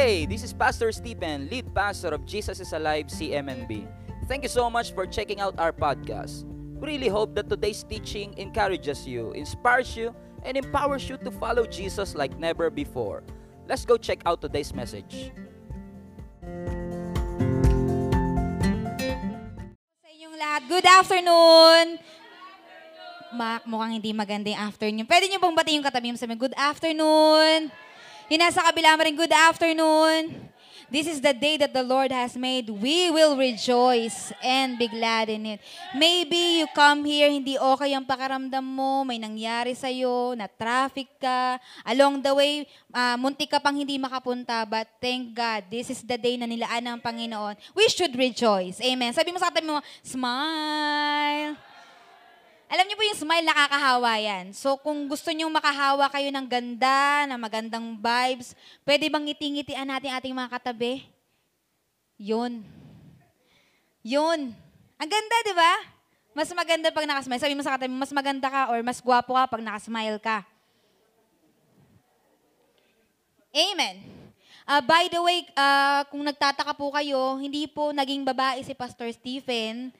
Hey, 0.00 0.24
this 0.24 0.40
is 0.40 0.56
Pastor 0.56 0.88
Stephen, 0.96 1.52
lead 1.52 1.76
pastor 1.76 2.16
of 2.16 2.24
Jesus 2.24 2.56
is 2.56 2.72
Alive 2.72 3.12
CMNB. 3.12 3.84
Thank 4.32 4.40
you 4.40 4.48
so 4.48 4.72
much 4.72 4.96
for 4.96 5.04
checking 5.04 5.44
out 5.44 5.60
our 5.60 5.76
podcast. 5.76 6.48
We 6.80 6.96
really 6.96 7.12
hope 7.12 7.36
that 7.36 7.52
today's 7.52 7.84
teaching 7.84 8.32
encourages 8.40 9.04
you, 9.04 9.36
inspires 9.36 9.92
you, 9.92 10.16
and 10.40 10.56
empowers 10.56 11.04
you 11.04 11.20
to 11.20 11.28
follow 11.28 11.68
Jesus 11.68 12.16
like 12.16 12.32
never 12.40 12.72
before. 12.72 13.20
Let's 13.68 13.84
go 13.84 14.00
check 14.00 14.24
out 14.24 14.40
today's 14.40 14.72
message. 14.72 15.36
sa 20.00 20.08
inyong 20.08 20.36
lahat. 20.40 20.62
Good 20.64 20.86
afternoon! 20.88 22.00
Ma 23.36 23.60
mukhang 23.68 24.00
hindi 24.00 24.16
maganda 24.16 24.48
yung 24.48 24.64
afternoon. 24.64 25.04
Pwede 25.04 25.28
niyo 25.28 25.44
bang 25.44 25.52
batiin 25.52 25.84
yung 25.84 25.88
katabi 25.92 26.08
mo 26.08 26.16
sa 26.16 26.24
good 26.32 26.56
afternoon? 26.56 27.68
Yung 28.30 28.38
nasa 28.38 28.62
kabila 28.62 28.94
mo 28.94 29.02
rin, 29.02 29.18
good 29.18 29.34
afternoon. 29.34 30.30
This 30.86 31.10
is 31.10 31.18
the 31.18 31.34
day 31.34 31.58
that 31.58 31.74
the 31.74 31.82
Lord 31.82 32.14
has 32.14 32.38
made. 32.38 32.70
We 32.70 33.10
will 33.10 33.34
rejoice 33.34 34.30
and 34.38 34.78
be 34.78 34.86
glad 34.86 35.26
in 35.26 35.58
it. 35.58 35.58
Maybe 35.98 36.62
you 36.62 36.70
come 36.70 37.02
here, 37.02 37.26
hindi 37.26 37.58
okay 37.58 37.90
ang 37.90 38.06
pakaramdam 38.06 38.62
mo, 38.62 39.02
may 39.02 39.18
nangyari 39.18 39.74
sa'yo, 39.74 40.38
na 40.38 40.46
traffic 40.46 41.10
ka, 41.18 41.58
along 41.82 42.22
the 42.22 42.30
way, 42.30 42.70
ah, 42.94 43.18
muntik 43.18 43.50
ka 43.50 43.58
pang 43.58 43.74
hindi 43.74 43.98
makapunta, 43.98 44.62
but 44.62 44.86
thank 45.02 45.34
God, 45.34 45.66
this 45.66 45.90
is 45.90 45.98
the 46.06 46.14
day 46.14 46.38
na 46.38 46.46
nilaan 46.46 46.86
ng 46.86 46.98
Panginoon. 47.02 47.58
We 47.74 47.90
should 47.90 48.14
rejoice. 48.14 48.78
Amen. 48.78 49.10
Sabi 49.10 49.34
mo 49.34 49.42
sa 49.42 49.50
katabi 49.50 49.66
mo, 49.66 49.82
smile. 50.06 51.69
Alam 52.70 52.86
niyo 52.86 52.94
po 52.94 53.02
yung 53.02 53.18
smile 53.18 53.42
nakakahawa 53.50 54.14
yan. 54.22 54.54
So 54.54 54.78
kung 54.78 55.10
gusto 55.10 55.34
niyo 55.34 55.50
makahawa 55.50 56.06
kayo 56.06 56.30
ng 56.30 56.46
ganda, 56.46 57.26
na 57.26 57.34
magandang 57.34 57.98
vibes, 57.98 58.54
pwede 58.86 59.10
bang 59.10 59.26
ngiti-ngitian 59.26 59.90
natin 59.90 60.14
ating 60.14 60.30
mga 60.30 60.54
katabi? 60.54 61.02
Yun. 62.14 62.62
Yun. 64.06 64.54
Ang 65.02 65.10
ganda, 65.10 65.36
di 65.42 65.54
ba? 65.58 65.74
Mas 66.30 66.46
maganda 66.54 66.94
pag 66.94 67.10
nakasmile. 67.10 67.42
Sabi 67.42 67.58
mo 67.58 67.66
sa 67.66 67.74
katabi, 67.74 67.90
mas 67.90 68.14
maganda 68.14 68.46
ka 68.46 68.70
or 68.70 68.78
mas 68.86 69.02
gwapo 69.02 69.34
ka 69.34 69.50
pag 69.50 69.66
nakasmile 69.66 70.22
ka. 70.22 70.46
Amen. 73.50 73.98
Uh, 74.62 74.78
by 74.86 75.10
the 75.10 75.18
way, 75.18 75.42
uh, 75.58 76.06
kung 76.06 76.22
nagtataka 76.22 76.70
po 76.78 76.94
kayo, 76.94 77.34
hindi 77.42 77.66
po 77.66 77.90
naging 77.90 78.22
babae 78.22 78.62
si 78.62 78.70
Pastor 78.78 79.10
Stephen. 79.10 79.90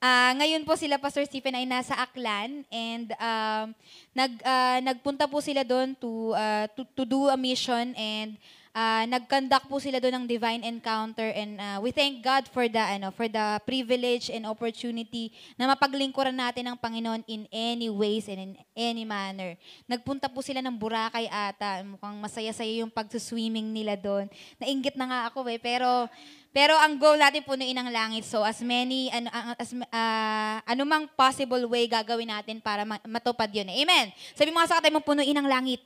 Ah, 0.00 0.32
ngayon 0.32 0.64
po 0.64 0.80
sila 0.80 0.96
Pastor 0.96 1.28
Stephen 1.28 1.52
ay 1.52 1.68
nasa 1.68 1.92
Aklan 1.92 2.64
and 2.72 3.12
um, 3.20 3.76
nag 4.16 4.32
ah, 4.48 4.80
nagpunta 4.80 5.28
po 5.28 5.44
sila 5.44 5.60
doon 5.60 5.92
to, 5.92 6.32
ah, 6.32 6.64
to 6.72 6.88
to 6.96 7.04
do 7.04 7.28
a 7.28 7.36
mission 7.36 7.92
and 7.92 8.40
ah, 8.72 9.04
nag-conduct 9.04 9.68
po 9.68 9.76
sila 9.76 10.00
doon 10.00 10.24
ng 10.24 10.26
divine 10.30 10.64
encounter 10.64 11.28
and 11.36 11.60
ah, 11.60 11.76
we 11.84 11.92
thank 11.92 12.24
God 12.24 12.48
for 12.48 12.64
the 12.64 12.80
ano 12.80 13.12
for 13.12 13.28
the 13.28 13.60
privilege 13.68 14.32
and 14.32 14.48
opportunity 14.48 15.36
na 15.60 15.68
mapaglingkuran 15.68 16.32
natin 16.32 16.70
ang 16.70 16.80
Panginoon 16.80 17.20
in 17.28 17.44
any 17.52 17.92
ways 17.92 18.24
and 18.30 18.40
in 18.40 18.52
any 18.72 19.04
manner. 19.04 19.52
Nagpunta 19.84 20.32
po 20.32 20.40
sila 20.40 20.64
ng 20.64 20.80
Boracay 20.80 21.28
ata. 21.28 21.84
Mukhang 21.84 22.16
masaya-saya 22.24 22.80
yung 22.80 22.88
pag-swimming 22.88 23.68
nila 23.68 24.00
doon. 24.00 24.32
Nainggit 24.56 24.96
na 24.96 25.04
nga 25.04 25.20
ako 25.28 25.44
eh 25.50 25.60
pero 25.60 26.08
pero 26.50 26.74
ang 26.74 26.98
goal 26.98 27.14
natin 27.14 27.46
punuin 27.46 27.78
ang 27.78 27.90
langit. 27.94 28.26
So 28.26 28.42
as 28.42 28.58
many 28.58 29.06
ano 29.14 29.30
as 29.54 29.70
ah, 29.94 30.58
anumang 30.66 31.06
possible 31.14 31.62
way 31.70 31.86
gagawin 31.86 32.26
natin 32.26 32.58
para 32.58 32.82
ma- 32.82 33.02
matupad 33.06 33.46
'yun. 33.46 33.70
Amen. 33.70 34.10
Sabi 34.34 34.50
mo 34.50 34.58
nga 34.58 34.70
sa 34.74 34.76
katay 34.82 34.90
mo 34.90 34.98
punuin 34.98 35.38
ang 35.38 35.46
langit. 35.46 35.78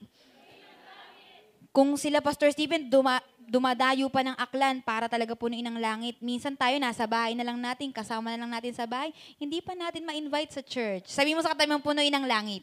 Kung 1.74 1.98
sila 1.98 2.22
Pastor 2.22 2.54
Stephen 2.54 2.86
duma, 2.86 3.18
dumadayo 3.50 4.06
pa 4.06 4.22
ng 4.22 4.38
aklan 4.38 4.80
para 4.80 5.10
talaga 5.10 5.34
punuin 5.34 5.66
ang 5.66 5.76
langit. 5.76 6.16
Minsan 6.22 6.54
tayo 6.54 6.78
nasa 6.78 7.04
bahay 7.04 7.34
na 7.34 7.42
lang 7.42 7.58
natin, 7.58 7.90
kasama 7.90 8.30
na 8.30 8.46
lang 8.46 8.52
natin 8.54 8.72
sa 8.72 8.86
bahay, 8.86 9.10
hindi 9.42 9.58
pa 9.58 9.74
natin 9.74 10.06
ma-invite 10.06 10.54
sa 10.54 10.62
church. 10.62 11.10
Sabi 11.10 11.34
mo 11.34 11.42
sa 11.42 11.52
katay 11.52 11.66
mo 11.66 11.82
punuin 11.82 12.14
ang 12.14 12.30
langit. 12.30 12.62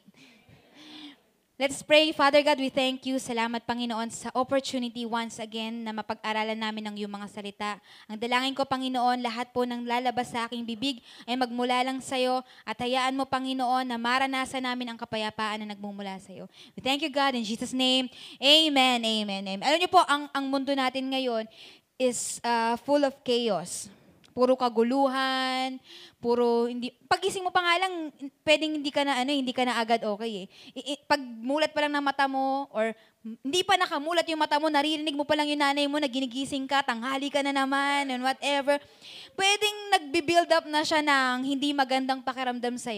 Let's 1.61 1.85
pray. 1.85 2.09
Father 2.09 2.41
God, 2.41 2.57
we 2.57 2.73
thank 2.73 3.05
you. 3.05 3.21
Salamat, 3.21 3.61
Panginoon, 3.69 4.09
sa 4.09 4.33
opportunity 4.33 5.05
once 5.05 5.37
again 5.37 5.85
na 5.85 5.93
mapag-aralan 5.93 6.57
namin 6.57 6.89
ng 6.89 6.95
iyong 6.97 7.13
mga 7.13 7.27
salita. 7.29 7.71
Ang 8.09 8.17
dalangin 8.17 8.57
ko, 8.57 8.65
Panginoon, 8.65 9.21
lahat 9.21 9.53
po 9.53 9.61
ng 9.61 9.85
lalabas 9.85 10.33
sa 10.33 10.49
aking 10.49 10.65
bibig 10.65 11.05
ay 11.29 11.37
magmula 11.37 11.85
lang 11.85 12.01
sa 12.01 12.17
iyo 12.17 12.41
at 12.65 12.81
hayaan 12.81 13.13
mo, 13.13 13.29
Panginoon, 13.29 13.85
na 13.85 14.01
maranasan 14.01 14.65
namin 14.65 14.89
ang 14.89 14.97
kapayapaan 14.97 15.61
na 15.61 15.77
nagmumula 15.77 16.17
sa 16.17 16.33
iyo. 16.33 16.49
We 16.73 16.81
thank 16.81 17.05
you, 17.05 17.13
God, 17.13 17.37
in 17.37 17.45
Jesus' 17.45 17.77
name. 17.77 18.09
Amen, 18.41 19.05
amen, 19.05 19.45
amen. 19.45 19.61
Alam 19.61 19.85
niyo 19.85 19.91
po, 19.93 20.01
ang, 20.09 20.33
ang 20.33 20.49
mundo 20.49 20.73
natin 20.73 21.13
ngayon 21.13 21.45
is 22.01 22.41
uh, 22.41 22.73
full 22.81 23.05
of 23.05 23.13
chaos. 23.21 23.85
Puro 24.31 24.55
kaguluhan, 24.55 25.75
puro 26.23 26.71
hindi 26.71 26.91
pagising 27.05 27.43
mo 27.43 27.51
pa 27.51 27.59
nga 27.59 27.75
lang 27.83 28.09
pwedeng 28.47 28.79
hindi 28.79 28.91
ka 28.91 29.03
na 29.03 29.19
ano, 29.19 29.31
hindi 29.35 29.51
ka 29.51 29.63
na 29.67 29.77
agad 29.77 30.01
okay 30.07 30.45
eh. 30.45 30.45
I- 30.75 30.87
i- 30.95 31.03
pag 31.03 31.19
mulat 31.19 31.75
pa 31.75 31.83
lang 31.83 31.93
ng 31.95 32.05
mata 32.05 32.25
mo 32.31 32.71
or 32.71 32.95
hindi 33.21 33.61
pa 33.61 33.77
nakamulat 33.77 34.25
yung 34.25 34.41
mata 34.41 34.57
mo, 34.57 34.65
naririnig 34.65 35.13
mo 35.13 35.21
pa 35.21 35.37
lang 35.37 35.45
yung 35.45 35.61
nanay 35.61 35.85
mo 35.85 36.01
na 36.01 36.09
ginigising 36.09 36.65
ka, 36.65 36.81
tanghali 36.81 37.29
ka 37.29 37.45
na 37.45 37.53
naman 37.53 38.09
and 38.09 38.25
whatever. 38.25 38.81
Pwedeng 39.37 39.77
nagbi-build 39.93 40.49
up 40.49 40.65
na 40.65 40.81
siya 40.81 41.05
ng 41.05 41.45
hindi 41.45 41.69
magandang 41.69 42.25
pakiramdam 42.25 42.81
sa 42.81 42.89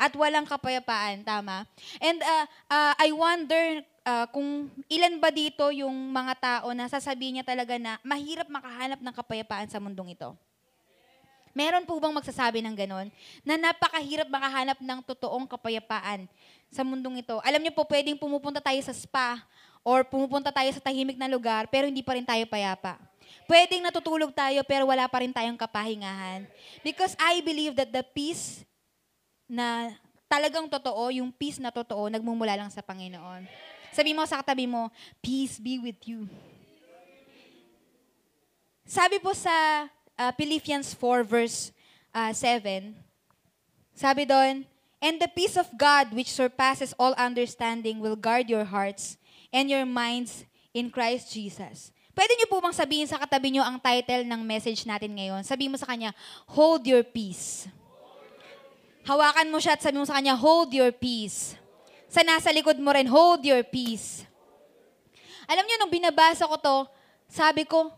at 0.00 0.12
walang 0.16 0.48
kapayapaan, 0.48 1.20
tama? 1.28 1.68
And 2.00 2.24
uh, 2.24 2.44
uh, 2.72 2.92
I 2.96 3.12
wonder 3.12 3.84
uh, 4.06 4.26
kung 4.32 4.72
ilan 4.88 5.20
ba 5.20 5.28
dito 5.28 5.68
yung 5.68 5.92
mga 6.08 6.34
tao 6.40 6.68
na 6.72 6.88
sasabihin 6.88 7.38
niya 7.38 7.46
talaga 7.46 7.76
na 7.76 8.00
mahirap 8.00 8.48
makahanap 8.48 9.04
ng 9.04 9.14
kapayapaan 9.14 9.68
sa 9.68 9.76
mundong 9.76 10.16
ito. 10.16 10.32
Meron 11.56 11.88
po 11.88 11.96
bang 11.96 12.12
magsasabi 12.12 12.60
ng 12.60 12.76
ganon? 12.76 13.08
Na 13.40 13.56
napakahirap 13.56 14.28
makahanap 14.28 14.76
ng 14.76 15.00
totoong 15.00 15.48
kapayapaan 15.48 16.28
sa 16.68 16.84
mundong 16.84 17.24
ito. 17.24 17.40
Alam 17.40 17.64
niyo 17.64 17.72
po, 17.72 17.88
pwedeng 17.88 18.20
pumupunta 18.20 18.60
tayo 18.60 18.76
sa 18.84 18.92
spa 18.92 19.40
or 19.80 20.04
pumupunta 20.04 20.52
tayo 20.52 20.68
sa 20.76 20.84
tahimik 20.84 21.16
na 21.16 21.24
lugar 21.24 21.64
pero 21.72 21.88
hindi 21.88 22.04
pa 22.04 22.12
rin 22.12 22.28
tayo 22.28 22.44
payapa. 22.44 23.00
Pwedeng 23.48 23.80
natutulog 23.88 24.36
tayo 24.36 24.60
pero 24.68 24.84
wala 24.84 25.08
pa 25.08 25.24
rin 25.24 25.32
tayong 25.32 25.56
kapahingahan. 25.56 26.44
Because 26.84 27.16
I 27.16 27.40
believe 27.40 27.72
that 27.80 27.88
the 27.88 28.04
peace 28.04 28.60
na 29.48 29.96
talagang 30.28 30.68
totoo, 30.68 31.08
yung 31.08 31.32
peace 31.32 31.56
na 31.56 31.72
totoo, 31.72 32.12
nagmumula 32.12 32.52
lang 32.52 32.68
sa 32.68 32.84
Panginoon. 32.84 33.48
Sabi 33.96 34.12
mo 34.12 34.20
sa 34.28 34.44
katabi 34.44 34.68
mo, 34.68 34.92
peace 35.24 35.56
be 35.56 35.80
with 35.80 36.04
you. 36.04 36.28
Sabi 38.84 39.16
po 39.24 39.32
sa 39.32 39.88
uh, 40.18 40.32
Philippians 40.34 40.96
4 40.96 41.22
verse 41.24 41.72
uh, 42.12 42.32
7, 42.32 42.96
sabi 43.96 44.24
doon, 44.24 44.64
And 45.00 45.20
the 45.20 45.28
peace 45.28 45.60
of 45.60 45.68
God 45.76 46.12
which 46.16 46.32
surpasses 46.32 46.96
all 46.96 47.12
understanding 47.20 48.00
will 48.00 48.16
guard 48.16 48.48
your 48.48 48.64
hearts 48.64 49.20
and 49.52 49.68
your 49.68 49.84
minds 49.84 50.48
in 50.72 50.88
Christ 50.88 51.30
Jesus. 51.32 51.92
Pwede 52.16 52.32
niyo 52.32 52.48
po 52.48 52.64
bang 52.64 52.72
sabihin 52.72 53.04
sa 53.04 53.20
katabi 53.20 53.52
niyo 53.52 53.60
ang 53.60 53.76
title 53.76 54.24
ng 54.24 54.40
message 54.40 54.88
natin 54.88 55.12
ngayon? 55.12 55.44
Sabihin 55.44 55.68
mo 55.68 55.76
sa 55.76 55.84
kanya, 55.84 56.16
Hold 56.48 56.88
your 56.88 57.04
peace. 57.04 57.68
Hawakan 59.04 59.52
mo 59.52 59.60
siya 59.60 59.76
at 59.76 59.84
sabi 59.84 60.00
mo 60.00 60.08
sa 60.08 60.16
kanya, 60.16 60.32
Hold 60.32 60.72
your 60.72 60.96
peace. 60.96 61.60
Sa 62.08 62.24
nasa 62.24 62.48
likod 62.56 62.80
mo 62.80 62.88
rin, 62.96 63.04
Hold 63.04 63.44
your 63.44 63.60
peace. 63.68 64.24
Alam 65.44 65.68
niyo, 65.68 65.76
nung 65.76 65.92
binabasa 65.92 66.48
ko 66.48 66.56
to, 66.56 66.76
sabi 67.28 67.68
ko, 67.68 67.92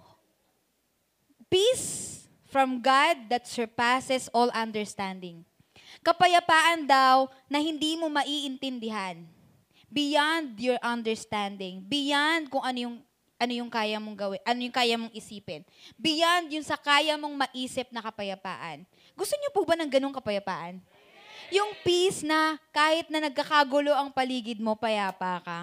peace 1.49 2.29
from 2.49 2.81
God 2.81 3.29
that 3.29 3.45
surpasses 3.45 4.29
all 4.33 4.49
understanding. 4.57 5.45
Kapayapaan 6.01 6.89
daw 6.89 7.29
na 7.49 7.61
hindi 7.61 7.97
mo 7.97 8.09
maiintindihan. 8.09 9.21
Beyond 9.89 10.61
your 10.61 10.81
understanding. 10.85 11.81
Beyond 11.85 12.53
kung 12.53 12.65
ano 12.65 12.79
yung 12.79 12.97
ano 13.39 13.53
yung 13.55 13.71
kaya 13.71 14.03
mong 14.03 14.19
gawin, 14.19 14.43
ano 14.43 14.61
yung 14.67 14.75
kaya 14.75 14.95
mong 14.99 15.15
isipin. 15.15 15.63
Beyond 15.95 16.59
yung 16.59 16.67
sa 16.67 16.75
kaya 16.75 17.15
mong 17.15 17.47
maisip 17.47 17.87
na 17.95 18.03
kapayapaan. 18.03 18.83
Gusto 19.15 19.39
niyo 19.39 19.55
po 19.55 19.63
ba 19.63 19.79
ng 19.79 19.87
ganong 19.87 20.13
kapayapaan? 20.13 20.83
Yung 21.49 21.71
peace 21.87 22.27
na 22.27 22.59
kahit 22.75 23.09
na 23.09 23.25
nagkakagulo 23.25 23.95
ang 23.95 24.11
paligid 24.11 24.59
mo, 24.59 24.75
payapa 24.75 25.41
ka. 25.41 25.59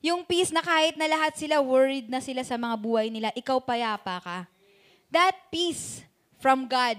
Yung 0.00 0.22
peace 0.22 0.54
na 0.54 0.62
kahit 0.62 0.94
na 0.94 1.10
lahat 1.10 1.34
sila 1.36 1.60
worried 1.60 2.06
na 2.06 2.22
sila 2.22 2.46
sa 2.46 2.54
mga 2.54 2.78
buhay 2.78 3.10
nila, 3.10 3.34
ikaw 3.34 3.58
payapa 3.58 4.22
ka. 4.22 4.38
That 5.12 5.52
peace 5.52 6.00
from 6.40 6.64
God 6.64 6.96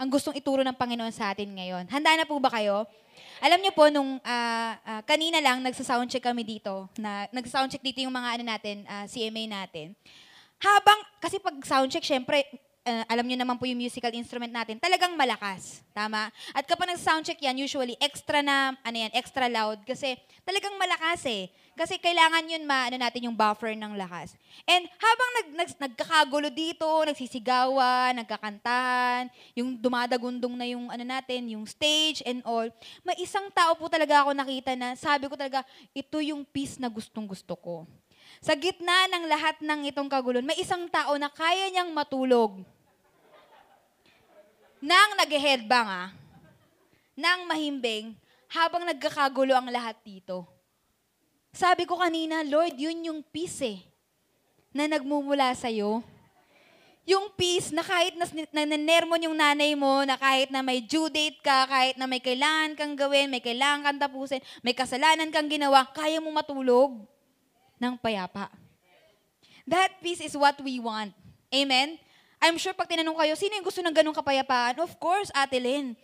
ang 0.00 0.08
gustong 0.08 0.32
ituro 0.32 0.64
ng 0.64 0.72
Panginoon 0.72 1.12
sa 1.12 1.28
atin 1.36 1.44
ngayon. 1.44 1.84
Handa 1.92 2.16
na 2.16 2.24
po 2.24 2.40
ba 2.40 2.48
kayo? 2.48 2.88
Alam 3.44 3.60
niyo 3.60 3.76
po, 3.76 3.92
nung 3.92 4.16
ah, 4.24 4.80
ah, 4.80 5.02
kanina 5.04 5.44
lang, 5.44 5.60
nagsa-soundcheck 5.60 6.24
kami 6.24 6.40
dito. 6.40 6.88
Na, 6.96 7.28
nagsa-soundcheck 7.28 7.84
dito 7.84 8.00
yung 8.00 8.16
mga 8.16 8.40
ano 8.40 8.44
natin, 8.48 8.88
ah, 8.88 9.04
CMA 9.04 9.44
natin. 9.44 9.92
Habang, 10.56 11.04
kasi 11.20 11.36
pag 11.36 11.52
soundcheck, 11.60 12.00
syempre, 12.00 12.48
uh, 12.84 13.04
alam 13.08 13.26
niyo 13.26 13.38
naman 13.40 13.56
po 13.60 13.68
yung 13.68 13.80
musical 13.80 14.12
instrument 14.14 14.52
natin, 14.52 14.80
talagang 14.80 15.12
malakas. 15.16 15.84
Tama? 15.92 16.32
At 16.56 16.64
kapag 16.64 16.94
nag-soundcheck 16.94 17.40
yan, 17.40 17.60
usually 17.60 17.96
extra 18.00 18.40
na, 18.40 18.76
ano 18.80 18.96
yan, 18.96 19.12
extra 19.12 19.50
loud 19.50 19.82
kasi 19.84 20.16
talagang 20.46 20.74
malakas 20.80 21.26
eh. 21.28 21.52
Kasi 21.78 21.96
kailangan 21.96 22.44
yun 22.44 22.68
ma, 22.68 22.92
ano 22.92 23.00
natin 23.00 23.24
yung 23.24 23.36
buffer 23.36 23.72
ng 23.72 23.96
lakas. 23.96 24.36
And 24.68 24.84
habang 25.00 25.30
nag, 25.32 25.48
nag, 25.56 25.70
nagkakagulo 25.88 26.52
dito, 26.52 26.84
nagsisigawan, 26.84 28.20
nagkakantahan, 28.20 29.32
yung 29.56 29.80
dumadagundong 29.80 30.60
na 30.60 30.68
yung 30.68 30.92
ano 30.92 31.04
natin, 31.06 31.56
yung 31.56 31.64
stage 31.64 32.20
and 32.28 32.44
all, 32.44 32.68
may 33.00 33.16
isang 33.16 33.48
tao 33.48 33.72
po 33.80 33.88
talaga 33.88 34.26
ako 34.26 34.36
nakita 34.36 34.76
na 34.76 34.92
sabi 34.92 35.24
ko 35.24 35.40
talaga, 35.40 35.64
ito 35.96 36.20
yung 36.20 36.44
piece 36.44 36.76
na 36.76 36.92
gustong 36.92 37.24
gusto 37.24 37.56
ko. 37.56 37.88
Sa 38.40 38.56
gitna 38.56 39.04
ng 39.12 39.28
lahat 39.28 39.60
ng 39.60 39.92
itong 39.92 40.08
kagulon, 40.08 40.40
may 40.40 40.56
isang 40.56 40.88
tao 40.88 41.12
na 41.20 41.28
kaya 41.28 41.68
niyang 41.68 41.92
matulog. 41.92 42.64
Nang 44.80 45.12
nag-headbang 45.20 45.84
ah, 45.84 46.08
nang 47.12 47.44
mahimbing, 47.44 48.16
habang 48.48 48.88
nagkakagulo 48.88 49.52
ang 49.52 49.68
lahat 49.68 50.00
dito. 50.00 50.48
Sabi 51.52 51.84
ko 51.84 52.00
kanina, 52.00 52.40
Lord, 52.40 52.80
yun 52.80 53.12
yung 53.12 53.20
peace 53.20 53.60
eh, 53.60 53.78
na 54.72 54.88
nagmumula 54.88 55.52
sa'yo. 55.52 56.00
Yung 57.04 57.28
peace 57.36 57.76
na 57.76 57.84
kahit 57.84 58.16
na, 58.16 58.24
na 58.56 58.64
nanermon 58.72 59.20
yung 59.20 59.36
nanay 59.36 59.76
mo, 59.76 60.00
na 60.08 60.16
kahit 60.16 60.48
na 60.48 60.64
may 60.64 60.80
due 60.80 61.12
date 61.12 61.44
ka, 61.44 61.68
kahit 61.68 62.00
na 62.00 62.08
may 62.08 62.24
kailangan 62.24 62.72
kang 62.72 62.96
gawin, 62.96 63.28
may 63.28 63.44
kailangan 63.44 63.84
kang 63.84 64.00
tapusin, 64.00 64.40
may 64.64 64.72
kasalanan 64.72 65.28
kang 65.28 65.52
ginawa, 65.52 65.84
kaya 65.92 66.24
mo 66.24 66.32
matulog 66.32 67.04
ng 67.80 67.96
payapa. 67.96 68.52
That 69.64 69.96
peace 70.04 70.20
is 70.20 70.36
what 70.36 70.60
we 70.60 70.76
want. 70.78 71.16
Amen? 71.48 71.96
I'm 72.40 72.56
sure 72.60 72.76
pag 72.76 72.88
tinanong 72.88 73.16
kayo, 73.16 73.32
sino 73.36 73.56
yung 73.56 73.66
gusto 73.66 73.80
ng 73.80 73.92
ganong 73.92 74.16
kapayapaan? 74.16 74.80
Of 74.80 74.96
course, 75.00 75.32
Ate 75.32 75.56
Lynn. 75.60 75.96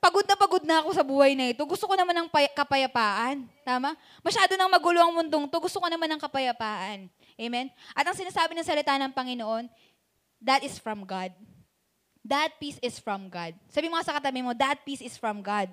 Pagod 0.00 0.24
na 0.24 0.32
pagod 0.32 0.64
na 0.64 0.80
ako 0.80 0.90
sa 0.96 1.04
buhay 1.04 1.36
na 1.36 1.52
ito. 1.52 1.60
Gusto 1.68 1.84
ko 1.84 1.92
naman 1.92 2.16
ng 2.16 2.28
pay- 2.32 2.48
kapayapaan. 2.56 3.44
Tama? 3.62 3.92
Masyado 4.24 4.56
nang 4.56 4.72
magulo 4.72 4.96
ang 4.96 5.12
mundong 5.12 5.44
to. 5.44 5.60
Gusto 5.60 5.76
ko 5.76 5.92
naman 5.92 6.08
ng 6.08 6.20
kapayapaan. 6.20 7.04
Amen? 7.36 7.68
At 7.92 8.08
ang 8.08 8.16
sinasabi 8.16 8.56
ng 8.56 8.64
salita 8.64 8.96
ng 8.96 9.12
Panginoon, 9.12 9.68
that 10.40 10.64
is 10.64 10.80
from 10.80 11.04
God. 11.04 11.36
That 12.24 12.56
peace 12.56 12.80
is 12.80 12.96
from 12.96 13.28
God. 13.28 13.52
Sabi 13.68 13.92
mo 13.92 14.00
sa 14.00 14.16
katabi 14.16 14.40
mo, 14.40 14.56
that 14.56 14.80
peace 14.88 15.04
is 15.04 15.20
from 15.20 15.44
God. 15.44 15.68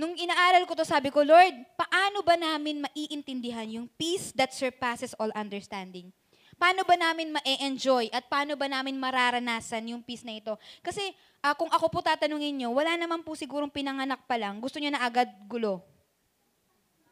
Nung 0.00 0.16
inaaral 0.16 0.64
ko 0.64 0.72
to, 0.72 0.88
sabi 0.88 1.12
ko, 1.12 1.20
Lord, 1.20 1.52
paano 1.76 2.24
ba 2.24 2.32
namin 2.32 2.88
maiintindihan 2.88 3.68
yung 3.68 3.84
peace 4.00 4.32
that 4.32 4.48
surpasses 4.48 5.12
all 5.20 5.28
understanding? 5.36 6.08
Paano 6.56 6.88
ba 6.88 6.96
namin 6.96 7.36
ma-enjoy 7.36 8.08
at 8.08 8.24
paano 8.24 8.56
ba 8.56 8.64
namin 8.64 8.96
mararanasan 8.96 9.92
yung 9.92 10.00
peace 10.00 10.24
na 10.24 10.40
ito? 10.40 10.56
Kasi 10.80 11.04
uh, 11.44 11.52
kung 11.52 11.68
ako 11.68 11.92
po 11.92 12.00
tatanungin 12.00 12.56
nyo, 12.56 12.72
wala 12.72 12.96
naman 12.96 13.20
po 13.20 13.36
sigurong 13.36 13.68
pinanganak 13.68 14.24
pa 14.24 14.40
lang, 14.40 14.56
gusto 14.56 14.80
niya 14.80 14.96
na 14.96 15.04
agad 15.04 15.28
gulo. 15.44 15.84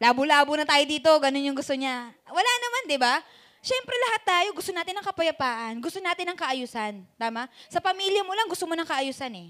Labo-labo 0.01 0.57
na 0.57 0.65
tayo 0.65 0.85
dito, 0.89 1.13
ganun 1.21 1.45
yung 1.45 1.59
gusto 1.61 1.77
niya. 1.77 2.09
Wala 2.25 2.53
naman, 2.57 2.83
di 2.89 2.97
ba? 2.97 3.21
Siyempre 3.61 3.93
lahat 4.09 4.23
tayo, 4.25 4.49
gusto 4.57 4.73
natin 4.73 4.97
ng 4.97 5.05
kapayapaan, 5.05 5.77
gusto 5.85 6.01
natin 6.01 6.25
ng 6.33 6.39
kaayusan. 6.41 7.05
Tama? 7.21 7.53
Sa 7.69 7.85
pamilya 7.85 8.25
mo 8.25 8.33
lang, 8.33 8.49
gusto 8.49 8.65
mo 8.65 8.73
ng 8.73 8.89
kaayusan 8.89 9.33
eh. 9.37 9.49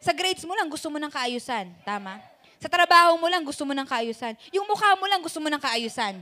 Sa 0.00 0.16
grades 0.16 0.44
mo 0.48 0.56
lang, 0.56 0.72
gusto 0.72 0.88
mo 0.88 0.96
ng 0.96 1.12
kaayusan. 1.12 1.72
Tama? 1.84 2.35
Sa 2.60 2.68
trabaho 2.68 3.16
mo 3.20 3.26
lang, 3.28 3.44
gusto 3.44 3.64
mo 3.64 3.72
ng 3.72 3.88
kaayusan. 3.88 4.36
Yung 4.52 4.68
mukha 4.68 4.96
mo 4.96 5.04
lang, 5.08 5.20
gusto 5.20 5.40
mo 5.40 5.48
ng 5.48 5.60
kaayusan. 5.60 6.20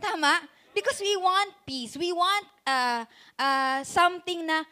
Tama? 0.00 0.44
Because 0.72 1.00
we 1.00 1.12
want 1.16 1.52
peace. 1.68 1.96
We 1.96 2.12
want 2.12 2.46
uh, 2.64 3.04
uh, 3.36 3.80
something 3.84 4.44
na, 4.44 4.64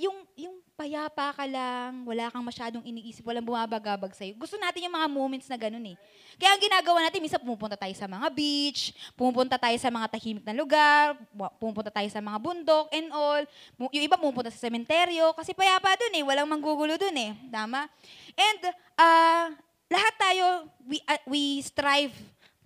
yung, 0.00 0.24
yung 0.36 0.63
payapa 0.74 1.30
ka 1.30 1.46
lang, 1.46 2.02
wala 2.02 2.26
kang 2.34 2.42
masyadong 2.42 2.82
iniisip, 2.82 3.22
walang 3.22 3.46
bumabagabag 3.46 4.10
sa'yo. 4.10 4.34
Gusto 4.34 4.58
natin 4.58 4.90
yung 4.90 4.96
mga 4.98 5.06
moments 5.06 5.46
na 5.46 5.54
ganun 5.54 5.94
eh. 5.94 5.96
Kaya 6.34 6.50
ang 6.50 6.62
ginagawa 6.62 6.98
natin, 7.06 7.22
minsan 7.22 7.38
pumupunta 7.38 7.78
tayo 7.78 7.94
sa 7.94 8.10
mga 8.10 8.26
beach, 8.34 8.90
pumupunta 9.14 9.54
tayo 9.54 9.78
sa 9.78 9.86
mga 9.86 10.06
tahimik 10.10 10.42
na 10.42 10.50
lugar, 10.50 11.14
pumupunta 11.62 11.94
tayo 11.94 12.10
sa 12.10 12.18
mga 12.18 12.38
bundok 12.42 12.90
and 12.90 13.06
all. 13.14 13.42
Yung 13.78 14.02
iba 14.02 14.18
pumupunta 14.18 14.50
sa 14.50 14.58
sementeryo, 14.58 15.30
kasi 15.38 15.54
payapa 15.54 15.94
dun 15.94 16.18
eh, 16.18 16.26
walang 16.26 16.50
manggugulo 16.50 16.98
dun 16.98 17.14
eh. 17.14 17.38
Tama? 17.54 17.86
And 18.34 18.60
uh, 18.98 19.54
lahat 19.86 20.14
tayo, 20.18 20.66
we, 20.90 20.98
uh, 21.06 21.22
we 21.30 21.62
strive 21.62 22.14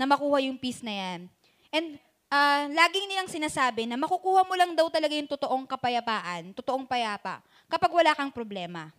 na 0.00 0.08
makuha 0.08 0.40
yung 0.48 0.56
peace 0.56 0.80
na 0.80 0.96
yan. 0.96 1.20
And 1.68 2.00
uh, 2.32 2.72
laging 2.72 3.04
nilang 3.08 3.28
sinasabi 3.28 3.84
na 3.84 4.00
makukuha 4.00 4.48
mo 4.48 4.54
lang 4.56 4.72
daw 4.72 4.88
talaga 4.88 5.12
yung 5.12 5.28
totoong 5.28 5.64
kapayapaan, 5.68 6.56
totoong 6.56 6.88
payapa, 6.88 7.44
kapag 7.68 7.92
wala 7.92 8.16
kang 8.16 8.32
problema. 8.32 8.90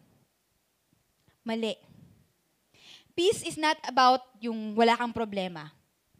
Mali. 1.43 1.75
Peace 3.17 3.43
is 3.43 3.57
not 3.59 3.75
about 3.83 4.23
yung 4.39 4.77
wala 4.77 4.95
kang 4.95 5.11
problema. 5.11 5.73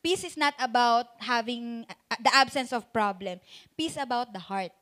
Peace 0.04 0.28
is 0.28 0.36
not 0.36 0.56
about 0.60 1.08
having 1.20 1.86
uh, 1.88 2.20
the 2.20 2.32
absence 2.34 2.76
of 2.76 2.84
problem. 2.92 3.40
Peace 3.78 3.96
about 3.96 4.32
the 4.36 4.42
heart. 4.42 4.74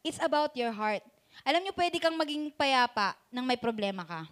It's 0.00 0.22
about 0.22 0.54
your 0.56 0.72
heart. 0.72 1.04
Alam 1.44 1.66
niyo, 1.66 1.72
pwede 1.76 2.00
kang 2.00 2.16
maging 2.16 2.54
payapa 2.54 3.16
nang 3.28 3.44
may 3.44 3.60
problema 3.60 4.06
ka. 4.06 4.24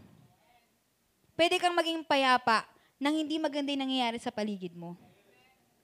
Pwede 1.34 1.58
kang 1.58 1.74
maging 1.74 2.06
payapa 2.06 2.64
nang 2.96 3.16
hindi 3.18 3.36
maganda 3.36 3.74
yung 3.74 3.84
nangyayari 3.84 4.16
sa 4.22 4.32
paligid 4.32 4.72
mo. 4.72 4.96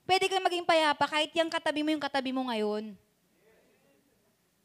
Pwede 0.07 0.31
kang 0.31 0.45
maging 0.45 0.65
payapa 0.65 1.05
kahit 1.11 1.35
yung 1.35 1.51
katabi 1.51 1.85
mo 1.85 1.91
yung 1.93 2.01
katabi 2.01 2.31
mo 2.31 2.47
ngayon. 2.49 2.95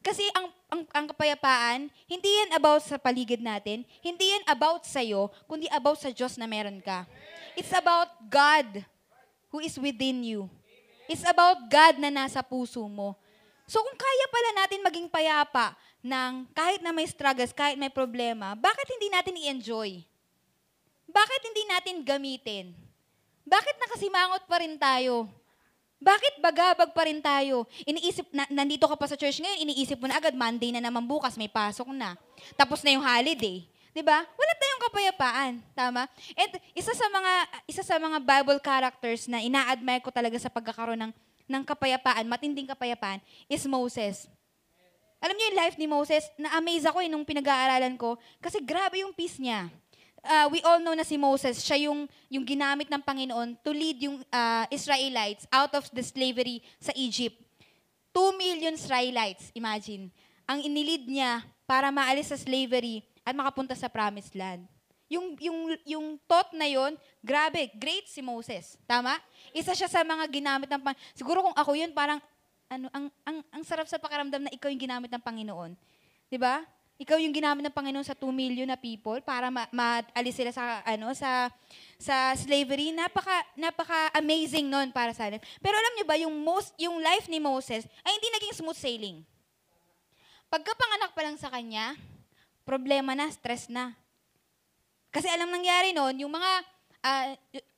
Kasi 0.05 0.21
ang, 0.37 0.53
ang, 0.69 0.81
ang 0.93 1.05
kapayapaan, 1.09 1.89
hindi 2.05 2.29
yan 2.29 2.53
about 2.53 2.85
sa 2.85 3.01
paligid 3.01 3.41
natin, 3.41 3.81
hindi 4.05 4.37
yan 4.37 4.45
about 4.45 4.85
sa'yo, 4.85 5.33
kundi 5.49 5.65
about 5.73 5.97
sa 5.97 6.13
Diyos 6.13 6.37
na 6.37 6.45
meron 6.45 6.77
ka. 6.77 7.09
It's 7.57 7.73
about 7.73 8.13
God 8.29 8.85
who 9.49 9.65
is 9.65 9.73
within 9.81 10.21
you. 10.21 10.45
It's 11.09 11.25
about 11.25 11.57
God 11.65 11.97
na 11.97 12.13
nasa 12.13 12.45
puso 12.45 12.85
mo. 12.85 13.17
So 13.65 13.81
kung 13.81 13.97
kaya 13.97 14.25
pala 14.29 14.49
natin 14.61 14.85
maging 14.85 15.09
payapa 15.09 15.73
ng 16.05 16.53
kahit 16.53 16.85
na 16.85 16.93
may 16.93 17.09
struggles, 17.09 17.49
kahit 17.49 17.73
may 17.81 17.89
problema, 17.89 18.53
bakit 18.53 18.85
hindi 18.85 19.09
natin 19.09 19.41
i-enjoy? 19.41 20.05
Bakit 21.09 21.41
hindi 21.49 21.63
natin 21.65 21.95
gamitin? 22.05 22.77
Bakit 23.41 23.75
nakasimangot 23.81 24.45
pa 24.45 24.61
rin 24.61 24.77
tayo? 24.77 25.25
Bakit 26.05 26.37
bagabag 26.37 26.93
pa 26.93 27.09
rin 27.09 27.17
tayo? 27.17 27.65
Iniisip, 27.81 28.29
na, 28.29 28.45
nandito 28.53 28.85
ka 28.85 28.93
pa 28.93 29.09
sa 29.09 29.17
church 29.17 29.41
ngayon, 29.41 29.65
iniisip 29.65 29.97
mo 29.97 30.05
na 30.05 30.21
agad, 30.21 30.37
Monday 30.37 30.69
na 30.69 30.77
naman 30.77 31.01
bukas, 31.01 31.33
may 31.33 31.49
pasok 31.49 31.89
na. 31.89 32.13
Tapos 32.53 32.85
na 32.85 32.93
yung 32.93 33.01
holiday. 33.01 33.65
'Di 33.95 34.03
ba? 34.03 34.21
Wala 34.21 34.53
tayong 34.59 34.83
kapayapaan, 34.91 35.53
tama? 35.71 36.03
And 36.35 36.51
isa 36.75 36.91
sa 36.91 37.07
mga 37.07 37.31
isa 37.63 37.81
sa 37.81 37.95
mga 37.95 38.19
Bible 38.19 38.59
characters 38.59 39.25
na 39.25 39.39
ina-admire 39.39 40.03
ko 40.03 40.11
talaga 40.11 40.35
sa 40.35 40.51
pagkakaroon 40.51 40.99
ng 40.99 41.13
ng 41.47 41.63
kapayapaan, 41.63 42.27
matinding 42.27 42.67
kapayapaan 42.67 43.23
is 43.47 43.63
Moses. 43.63 44.27
Alam 45.23 45.33
niyo 45.39 45.45
yung 45.47 45.57
life 45.57 45.77
ni 45.79 45.87
Moses, 45.89 46.27
na-amaze 46.37 46.85
ako 46.85 47.01
eh 47.01 47.09
nung 47.09 47.25
pinag-aaralan 47.25 47.95
ko 47.97 48.19
kasi 48.43 48.61
grabe 48.61 49.01
yung 49.01 49.15
peace 49.15 49.39
niya 49.41 49.71
uh, 50.25 50.47
we 50.49 50.59
all 50.65 50.81
know 50.81 50.97
na 50.97 51.05
si 51.05 51.15
Moses, 51.15 51.61
siya 51.61 51.87
yung, 51.87 52.09
yung 52.27 52.43
ginamit 52.43 52.89
ng 52.89 53.01
Panginoon 53.01 53.55
to 53.61 53.71
lead 53.71 54.01
yung 54.01 54.19
uh, 54.27 54.65
Israelites 54.73 55.45
out 55.53 55.71
of 55.77 55.85
the 55.93 56.01
slavery 56.01 56.65
sa 56.81 56.91
Egypt. 56.97 57.37
Two 58.09 58.33
million 58.35 58.73
Israelites, 58.73 59.53
imagine. 59.53 60.09
Ang 60.49 60.65
inilid 60.65 61.05
niya 61.05 61.45
para 61.69 61.93
maalis 61.93 62.33
sa 62.33 62.37
slavery 62.37 63.05
at 63.25 63.33
makapunta 63.37 63.73
sa 63.77 63.89
promised 63.89 64.33
land. 64.33 64.65
Yung, 65.05 65.37
yung, 65.37 65.59
yung 65.85 66.05
thought 66.25 66.49
na 66.57 66.65
yon, 66.65 66.97
grabe, 67.21 67.69
great 67.77 68.09
si 68.09 68.25
Moses. 68.25 68.77
Tama? 68.89 69.13
Isa 69.53 69.77
siya 69.77 69.85
sa 69.85 70.01
mga 70.01 70.25
ginamit 70.33 70.69
ng 70.69 70.81
Panginoon. 70.81 71.13
Siguro 71.13 71.45
kung 71.45 71.55
ako 71.57 71.71
yun, 71.77 71.93
parang, 71.93 72.17
ano, 72.65 72.89
ang, 72.89 73.05
ang, 73.21 73.37
ang 73.53 73.63
sarap 73.63 73.85
sa 73.85 74.01
pakiramdam 74.01 74.49
na 74.49 74.53
ikaw 74.53 74.73
yung 74.73 74.81
ginamit 74.81 75.13
ng 75.13 75.21
Panginoon. 75.21 75.77
'Di 76.29 76.37
ba? 76.41 76.65
Ikaw 76.95 77.19
yung 77.19 77.35
ginamit 77.35 77.59
ng 77.59 77.75
Panginoon 77.75 78.07
sa 78.07 78.15
2 78.15 78.31
million 78.31 78.63
na 78.63 78.79
people 78.79 79.19
para 79.19 79.51
ma- 79.51 79.67
maalis 79.67 80.39
sila 80.39 80.55
sa 80.55 80.79
ano 80.87 81.11
sa 81.11 81.51
sa 81.99 82.31
slavery. 82.39 82.95
Napaka 82.95 83.35
napaka 83.59 84.15
amazing 84.15 84.71
noon 84.71 84.95
para 84.95 85.11
sa 85.11 85.27
atin. 85.27 85.43
Pero 85.59 85.75
alam 85.75 85.93
niyo 85.99 86.05
ba 86.07 86.15
yung 86.15 86.35
most 86.39 86.71
yung 86.79 87.03
life 87.03 87.27
ni 87.27 87.43
Moses 87.43 87.83
ay 87.99 88.11
hindi 88.15 88.29
naging 88.31 88.55
smooth 88.63 88.79
sailing. 88.79 89.17
Pagkapanganak 90.47 91.11
pa 91.11 91.21
lang 91.25 91.35
sa 91.35 91.51
kanya, 91.51 91.99
problema 92.63 93.11
na, 93.11 93.27
stress 93.27 93.67
na. 93.67 93.91
Kasi 95.11 95.27
alam 95.27 95.51
nangyari 95.51 95.91
noon, 95.91 96.23
yung 96.23 96.31
mga 96.31 96.51
uh, 97.03 97.25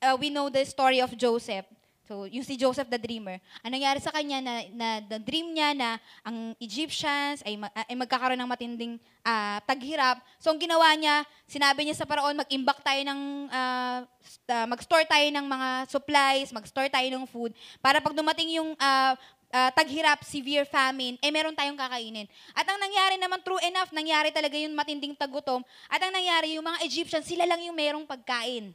uh, 0.06 0.16
we 0.18 0.30
know 0.30 0.46
the 0.46 0.62
story 0.62 1.02
of 1.02 1.10
Joseph. 1.18 1.66
So, 2.08 2.24
yung 2.24 2.40
si 2.40 2.56
Joseph 2.56 2.88
the 2.88 2.96
Dreamer, 2.96 3.36
ang 3.60 3.68
nangyari 3.68 4.00
sa 4.00 4.08
kanya 4.08 4.40
na, 4.40 4.54
na 4.72 4.88
the 5.04 5.20
dream 5.20 5.52
niya 5.52 5.76
na 5.76 6.00
ang 6.24 6.56
Egyptians 6.56 7.44
ay, 7.44 7.60
ay 7.60 7.92
magkakaroon 8.00 8.40
ng 8.40 8.48
matinding 8.48 8.96
uh, 9.20 9.60
taghirap. 9.68 10.16
So, 10.40 10.48
ang 10.48 10.56
ginawa 10.56 10.88
niya, 10.96 11.28
sinabi 11.44 11.84
niya 11.84 12.00
sa 12.00 12.08
paraon, 12.08 12.32
mag-imbak 12.32 12.80
tayo 12.80 13.04
ng, 13.04 13.20
uh, 13.52 14.08
uh, 14.08 14.66
mag-store 14.72 15.04
tayo 15.04 15.28
ng 15.28 15.46
mga 15.52 15.68
supplies, 15.92 16.48
mag-store 16.48 16.88
tayo 16.88 17.04
ng 17.12 17.28
food, 17.28 17.52
para 17.84 18.00
pag 18.00 18.16
dumating 18.16 18.56
yung 18.56 18.72
uh, 18.72 19.12
ah, 19.52 19.70
taghirap, 19.76 20.24
severe 20.24 20.64
famine, 20.64 21.20
eh 21.20 21.28
meron 21.28 21.52
tayong 21.52 21.76
kakainin. 21.76 22.24
At 22.56 22.64
ang 22.68 22.80
nangyari 22.80 23.20
naman, 23.20 23.44
true 23.44 23.60
enough, 23.60 23.92
nangyari 23.92 24.32
talaga 24.32 24.56
yung 24.56 24.72
matinding 24.72 25.12
tagutom. 25.12 25.60
At 25.92 26.00
ang 26.00 26.12
nangyari, 26.12 26.56
yung 26.56 26.64
mga 26.64 26.84
Egyptians, 26.88 27.28
sila 27.28 27.44
lang 27.44 27.60
yung 27.64 27.76
merong 27.76 28.08
pagkain. 28.08 28.72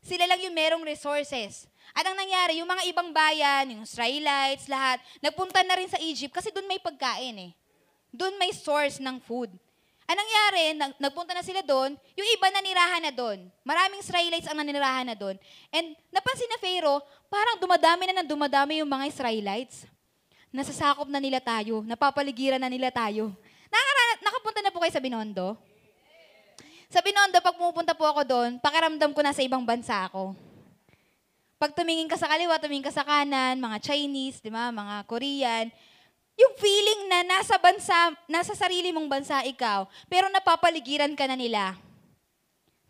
Sila 0.00 0.24
lang 0.24 0.40
yung 0.40 0.56
merong 0.56 0.84
resources. 0.84 1.68
At 1.92 2.06
ang 2.06 2.16
nangyari, 2.16 2.62
yung 2.62 2.70
mga 2.70 2.86
ibang 2.88 3.10
bayan, 3.12 3.76
yung 3.76 3.82
Israelites, 3.84 4.70
lahat, 4.70 5.02
nagpunta 5.20 5.60
na 5.66 5.76
rin 5.76 5.90
sa 5.90 6.00
Egypt 6.00 6.40
kasi 6.40 6.48
doon 6.48 6.68
may 6.70 6.80
pagkain 6.80 7.36
eh. 7.36 7.52
Doon 8.10 8.38
may 8.40 8.50
source 8.54 8.98
ng 8.98 9.20
food. 9.22 9.50
Ang 10.10 10.18
nangyari, 10.18 10.74
nag- 10.74 10.98
nagpunta 10.98 11.30
na 11.30 11.44
sila 11.46 11.62
doon, 11.62 11.94
yung 12.18 12.28
iba 12.34 12.46
nanirahan 12.50 13.02
na 13.06 13.12
doon. 13.14 13.46
Maraming 13.62 14.02
Israelites 14.02 14.50
ang 14.50 14.58
nanirahan 14.58 15.06
na 15.06 15.14
doon. 15.14 15.38
And 15.70 15.94
napansin 16.10 16.50
na 16.50 16.58
Pharaoh, 16.58 16.98
parang 17.30 17.62
dumadami 17.62 18.10
na 18.10 18.18
ng 18.18 18.26
dumadami 18.26 18.82
yung 18.82 18.90
mga 18.90 19.06
Israelites. 19.06 19.86
Nasasakop 20.50 21.06
na 21.06 21.22
nila 21.22 21.38
tayo, 21.38 21.86
napapaligiran 21.86 22.58
na 22.58 22.66
nila 22.66 22.90
tayo. 22.90 23.30
Nakara- 23.70 24.22
nakapunta 24.26 24.60
na 24.66 24.74
po 24.74 24.82
kayo 24.82 24.90
sa 24.90 24.98
Binondo? 24.98 25.54
Sa 26.90 26.98
Binondo, 27.06 27.38
pag 27.38 27.54
pumupunta 27.54 27.94
po 27.94 28.02
ako 28.02 28.26
doon, 28.26 28.50
pakiramdam 28.58 29.14
ko 29.14 29.22
na 29.22 29.30
sa 29.30 29.46
ibang 29.46 29.62
bansa 29.62 30.10
ako. 30.10 30.34
Pag 31.54 31.70
tumingin 31.70 32.10
ka 32.10 32.18
sa 32.18 32.26
kaliwa, 32.26 32.58
tumingin 32.58 32.82
ka 32.82 32.90
sa 32.90 33.06
kanan, 33.06 33.62
mga 33.62 33.78
Chinese, 33.78 34.42
di 34.42 34.50
ba, 34.50 34.74
mga 34.74 35.06
Korean, 35.06 35.70
yung 36.34 36.54
feeling 36.58 37.06
na 37.06 37.22
nasa 37.22 37.62
bansa, 37.62 37.94
nasa 38.26 38.58
sarili 38.58 38.90
mong 38.90 39.06
bansa 39.06 39.38
ikaw, 39.46 39.86
pero 40.10 40.26
napapaligiran 40.34 41.14
ka 41.14 41.30
na 41.30 41.38
nila. 41.38 41.78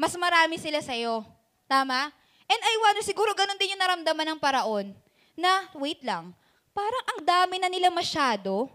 Mas 0.00 0.16
marami 0.16 0.56
sila 0.56 0.80
sa'yo. 0.80 1.20
Tama? 1.68 2.08
And 2.48 2.62
I 2.64 2.74
wonder, 2.80 3.04
siguro 3.04 3.36
ganun 3.36 3.60
din 3.60 3.76
yung 3.76 3.84
naramdaman 3.84 4.32
ng 4.32 4.40
paraon. 4.40 4.96
Na, 5.36 5.68
wait 5.76 6.00
lang, 6.00 6.32
parang 6.72 7.04
ang 7.04 7.20
dami 7.20 7.60
na 7.60 7.68
nila 7.68 7.92
masyado. 7.92 8.72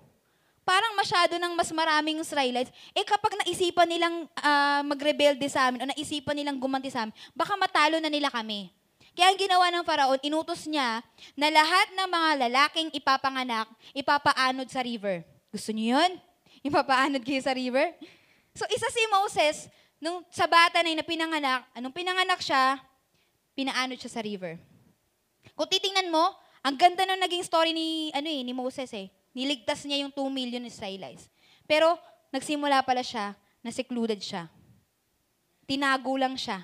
Parang 0.65 0.97
masyado 0.97 1.37
ng 1.37 1.53
mas 1.53 1.69
maraming 1.69 2.17
Israelites. 2.17 2.73
Eh 2.97 3.05
kapag 3.05 3.37
naisipan 3.37 3.85
nilang 3.85 4.25
ah, 4.41 4.81
magrebelde 4.81 5.45
sa 5.45 5.69
amin 5.69 5.85
o 5.85 5.89
naisipan 5.93 6.33
nilang 6.33 6.57
gumanti 6.57 6.89
sa 6.89 7.05
amin, 7.05 7.13
baka 7.37 7.53
matalo 7.53 8.01
na 8.01 8.09
nila 8.09 8.33
kami. 8.33 8.73
Kaya 9.13 9.31
ang 9.31 9.39
ginawa 9.39 9.69
ng 9.71 9.85
Faraon, 9.85 10.19
inutos 10.25 10.67
niya 10.67 10.99
na 11.37 11.47
lahat 11.47 11.87
ng 11.93 12.09
mga 12.09 12.29
lalaking 12.49 12.89
ipapanganak, 12.97 13.69
ipapaanod 13.95 14.67
sa 14.67 14.83
river. 14.83 15.23
Gusto 15.53 15.71
niyo 15.71 15.95
yun? 15.95 16.11
Ipapaanod 16.65 17.23
kayo 17.23 17.39
sa 17.39 17.55
river? 17.55 17.95
So 18.51 18.67
isa 18.67 18.89
si 18.91 19.03
Moses, 19.07 19.71
nung 20.03 20.25
sa 20.33 20.49
bata 20.49 20.83
na 20.83 21.05
pinanganak, 21.05 21.63
anong 21.77 21.95
pinanganak 21.95 22.41
siya, 22.43 22.81
pinaanod 23.55 23.95
siya 24.01 24.11
sa 24.11 24.19
river. 24.19 24.59
Kung 25.55 25.69
titingnan 25.71 26.11
mo, 26.11 26.35
ang 26.65 26.75
ganda 26.75 27.07
ng 27.07 27.21
naging 27.21 27.45
story 27.45 27.71
ni, 27.71 28.11
ano 28.11 28.27
eh, 28.27 28.41
ni 28.43 28.51
Moses 28.51 28.91
eh. 28.91 29.13
Niligtas 29.35 29.83
niya 29.83 30.07
yung 30.07 30.15
2 30.15 30.31
million 30.31 30.63
Israelites. 30.63 31.27
Pero, 31.67 31.99
nagsimula 32.31 32.79
pala 32.87 33.03
siya 33.03 33.35
na 33.59 33.69
secluded 33.69 34.23
siya. 34.23 34.47
Tinago 35.67 36.15
lang 36.15 36.39
siya. 36.39 36.63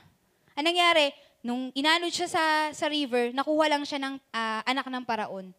Anong 0.55 0.71
nangyari? 0.71 1.11
Nung 1.41 1.73
inanod 1.73 2.13
siya 2.13 2.29
sa, 2.29 2.43
sa 2.71 2.87
river, 2.87 3.33
nakuha 3.33 3.65
lang 3.67 3.83
siya 3.83 3.99
ng 3.99 4.15
ah, 4.29 4.61
anak 4.63 4.87
ng 4.87 5.03
paraon. 5.03 5.49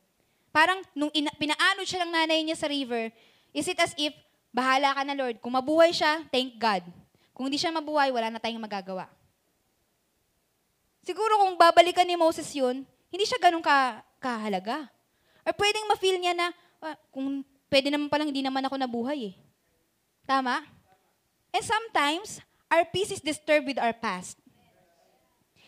Parang 0.54 0.78
nung 0.94 1.10
ina- 1.10 1.34
pinaanod 1.36 1.84
siya 1.84 2.06
ng 2.06 2.12
nanay 2.12 2.40
niya 2.46 2.56
sa 2.56 2.70
river, 2.70 3.10
is 3.50 3.66
it 3.66 3.76
as 3.82 3.92
if, 3.98 4.14
bahala 4.54 4.94
ka 4.94 5.02
na 5.02 5.16
Lord. 5.16 5.40
Kung 5.42 5.52
mabuhay 5.52 5.90
siya, 5.90 6.22
thank 6.28 6.54
God. 6.60 6.84
Kung 7.32 7.48
hindi 7.48 7.58
siya 7.58 7.72
mabuhay, 7.72 8.12
wala 8.12 8.28
na 8.28 8.38
tayong 8.38 8.60
magagawa. 8.60 9.08
Siguro 11.02 11.34
kung 11.42 11.58
babalikan 11.58 12.06
ni 12.06 12.14
Moses 12.14 12.46
yun, 12.54 12.86
hindi 13.10 13.24
siya 13.26 13.40
ganun 13.42 13.64
ka, 13.64 14.04
kahalaga. 14.22 14.86
Or 15.42 15.50
pwedeng 15.58 15.90
ma-feel 15.90 16.20
niya 16.22 16.36
na, 16.36 16.54
"Ah, 16.82 16.98
kung 17.14 17.46
pwede 17.70 17.88
naman 17.88 18.10
palang 18.10 18.28
hindi 18.28 18.42
naman 18.42 18.66
ako 18.66 18.74
nabuhay 18.74 19.30
eh. 19.30 19.34
Tama? 20.26 20.66
And 21.54 21.64
sometimes, 21.64 22.42
our 22.66 22.82
peace 22.90 23.14
is 23.14 23.22
disturbed 23.22 23.70
with 23.70 23.78
our 23.78 23.94
past. 23.94 24.42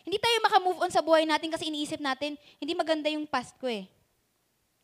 Hindi 0.05 0.21
tayo 0.21 0.37
makamove 0.43 0.85
on 0.85 0.91
sa 0.93 1.01
buhay 1.01 1.25
natin 1.25 1.49
kasi 1.49 1.71
iniisip 1.71 1.97
natin, 1.97 2.37
hindi 2.61 2.73
maganda 2.77 3.09
yung 3.09 3.25
past 3.25 3.57
ko 3.57 3.65
eh. 3.65 3.89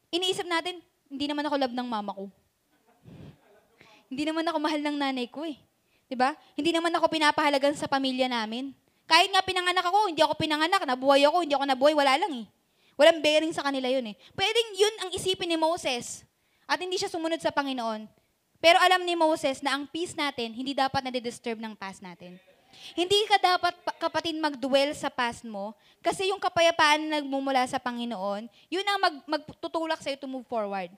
Iniisip 0.10 0.50
natin, 0.50 0.82
hindi 1.12 1.26
naman 1.30 1.46
ako 1.46 1.56
love 1.62 1.76
ng 1.76 1.90
mama 1.92 2.16
ko. 2.16 2.26
hindi 4.12 4.28
naman 4.28 4.44
ako 4.44 4.58
mahal 4.60 4.82
ng 4.84 4.98
nanay 5.00 5.28
ko 5.32 5.48
eh. 5.48 5.56
'Di 6.12 6.20
ba? 6.20 6.36
Hindi 6.60 6.76
naman 6.76 6.92
ako 6.92 7.08
pinapahalagan 7.08 7.72
sa 7.80 7.88
pamilya 7.88 8.28
namin. 8.28 8.76
Kahit 9.08 9.32
nga 9.32 9.40
pinanganak 9.40 9.88
ako, 9.88 10.12
hindi 10.12 10.20
ako 10.20 10.36
pinanganak, 10.36 10.84
nabuhay 10.84 11.24
ako, 11.24 11.48
hindi 11.48 11.56
ako 11.56 11.64
nabuhay, 11.64 11.96
wala 11.96 12.20
lang 12.20 12.44
eh. 12.44 12.46
Walang 13.02 13.18
bearing 13.18 13.50
sa 13.50 13.66
kanila 13.66 13.90
yun 13.90 14.14
eh. 14.14 14.16
Pwedeng 14.38 14.70
yun 14.78 14.96
ang 15.02 15.10
isipin 15.10 15.50
ni 15.50 15.58
Moses 15.58 16.22
at 16.70 16.78
hindi 16.78 17.02
siya 17.02 17.10
sumunod 17.10 17.42
sa 17.42 17.50
Panginoon. 17.50 18.06
Pero 18.62 18.78
alam 18.78 19.02
ni 19.02 19.18
Moses 19.18 19.66
na 19.66 19.74
ang 19.74 19.90
peace 19.90 20.14
natin, 20.14 20.54
hindi 20.54 20.78
dapat 20.78 21.10
na-disturb 21.10 21.58
ng 21.58 21.74
past 21.74 22.06
natin. 22.06 22.38
Hindi 22.94 23.26
ka 23.26 23.42
dapat, 23.42 23.74
pa- 23.82 23.98
kapatid, 23.98 24.38
mag-dwell 24.38 24.94
sa 24.94 25.10
past 25.10 25.42
mo 25.42 25.74
kasi 26.06 26.30
yung 26.30 26.38
kapayapaan 26.38 27.10
na 27.10 27.18
nagmumula 27.18 27.66
sa 27.66 27.82
Panginoon, 27.82 28.46
yun 28.70 28.86
ang 28.86 29.02
mag, 29.02 29.16
magtutulak 29.26 29.98
sa'yo 29.98 30.22
to 30.22 30.30
move 30.30 30.46
forward. 30.46 30.94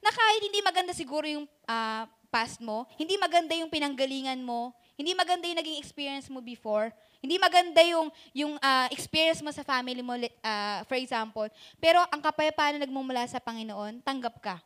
Na 0.00 0.08
kahit 0.08 0.40
hindi 0.40 0.64
maganda 0.64 0.96
siguro 0.96 1.28
yung 1.28 1.44
ah, 1.68 2.08
past 2.32 2.64
mo, 2.64 2.88
hindi 2.96 3.20
maganda 3.20 3.52
yung 3.52 3.68
pinanggalingan 3.68 4.40
mo, 4.40 4.72
hindi 4.96 5.12
maganda 5.12 5.44
yung 5.44 5.60
naging 5.60 5.80
experience 5.84 6.32
mo 6.32 6.40
before, 6.40 6.88
hindi 7.20 7.36
maganda 7.40 7.82
yung, 7.82 8.08
yung 8.36 8.54
ah, 8.60 8.86
experience 8.92 9.40
mo 9.40 9.50
sa 9.50 9.64
family 9.64 10.04
mo, 10.04 10.14
ah, 10.44 10.84
for 10.84 10.96
example, 11.00 11.48
pero 11.80 12.04
ang 12.12 12.20
kapayapaan 12.20 12.76
na 12.76 12.84
nagmumula 12.84 13.24
sa 13.26 13.40
Panginoon, 13.40 14.04
tanggap 14.04 14.36
ka. 14.40 14.56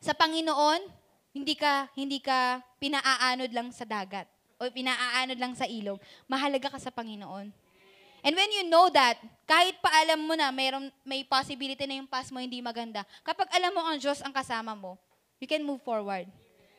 Sa 0.00 0.16
Panginoon, 0.16 0.80
hindi 1.30 1.54
ka 1.54 1.86
hindi 1.94 2.18
ka 2.18 2.58
pinaaanod 2.82 3.50
lang 3.54 3.70
sa 3.70 3.86
dagat 3.86 4.26
o 4.58 4.66
pinaaanod 4.66 5.38
lang 5.38 5.54
sa 5.54 5.64
ilog. 5.68 6.02
Mahalaga 6.26 6.74
ka 6.74 6.78
sa 6.82 6.90
Panginoon. 6.90 7.52
And 8.20 8.36
when 8.36 8.52
you 8.52 8.68
know 8.68 8.92
that, 8.92 9.16
kahit 9.48 9.80
pa 9.80 9.88
alam 10.04 10.20
mo 10.20 10.36
na 10.36 10.52
mayroon, 10.52 10.92
may 11.08 11.24
possibility 11.24 11.88
na 11.88 11.96
yung 11.96 12.10
past 12.10 12.28
mo 12.28 12.36
hindi 12.36 12.60
maganda, 12.60 13.00
kapag 13.24 13.48
alam 13.48 13.72
mo 13.72 13.80
ang 13.80 13.96
Diyos 13.96 14.20
ang 14.20 14.32
kasama 14.32 14.76
mo, 14.76 15.00
you 15.40 15.48
can 15.48 15.64
move 15.64 15.80
forward. 15.80 16.28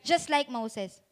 Just 0.06 0.30
like 0.30 0.46
Moses. 0.46 1.02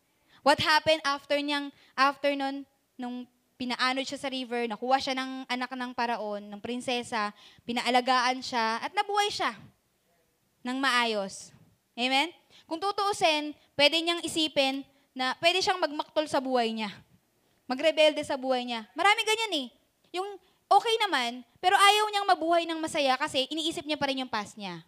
What 0.47 0.63
happened 0.63 1.03
after 1.03 1.35
niyang, 1.35 1.75
after 1.99 2.31
nun, 2.39 2.63
nung 2.95 3.27
pinaanod 3.61 4.09
siya 4.09 4.17
sa 4.17 4.33
river, 4.33 4.65
nakuha 4.65 4.97
siya 4.97 5.13
ng 5.21 5.45
anak 5.45 5.69
ng 5.77 5.93
paraon, 5.93 6.41
ng 6.49 6.61
prinsesa, 6.65 7.29
pinaalagaan 7.69 8.41
siya, 8.41 8.81
at 8.81 8.97
nabuhay 8.97 9.29
siya 9.29 9.53
ng 10.65 10.81
maayos. 10.81 11.53
Amen? 11.93 12.33
Kung 12.65 12.81
tutuusin, 12.81 13.53
pwede 13.77 14.01
niyang 14.01 14.25
isipin 14.25 14.81
na 15.13 15.37
pwede 15.45 15.61
siyang 15.61 15.77
magmaktol 15.77 16.25
sa 16.25 16.41
buhay 16.41 16.73
niya. 16.73 16.89
Magrebelde 17.69 18.25
sa 18.25 18.41
buhay 18.41 18.65
niya. 18.65 18.89
Marami 18.97 19.21
ganyan 19.29 19.53
eh. 19.61 19.67
Yung 20.17 20.41
okay 20.73 20.95
naman, 21.05 21.45
pero 21.61 21.77
ayaw 21.77 22.09
niyang 22.09 22.31
mabuhay 22.33 22.65
ng 22.65 22.81
masaya 22.81 23.21
kasi 23.21 23.45
iniisip 23.53 23.85
niya 23.85 24.01
pa 24.01 24.09
rin 24.09 24.25
yung 24.25 24.33
past 24.33 24.57
niya. 24.57 24.81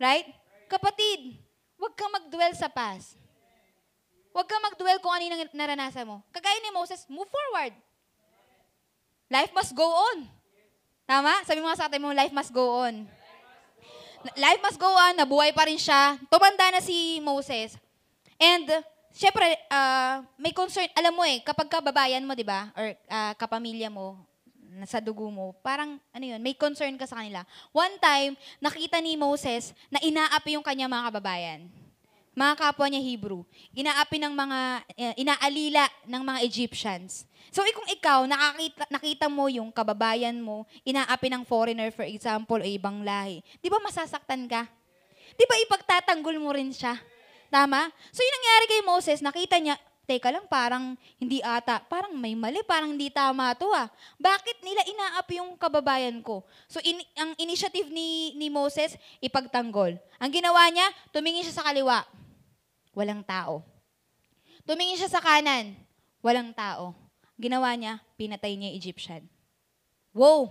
Right? 0.00 0.32
Kapatid, 0.72 1.36
huwag 1.76 1.92
kang 1.92 2.08
mag-dwell 2.08 2.56
sa 2.56 2.72
past. 2.72 3.20
Huwag 4.32 4.46
kang 4.46 4.64
mag-dwell 4.64 5.00
kung 5.00 5.12
ano 5.12 5.24
yung 5.24 5.50
naranasan 5.56 6.06
mo. 6.06 6.22
Kagaya 6.30 6.58
ni 6.60 6.70
Moses, 6.70 7.08
move 7.08 7.28
forward. 7.28 7.72
Life 9.28 9.52
must 9.52 9.72
go 9.76 9.84
on. 9.84 10.24
Tama? 11.08 11.32
Sabi 11.44 11.60
mo 11.64 11.72
sa 11.72 11.88
atin 11.88 12.00
mo, 12.00 12.12
life 12.12 12.32
must 12.32 12.52
go 12.52 12.84
on. 12.84 13.08
Life 14.36 14.60
must 14.60 14.80
go 14.80 14.88
on, 14.88 15.14
nabuhay 15.16 15.54
pa 15.56 15.64
rin 15.64 15.80
siya. 15.80 16.20
Tumanda 16.28 16.68
na 16.74 16.82
si 16.84 17.22
Moses. 17.24 17.78
And, 18.36 18.66
syempre, 19.14 19.46
ah, 19.72 20.20
may 20.36 20.52
concern, 20.52 20.90
alam 20.92 21.14
mo 21.16 21.24
eh, 21.24 21.40
kapag 21.40 21.70
kababayan 21.70 22.24
mo, 22.26 22.36
di 22.36 22.44
ba, 22.44 22.68
or 22.76 22.92
ah, 23.08 23.32
kapamilya 23.38 23.88
mo, 23.88 24.20
sa 24.86 25.00
dugo 25.00 25.26
mo, 25.32 25.56
parang, 25.64 25.98
ano 26.12 26.24
yun, 26.24 26.38
may 26.38 26.54
concern 26.54 26.94
ka 27.00 27.08
sa 27.08 27.18
kanila. 27.18 27.42
One 27.72 27.98
time, 27.98 28.36
nakita 28.62 29.00
ni 29.00 29.16
Moses 29.16 29.74
na 29.90 29.98
inaapi 29.98 30.54
yung 30.54 30.66
kanya 30.66 30.86
mga 30.86 31.08
kababayan. 31.10 31.66
Mga 32.38 32.54
kapwa 32.54 32.86
niya 32.86 33.02
Hebrew. 33.02 33.42
Inaapi 33.74 34.22
ng 34.22 34.30
mga, 34.30 34.58
eh, 34.94 35.14
inaalila 35.18 35.90
ng 36.06 36.22
mga 36.22 36.40
Egyptians. 36.46 37.26
So, 37.50 37.66
eh, 37.66 37.74
kung 37.74 37.90
ikaw, 37.90 38.30
nakakita, 38.30 38.86
nakita 38.94 39.26
mo 39.26 39.50
yung 39.50 39.74
kababayan 39.74 40.38
mo, 40.38 40.62
inaapi 40.86 41.34
ng 41.34 41.42
foreigner, 41.42 41.90
for 41.90 42.06
example, 42.06 42.62
o 42.62 42.62
ibang 42.62 43.02
lahi, 43.02 43.42
di 43.58 43.66
ba 43.66 43.82
masasaktan 43.82 44.46
ka? 44.46 44.70
Di 45.34 45.44
ba 45.50 45.58
ipagtatanggol 45.66 46.38
mo 46.38 46.54
rin 46.54 46.70
siya? 46.70 46.94
Tama? 47.50 47.90
So, 48.14 48.22
yung 48.22 48.34
nangyari 48.38 48.64
kay 48.70 48.82
Moses, 48.86 49.18
nakita 49.18 49.58
niya, 49.58 49.74
teka 50.06 50.30
lang, 50.30 50.46
parang 50.46 50.94
hindi 51.18 51.42
ata, 51.42 51.82
parang 51.90 52.14
may 52.14 52.38
mali, 52.38 52.62
parang 52.62 52.94
hindi 52.94 53.10
tama 53.10 53.50
to 53.58 53.66
ah. 53.74 53.90
Bakit 54.14 54.62
nila 54.62 54.86
inaapi 54.86 55.42
yung 55.42 55.58
kababayan 55.58 56.22
ko? 56.22 56.46
So, 56.70 56.78
in- 56.86 57.02
ang 57.18 57.34
initiative 57.34 57.90
ni, 57.90 58.30
ni 58.38 58.46
Moses, 58.46 58.94
ipagtanggol. 59.18 59.98
Ang 60.22 60.30
ginawa 60.30 60.70
niya, 60.70 60.86
tumingin 61.10 61.42
siya 61.42 61.58
sa 61.58 61.66
kaliwa. 61.66 62.06
Walang 62.98 63.22
tao. 63.22 63.62
Tumingin 64.66 64.98
siya 64.98 65.06
sa 65.06 65.22
kanan. 65.22 65.78
Walang 66.18 66.50
tao. 66.50 66.98
Ginawa 67.38 67.70
niya, 67.78 68.02
pinatay 68.18 68.58
niya 68.58 68.74
Egyptian. 68.74 69.22
Wow! 70.10 70.50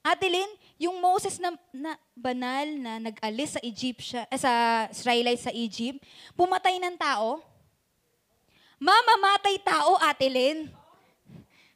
Ate 0.00 0.32
Lynn, 0.32 0.48
yung 0.80 0.96
Moses 0.96 1.36
na, 1.36 1.52
na 1.74 2.00
banal 2.16 2.64
na 2.80 2.96
nag-alis 2.96 3.58
sa 3.58 3.60
Egyptia, 3.60 4.24
eh, 4.32 4.40
sa 4.40 4.86
Israelites 4.88 5.44
sa 5.44 5.52
Egypt, 5.52 6.00
pumatay 6.32 6.80
ng 6.80 6.96
tao. 6.96 7.44
Mamamatay 8.80 9.60
tao, 9.60 10.00
Ate 10.00 10.32
Lynn. 10.32 10.72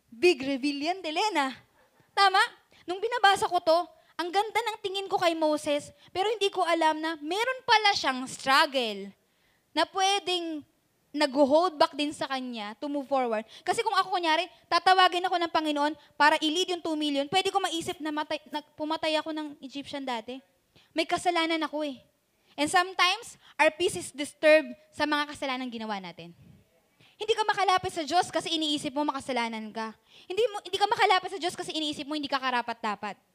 Big 0.09 0.41
reveal 0.41 0.81
yan, 0.81 1.05
Delena. 1.05 1.53
Tama? 2.17 2.41
Nung 2.89 3.03
binabasa 3.05 3.45
ko 3.45 3.61
to, 3.61 3.79
ang 4.21 4.29
ganda 4.29 4.61
ng 4.61 4.79
tingin 4.85 5.09
ko 5.09 5.17
kay 5.17 5.33
Moses, 5.33 5.89
pero 6.13 6.29
hindi 6.29 6.53
ko 6.53 6.61
alam 6.61 7.01
na 7.01 7.17
meron 7.25 7.61
pala 7.65 7.97
siyang 7.97 8.21
struggle 8.29 9.09
na 9.73 9.89
pwedeng 9.89 10.61
nag-hold 11.11 11.81
back 11.81 11.97
din 11.97 12.13
sa 12.13 12.29
kanya 12.29 12.77
to 12.77 12.87
move 12.87 13.09
forward. 13.09 13.49
Kasi 13.65 13.81
kung 13.81 13.97
ako 13.97 14.13
kunyari, 14.13 14.45
tatawagin 14.69 15.25
ako 15.25 15.41
ng 15.41 15.51
Panginoon 15.51 15.93
para 16.21 16.37
i-lead 16.45 16.77
yung 16.77 16.85
2 16.85 17.01
million, 17.01 17.27
pwede 17.33 17.49
ko 17.49 17.65
maisip 17.65 17.97
na, 17.99 18.13
matay, 18.13 18.39
na 18.53 18.61
pumatay 18.77 19.17
ako 19.17 19.33
ng 19.33 19.57
Egyptian 19.65 20.05
dati. 20.05 20.37
May 20.93 21.09
kasalanan 21.09 21.65
ako 21.65 21.89
eh. 21.89 21.97
And 22.61 22.69
sometimes, 22.69 23.41
our 23.57 23.73
peace 23.73 23.97
is 23.97 24.13
disturbed 24.13 24.69
sa 24.93 25.09
mga 25.09 25.33
kasalanan 25.33 25.73
ginawa 25.73 25.97
natin. 25.97 26.37
Hindi 27.17 27.33
ka 27.33 27.45
makalapit 27.49 27.93
sa 27.97 28.05
Diyos 28.05 28.29
kasi 28.29 28.53
iniisip 28.53 28.93
mo 28.93 29.01
makasalanan 29.09 29.65
ka. 29.73 29.97
Hindi, 30.29 30.45
mo, 30.53 30.61
hindi 30.61 30.77
ka 30.77 30.89
makalapit 30.89 31.31
sa 31.33 31.39
Diyos 31.41 31.57
kasi 31.57 31.73
iniisip 31.73 32.05
mo 32.05 32.13
hindi 32.13 32.29
ka 32.29 32.37
karapat-dapat. 32.37 33.30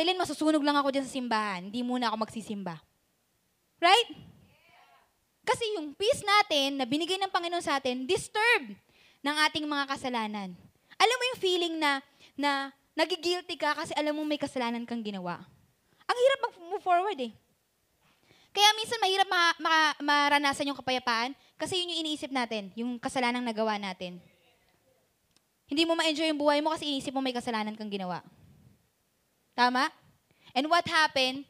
Tilin, 0.00 0.16
masusunog 0.16 0.64
lang 0.64 0.80
ako 0.80 0.96
dyan 0.96 1.04
sa 1.04 1.12
simbahan. 1.12 1.68
Hindi 1.68 1.84
muna 1.84 2.08
ako 2.08 2.24
magsisimba. 2.24 2.80
Right? 3.76 4.08
Kasi 5.44 5.76
yung 5.76 5.92
peace 5.92 6.24
natin 6.24 6.80
na 6.80 6.88
binigay 6.88 7.20
ng 7.20 7.28
Panginoon 7.28 7.60
sa 7.60 7.76
atin, 7.76 8.08
disturbed 8.08 8.80
ng 9.20 9.36
ating 9.44 9.68
mga 9.68 9.84
kasalanan. 9.92 10.56
Alam 10.96 11.16
mo 11.20 11.24
yung 11.28 11.40
feeling 11.44 11.74
na, 11.76 12.00
na 12.32 12.72
nagigilty 12.96 13.60
ka 13.60 13.76
kasi 13.76 13.92
alam 13.92 14.16
mo 14.16 14.24
may 14.24 14.40
kasalanan 14.40 14.88
kang 14.88 15.04
ginawa. 15.04 15.36
Ang 16.08 16.16
hirap 16.16 16.40
mag-move 16.48 16.80
forward 16.80 17.20
eh. 17.20 17.36
Kaya 18.56 18.72
minsan 18.80 19.04
mahirap 19.04 19.28
ma- 19.28 19.58
ma- 19.60 19.98
maranasan 20.00 20.64
yung 20.64 20.80
kapayapaan 20.80 21.36
kasi 21.60 21.76
yun 21.76 21.92
yung 21.92 22.08
iniisip 22.08 22.32
natin, 22.32 22.72
yung 22.72 22.96
kasalanang 22.96 23.44
nagawa 23.44 23.76
natin. 23.76 24.16
Hindi 25.68 25.84
mo 25.84 25.92
ma-enjoy 25.92 26.32
yung 26.32 26.40
buhay 26.40 26.64
mo 26.64 26.72
kasi 26.72 26.88
iniisip 26.88 27.12
mo 27.12 27.20
may 27.20 27.36
kasalanan 27.36 27.76
kang 27.76 27.92
ginawa. 27.92 28.24
Tama? 29.54 29.90
And 30.54 30.66
what 30.66 30.86
happened 30.86 31.46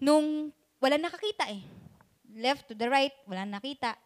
nung 0.00 0.52
wala 0.80 0.96
nakakita 0.96 1.52
eh? 1.52 1.60
Left 2.30 2.70
to 2.70 2.74
the 2.78 2.88
right, 2.88 3.12
wala 3.28 3.44
nakita. 3.44 3.98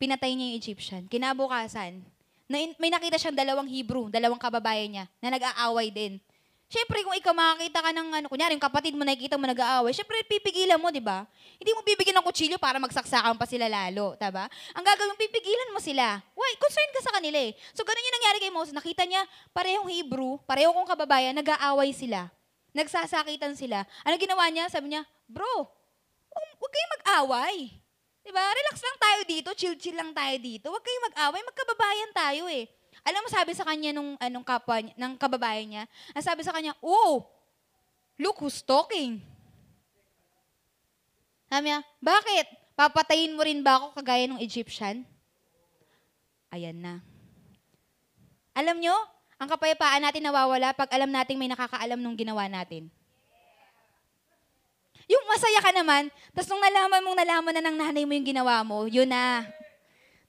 Pinatay 0.00 0.34
niya 0.34 0.46
yung 0.50 0.58
Egyptian. 0.58 1.02
Kinabukasan, 1.06 2.02
na 2.44 2.56
may 2.76 2.90
nakita 2.92 3.16
siyang 3.16 3.36
dalawang 3.36 3.68
Hebrew, 3.68 4.12
dalawang 4.12 4.40
kababayan 4.40 4.90
niya, 4.90 5.04
na 5.22 5.32
nag-aaway 5.32 5.88
din. 5.88 6.20
Siyempre, 6.64 7.04
kung 7.04 7.14
ikaw 7.14 7.30
makakita 7.36 7.78
ka 7.84 7.90
ng, 7.92 8.08
ano, 8.10 8.26
kunyari, 8.26 8.56
yung 8.56 8.64
kapatid 8.64 8.96
mo 8.96 9.04
nakikita 9.04 9.36
mo 9.38 9.44
nag-aaway, 9.46 9.92
siyempre, 9.94 10.24
pipigilan 10.26 10.80
mo, 10.80 10.88
di 10.90 10.98
ba? 10.98 11.28
Hindi 11.60 11.70
mo 11.70 11.84
bibigyan 11.84 12.18
ng 12.18 12.26
kutsilyo 12.26 12.56
para 12.58 12.80
magsaksakan 12.80 13.36
pa 13.36 13.46
sila 13.46 13.68
lalo, 13.68 14.16
taba? 14.16 14.48
Ang 14.74 14.82
gagawin, 14.82 15.14
pipigilan 15.14 15.70
mo 15.70 15.78
sila. 15.78 16.18
Why? 16.34 16.52
Concerned 16.58 16.92
ka 16.96 17.00
sa 17.04 17.12
kanila 17.14 17.38
eh. 17.38 17.52
So, 17.76 17.84
ganun 17.84 18.02
yung 18.02 18.16
nangyari 18.18 18.38
kay 18.42 18.52
Moses. 18.52 18.74
Nakita 18.74 19.04
niya, 19.06 19.22
parehong 19.54 19.86
Hebrew, 19.86 20.40
pareho 20.48 20.72
kong 20.72 20.88
kababayan, 20.88 21.36
nag-aaway 21.36 21.92
sila. 21.94 22.32
Nagsasakitan 22.74 23.54
sila. 23.54 23.86
Ano 24.02 24.18
ginawa 24.18 24.50
niya? 24.50 24.66
Sabi 24.66 24.90
niya, 24.90 25.06
bro, 25.30 25.70
um, 26.34 26.48
huwag 26.58 26.72
kayong 26.74 26.94
mag-away. 26.98 27.56
Diba? 28.26 28.42
Relax 28.42 28.76
lang 28.82 28.98
tayo 28.98 29.20
dito, 29.28 29.48
chill-chill 29.54 29.94
lang 29.94 30.10
tayo 30.10 30.34
dito. 30.42 30.66
Huwag 30.74 30.82
kayong 30.82 31.06
mag-away, 31.12 31.40
magkababayan 31.46 32.10
tayo 32.10 32.44
eh. 32.50 32.66
Alam 33.06 33.22
mo, 33.22 33.28
sabi 33.30 33.52
sa 33.54 33.62
kanya 33.62 33.94
nung 33.94 34.18
anong 34.18 34.42
kapwa, 34.42 34.82
niya- 34.82 34.96
ng 34.98 35.14
kababayan 35.14 35.66
niya, 35.70 35.84
ang 36.16 36.24
sabi 36.24 36.42
sa 36.42 36.50
kanya, 36.50 36.74
oh, 36.82 37.22
look 38.18 38.42
who's 38.42 38.58
talking. 38.64 39.22
Sabi 41.46 41.70
niya, 41.70 41.86
bakit? 42.02 42.48
Papatayin 42.74 43.38
mo 43.38 43.46
rin 43.46 43.62
ba 43.62 43.78
ako 43.78 43.94
kagaya 44.02 44.26
ng 44.26 44.42
Egyptian? 44.42 45.06
Ayan 46.50 46.82
na. 46.82 46.98
Alam 48.54 48.82
nyo, 48.82 48.96
ang 49.44 49.52
kapayapaan 49.52 50.00
natin 50.00 50.24
nawawala 50.24 50.72
pag 50.72 50.88
alam 50.88 51.12
nating 51.12 51.36
may 51.36 51.52
nakakaalam 51.52 52.00
nung 52.00 52.16
ginawa 52.16 52.48
natin. 52.48 52.88
Yung 55.04 55.20
masaya 55.28 55.60
ka 55.60 55.68
naman, 55.68 56.08
tapos 56.32 56.48
nung 56.48 56.64
nalaman 56.64 57.04
mong 57.04 57.18
nalaman 57.20 57.52
na 57.52 57.62
ng 57.68 57.76
nanay 57.76 58.04
mo 58.08 58.16
yung 58.16 58.24
ginawa 58.24 58.64
mo, 58.64 58.88
yun 58.88 59.04
na. 59.04 59.44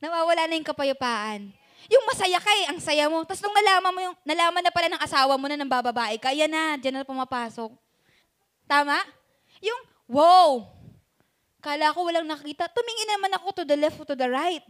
Nawawala 0.04 0.52
na 0.52 0.60
yung 0.60 0.68
kapayapaan. 0.68 1.48
Yung 1.88 2.04
masaya 2.12 2.44
ka 2.44 2.52
eh, 2.60 2.66
ang 2.68 2.80
saya 2.84 3.08
mo. 3.08 3.24
Tapos 3.24 3.40
nung 3.40 3.56
nalaman 3.56 3.92
mo 3.96 4.00
yung, 4.04 4.16
nalaman 4.28 4.60
na 4.68 4.76
pala 4.76 4.92
ng 4.92 5.00
asawa 5.00 5.40
mo 5.40 5.48
na 5.48 5.56
ng 5.56 5.72
bababae 5.72 6.20
ka, 6.20 6.36
yan 6.36 6.52
na, 6.52 6.76
dyan 6.76 7.00
na 7.00 7.08
pumapasok. 7.08 7.72
Tama? 8.68 9.00
Yung, 9.64 9.82
wow! 10.12 10.68
Kala 11.64 11.96
ko 11.96 12.04
walang 12.04 12.28
nakita. 12.28 12.68
Tumingin 12.68 13.16
naman 13.16 13.32
ako 13.40 13.48
to 13.56 13.64
the 13.64 13.80
left 13.80 14.04
to 14.04 14.12
the 14.12 14.28
right. 14.28 14.66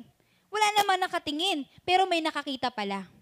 Wala 0.54 0.68
naman 0.78 1.02
nakatingin, 1.02 1.66
pero 1.82 2.06
may 2.06 2.22
nakakita 2.22 2.70
pala. 2.70 3.15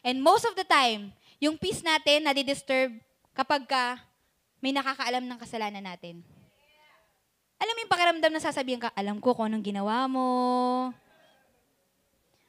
And 0.00 0.24
most 0.24 0.48
of 0.48 0.56
the 0.56 0.64
time, 0.64 1.12
yung 1.40 1.56
peace 1.56 1.84
natin 1.84 2.24
nadi-disturb 2.24 2.96
kapag 3.32 3.64
ka 3.68 4.00
may 4.60 4.76
nakakaalam 4.76 5.24
ng 5.24 5.38
kasalanan 5.40 5.84
natin. 5.84 6.20
Alam 7.60 7.72
mo 7.76 7.80
yung 7.84 7.92
pakiramdam 7.92 8.32
na 8.32 8.40
sasabihin 8.40 8.80
ka, 8.80 8.88
alam 8.96 9.20
ko 9.20 9.36
kung 9.36 9.48
anong 9.48 9.64
ginawa 9.64 10.08
mo. 10.08 10.28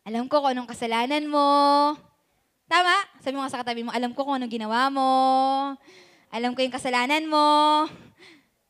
Alam 0.07 0.27
ko 0.27 0.39
kung 0.39 0.51
anong 0.55 0.71
kasalanan 0.71 1.27
mo. 1.27 1.47
Tama? 2.71 2.95
Sabi 3.19 3.35
mo 3.35 3.43
nga 3.43 3.51
sa 3.51 3.59
katabi 3.59 3.83
mo, 3.83 3.91
alam 3.91 4.15
ko 4.15 4.23
kung 4.23 4.39
anong 4.39 4.51
ginawa 4.51 4.87
mo. 4.87 5.09
Alam 6.31 6.55
ko 6.55 6.63
yung 6.63 6.71
kasalanan 6.71 7.27
mo. 7.27 7.43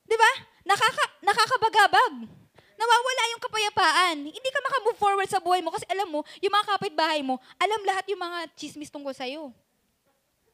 Di 0.09 0.17
ba? 0.17 0.31
Nakaka, 0.65 1.05
nakakabagabag. 1.21 2.40
Nawawala 2.81 3.23
yung 3.37 3.41
kapayapaan. 3.45 4.17
Hindi 4.25 4.49
ka 4.49 4.59
makamove 4.65 4.97
forward 4.97 5.29
sa 5.29 5.37
buhay 5.37 5.61
mo 5.61 5.69
kasi 5.69 5.85
alam 5.85 6.09
mo, 6.09 6.25
yung 6.41 6.49
mga 6.49 6.65
kapitbahay 6.73 7.21
mo, 7.21 7.37
alam 7.61 7.77
lahat 7.85 8.09
yung 8.09 8.17
mga 8.17 8.49
chismis 8.57 8.89
tungkol 8.89 9.13
sa'yo. 9.13 9.53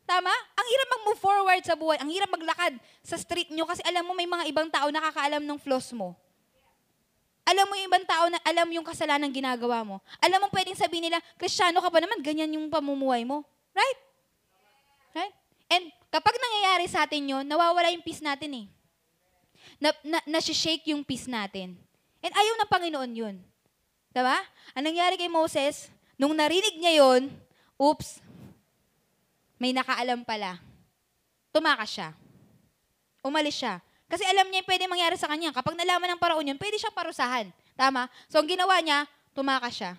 Tama? 0.03 0.31
Ang 0.31 0.67
hirap 0.67 0.87
mag-move 0.91 1.19
forward 1.19 1.63
sa 1.63 1.75
buhay. 1.75 1.99
Ang 2.03 2.11
hirap 2.11 2.31
maglakad 2.31 2.79
sa 3.03 3.15
street 3.15 3.51
nyo 3.51 3.63
kasi 3.63 3.79
alam 3.87 4.03
mo 4.03 4.11
may 4.11 4.27
mga 4.27 4.43
ibang 4.51 4.67
tao 4.67 4.91
nakakaalam 4.91 5.43
ng 5.43 5.59
flaws 5.59 5.91
mo. 5.95 6.15
Alam 7.47 7.63
mo 7.71 7.79
yung 7.79 7.87
ibang 7.87 8.03
tao 8.03 8.27
na 8.27 8.39
alam 8.43 8.67
yung 8.75 8.83
kasalanan 8.83 9.31
ginagawa 9.31 9.83
mo. 9.87 10.03
Alam 10.19 10.43
mo 10.43 10.47
pwedeng 10.51 10.75
sabihin 10.75 11.07
nila, 11.07 11.19
Kristiyano 11.39 11.79
ka 11.79 11.87
pa 11.87 12.03
naman, 12.03 12.19
ganyan 12.19 12.51
yung 12.59 12.67
pamumuhay 12.67 13.23
mo. 13.23 13.47
Right? 13.71 13.99
Right? 15.15 15.35
And 15.71 15.87
kapag 16.11 16.35
nangyayari 16.35 16.91
sa 16.91 17.07
atin 17.07 17.23
yun, 17.23 17.43
nawawala 17.47 17.87
yung 17.95 18.03
peace 18.03 18.19
natin 18.19 18.51
eh. 18.51 18.65
Na, 19.79 19.95
na, 20.03 20.19
nasi-shake 20.27 20.91
yung 20.91 21.07
peace 21.07 21.31
natin. 21.31 21.79
And 22.21 22.33
ayaw 22.33 22.53
ng 22.57 22.71
Panginoon 22.71 23.11
yun. 23.13 23.35
Diba? 24.11 24.37
Ang 24.73 24.83
nangyari 24.89 25.15
kay 25.19 25.29
Moses, 25.29 25.91
nung 26.17 26.33
narinig 26.33 26.77
niya 26.81 27.05
yun, 27.05 27.29
oops, 27.77 28.21
may 29.61 29.73
nakaalam 29.73 30.25
pala. 30.25 30.57
Tumakas 31.53 31.89
siya. 31.89 32.09
Umalis 33.25 33.57
siya. 33.57 33.81
Kasi 34.07 34.23
alam 34.23 34.47
niya 34.47 34.63
yung 34.63 34.69
pwede 34.69 34.85
mangyari 34.87 35.15
sa 35.19 35.27
kanya. 35.27 35.51
Kapag 35.51 35.75
nalaman 35.75 36.15
ng 36.15 36.21
paraon 36.21 36.47
yun, 36.47 36.57
pwede 36.61 36.79
siyang 36.79 36.95
parusahan. 36.95 37.51
Tama? 37.75 38.07
So, 38.31 38.39
ang 38.39 38.47
ginawa 38.47 38.79
niya, 38.79 39.03
tumakas 39.35 39.73
siya. 39.75 39.91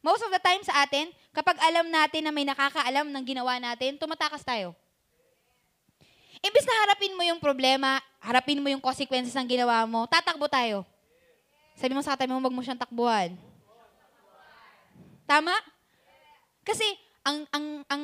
Most 0.00 0.24
of 0.24 0.32
the 0.32 0.40
time 0.40 0.64
sa 0.64 0.86
atin, 0.86 1.12
kapag 1.34 1.60
alam 1.60 1.90
natin 1.92 2.24
na 2.24 2.32
may 2.32 2.46
nakakaalam 2.48 3.10
ng 3.12 3.24
ginawa 3.26 3.60
natin, 3.60 4.00
tumatakas 4.00 4.40
tayo. 4.40 4.72
Imbis 6.40 6.64
na 6.64 6.74
harapin 6.86 7.12
mo 7.12 7.20
yung 7.20 7.36
problema, 7.36 8.00
harapin 8.16 8.64
mo 8.64 8.72
yung 8.72 8.80
consequences 8.80 9.36
ng 9.36 9.44
ginawa 9.44 9.84
mo, 9.84 10.08
tatakbo 10.08 10.48
tayo. 10.48 10.88
Sabi 11.80 11.96
mo 11.96 12.04
sa 12.04 12.12
katabi 12.12 12.36
mo, 12.36 12.44
wag 12.44 12.52
mo 12.52 12.60
siyang 12.60 12.76
takbuhan. 12.76 13.32
Tama? 15.24 15.56
Kasi 16.60 16.84
ang 17.24 17.48
ang 17.48 17.66
ang 17.88 18.02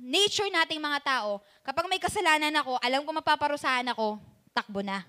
nature 0.00 0.48
nating 0.48 0.80
mga 0.80 1.04
tao, 1.04 1.44
kapag 1.60 1.84
may 1.84 2.00
kasalanan 2.00 2.56
ako, 2.64 2.80
alam 2.80 3.04
ko 3.04 3.12
mapaparusahan 3.12 3.84
ako, 3.92 4.16
takbo 4.56 4.80
na. 4.80 5.04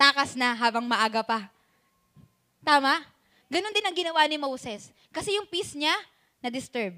Takas 0.00 0.40
na 0.40 0.56
habang 0.56 0.88
maaga 0.88 1.20
pa. 1.20 1.52
Tama? 2.64 3.04
Ganon 3.52 3.76
din 3.76 3.84
ang 3.84 3.92
ginawa 3.92 4.24
ni 4.24 4.40
Moses. 4.40 4.88
Kasi 5.12 5.36
yung 5.36 5.44
peace 5.44 5.76
niya, 5.76 5.92
na-disturb. 6.40 6.96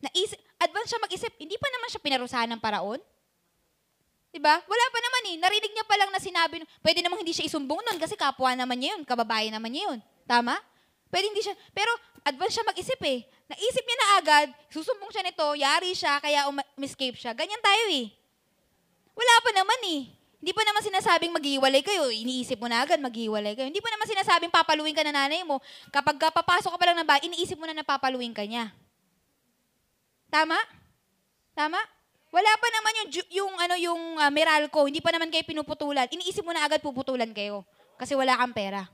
Naisip, 0.00 0.40
advance 0.56 0.88
siya 0.88 1.04
mag-isip, 1.04 1.32
hindi 1.36 1.60
pa 1.60 1.68
naman 1.68 1.88
siya 1.92 2.00
pinarusahan 2.00 2.48
ng 2.56 2.62
paraon. 2.64 3.00
Diba? 4.36 4.52
Wala 4.52 4.84
pa 4.92 4.98
naman 5.00 5.22
eh. 5.32 5.36
Narinig 5.40 5.72
niya 5.72 5.88
pa 5.88 5.96
lang 5.96 6.12
na 6.12 6.20
sinabi, 6.20 6.60
pwede 6.84 7.00
namang 7.00 7.24
hindi 7.24 7.32
siya 7.32 7.48
isumbong 7.48 7.80
nun 7.80 7.96
kasi 7.96 8.20
kapwa 8.20 8.52
naman 8.52 8.76
niya 8.76 8.92
yun, 8.92 9.02
kababae 9.08 9.48
naman 9.48 9.72
niya 9.72 9.88
yun. 9.88 9.98
Tama? 10.28 10.60
Pwede 11.08 11.32
hindi 11.32 11.40
siya, 11.40 11.56
pero 11.72 11.88
advance 12.20 12.60
siya 12.60 12.68
mag-isip 12.68 13.00
eh. 13.00 13.24
Naisip 13.48 13.80
niya 13.80 13.96
na 13.96 14.08
agad, 14.20 14.46
susumbong 14.68 15.08
siya 15.08 15.24
nito, 15.24 15.46
yari 15.56 15.96
siya, 15.96 16.20
kaya 16.20 16.52
um-escape 16.52 17.16
siya. 17.16 17.32
Ganyan 17.32 17.64
tayo 17.64 17.88
eh. 17.96 18.12
Wala 19.16 19.34
pa 19.40 19.50
naman 19.56 19.80
eh. 19.88 20.02
Hindi 20.36 20.52
pa 20.52 20.62
naman 20.68 20.84
sinasabing 20.84 21.32
maghiwalay 21.32 21.80
kayo. 21.80 22.12
Iniisip 22.12 22.60
mo 22.60 22.68
na 22.68 22.84
agad 22.84 23.00
maghiwalay 23.00 23.56
kayo. 23.56 23.72
Hindi 23.72 23.80
pa 23.80 23.88
naman 23.88 24.04
sinasabing 24.04 24.52
papaluin 24.52 24.92
ka 24.92 25.00
na 25.00 25.16
nanay 25.16 25.40
mo. 25.48 25.64
Kapag 25.88 26.20
ka 26.20 26.28
papasok 26.28 26.76
ka 26.76 26.78
pa 26.78 26.86
lang 26.92 27.00
ng 27.00 27.08
bahay, 27.08 27.24
iniisip 27.24 27.56
mo 27.56 27.64
na 27.64 27.72
napapaluin 27.72 28.36
ka 28.36 28.44
niya. 28.44 28.68
Tama? 30.28 30.60
Tama? 31.56 31.80
Wala 32.36 32.52
pa 32.60 32.68
naman 32.68 32.92
yung, 33.00 33.10
yung, 33.32 33.54
ano, 33.56 33.74
yung 33.80 34.02
ah, 34.20 34.28
Meralco, 34.28 34.84
hindi 34.84 35.00
pa 35.00 35.08
naman 35.08 35.32
kayo 35.32 35.40
pinuputulan. 35.48 36.04
Iniisip 36.12 36.44
mo 36.44 36.52
na 36.52 36.68
agad 36.68 36.84
puputulan 36.84 37.32
kayo 37.32 37.64
kasi 37.96 38.12
wala 38.12 38.36
kang 38.36 38.52
pera. 38.52 38.84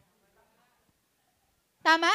Tama? 1.83 2.07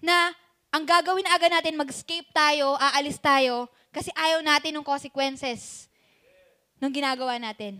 Na 0.00 0.32
ang 0.72 0.88
gagawin 0.88 1.28
na 1.28 1.36
agad 1.36 1.52
natin, 1.52 1.76
mag-escape 1.76 2.32
tayo, 2.32 2.72
aalis 2.80 3.20
tayo, 3.20 3.68
kasi 3.92 4.08
ayaw 4.16 4.40
natin 4.40 4.80
ng 4.80 4.86
consequences 4.88 5.92
ng 6.80 6.88
ginagawa 6.88 7.36
natin. 7.36 7.76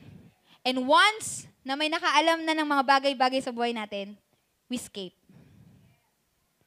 And 0.60 0.84
once 0.84 1.48
na 1.64 1.80
may 1.80 1.88
nakaalam 1.88 2.44
na 2.44 2.52
ng 2.52 2.68
mga 2.68 2.84
bagay-bagay 2.84 3.40
sa 3.40 3.56
buhay 3.56 3.72
natin, 3.72 4.12
we 4.68 4.76
escape. 4.76 5.16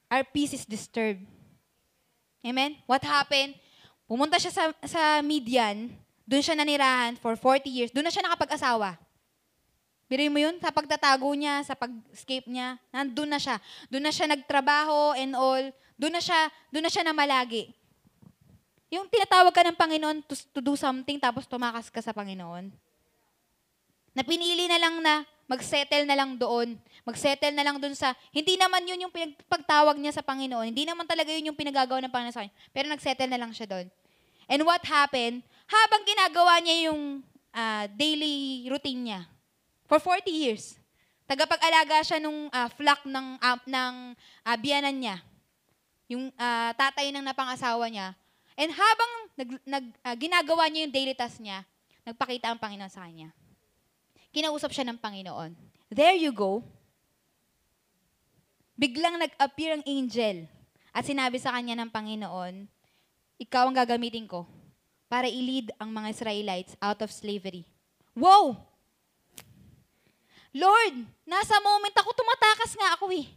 Our 0.09 0.25
peace 0.25 0.57
is 0.57 0.65
disturbed. 0.65 1.21
Amen? 2.41 2.81
What 2.89 3.05
happened? 3.05 3.53
Pumunta 4.05 4.37
siya 4.37 4.53
sa, 4.53 4.63
sa 4.85 5.01
Midian, 5.25 5.89
doon 6.25 6.41
siya 6.41 6.57
nanirahan 6.57 7.17
for 7.17 7.33
40 7.37 7.69
years, 7.69 7.91
doon 7.93 8.05
na 8.05 8.13
siya 8.13 8.25
nakapag-asawa. 8.25 8.97
Biruin 10.05 10.29
mo 10.29 10.37
yun, 10.37 10.55
sa 10.61 10.69
pagtatago 10.69 11.25
niya, 11.33 11.65
sa 11.65 11.73
pag-escape 11.73 12.45
niya, 12.45 12.77
nandun 12.93 13.25
na 13.25 13.41
siya. 13.41 13.57
Doon 13.89 14.05
na 14.05 14.13
siya 14.13 14.29
nagtrabaho 14.29 15.17
and 15.17 15.33
all. 15.33 15.65
Doon 15.97 16.13
na 16.13 16.21
siya, 16.21 16.53
doon 16.69 16.85
na 16.85 16.91
siya 16.93 17.01
namalagi. 17.01 17.73
Yung 18.93 19.09
tinatawag 19.09 19.49
ka 19.49 19.65
ng 19.65 19.73
Panginoon 19.73 20.21
to, 20.29 20.37
to 20.53 20.61
do 20.61 20.77
something 20.77 21.17
tapos 21.17 21.49
tumakas 21.49 21.89
ka 21.89 22.05
sa 22.05 22.13
Panginoon. 22.13 22.69
Na 24.13 24.21
pinili 24.21 24.69
na 24.69 24.77
lang 24.77 25.01
na 25.01 25.25
mag-settle 25.45 26.05
na 26.09 26.17
lang 26.17 26.37
doon. 26.37 26.77
Mag-settle 27.05 27.53
na 27.53 27.61
lang 27.61 27.77
doon 27.77 27.93
sa, 27.93 28.17
hindi 28.33 28.57
naman 28.57 28.81
yun 28.85 29.05
yung 29.05 29.13
pinagpagtawag 29.13 29.97
niya 30.01 30.17
sa 30.17 30.25
Panginoon. 30.25 30.73
Hindi 30.73 30.89
naman 30.89 31.05
talaga 31.05 31.29
yun 31.29 31.53
yung 31.53 31.57
pinagagawa 31.57 32.01
ng 32.01 32.13
Panginoon 32.13 32.33
sa 32.33 32.41
kanya. 32.45 32.55
Pero 32.73 32.85
nag-settle 32.89 33.29
na 33.29 33.39
lang 33.39 33.51
siya 33.53 33.69
doon. 33.69 33.87
And 34.49 34.61
what 34.65 34.81
happened? 34.85 35.45
Habang 35.65 36.01
ginagawa 36.05 36.61
niya 36.61 36.89
yung 36.89 37.21
ah, 37.53 37.85
daily 37.93 38.65
routine 38.69 39.01
niya, 39.01 39.21
for 39.85 40.01
40 40.01 40.29
years, 40.29 40.77
tagapag-alaga 41.29 42.01
siya 42.01 42.17
nung 42.21 42.49
ah, 42.49 42.69
flock 42.69 43.05
ng, 43.05 43.27
ah, 43.41 43.57
ng 43.65 43.95
ah, 44.45 44.57
biyanan 44.57 44.97
niya. 44.97 45.17
Yung 46.09 46.33
ah, 46.37 46.73
tatay 46.73 47.09
ng 47.13 47.25
napangasawa 47.25 47.85
niya. 47.89 48.17
And 48.57 48.73
habang 48.73 49.11
nag, 49.37 49.49
nag, 49.65 49.85
ah, 50.01 50.15
ginagawa 50.17 50.69
niya 50.69 50.89
yung 50.89 50.93
daily 50.93 51.13
task 51.13 51.37
niya, 51.41 51.65
nagpakita 52.05 52.49
ang 52.49 52.61
Panginoon 52.61 52.89
sa 52.89 53.05
kanya. 53.05 53.33
Kinausap 54.35 54.75
siya 54.75 54.83
ng 54.91 54.99
Panginoon. 54.99 55.55
There 55.87 56.19
you 56.19 56.35
go. 56.35 56.59
Biglang 58.75 59.15
nag-appear 59.15 59.79
ang 59.79 59.83
angel 59.87 60.51
at 60.91 61.07
sinabi 61.07 61.39
sa 61.39 61.55
kanya 61.55 61.79
ng 61.79 61.87
Panginoon, 61.87 62.67
ikaw 63.39 63.71
ang 63.71 63.79
gagamitin 63.79 64.27
ko 64.27 64.43
para 65.07 65.31
i-lead 65.31 65.71
ang 65.79 65.87
mga 65.87 66.11
Israelites 66.11 66.75
out 66.83 66.99
of 66.99 67.15
slavery. 67.15 67.63
Wow! 68.11 68.59
Lord, 70.51 71.07
nasa 71.23 71.55
moment 71.63 71.95
ako, 71.95 72.11
tumatakas 72.11 72.75
nga 72.75 72.95
ako 72.99 73.15
eh. 73.15 73.27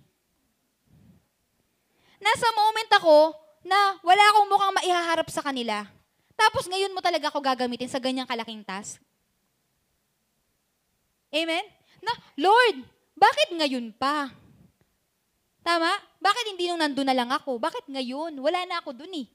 Nasa 2.18 2.46
moment 2.50 2.90
ako 2.98 3.16
na 3.62 4.02
wala 4.02 4.22
akong 4.34 4.48
mukhang 4.50 4.74
maihaharap 4.82 5.28
sa 5.30 5.42
kanila. 5.46 5.87
Tapos 6.34 6.66
ngayon 6.66 6.94
mo 6.94 6.98
talaga 6.98 7.30
ako 7.30 7.38
gagamitin 7.38 7.90
sa 7.90 8.02
ganyang 8.02 8.26
kalaking 8.26 8.66
task. 8.66 8.98
Amen? 11.28 11.64
Na, 12.00 12.12
Lord, 12.40 12.84
bakit 13.18 13.48
ngayon 13.52 13.92
pa? 13.92 14.32
Tama? 15.60 15.90
Bakit 16.22 16.44
hindi 16.54 16.70
nung 16.70 16.80
nandun 16.80 17.04
na 17.04 17.16
lang 17.16 17.28
ako? 17.28 17.60
Bakit 17.60 17.90
ngayon? 17.92 18.32
Wala 18.40 18.64
na 18.64 18.80
ako 18.80 18.96
dun 18.96 19.12
eh. 19.12 19.26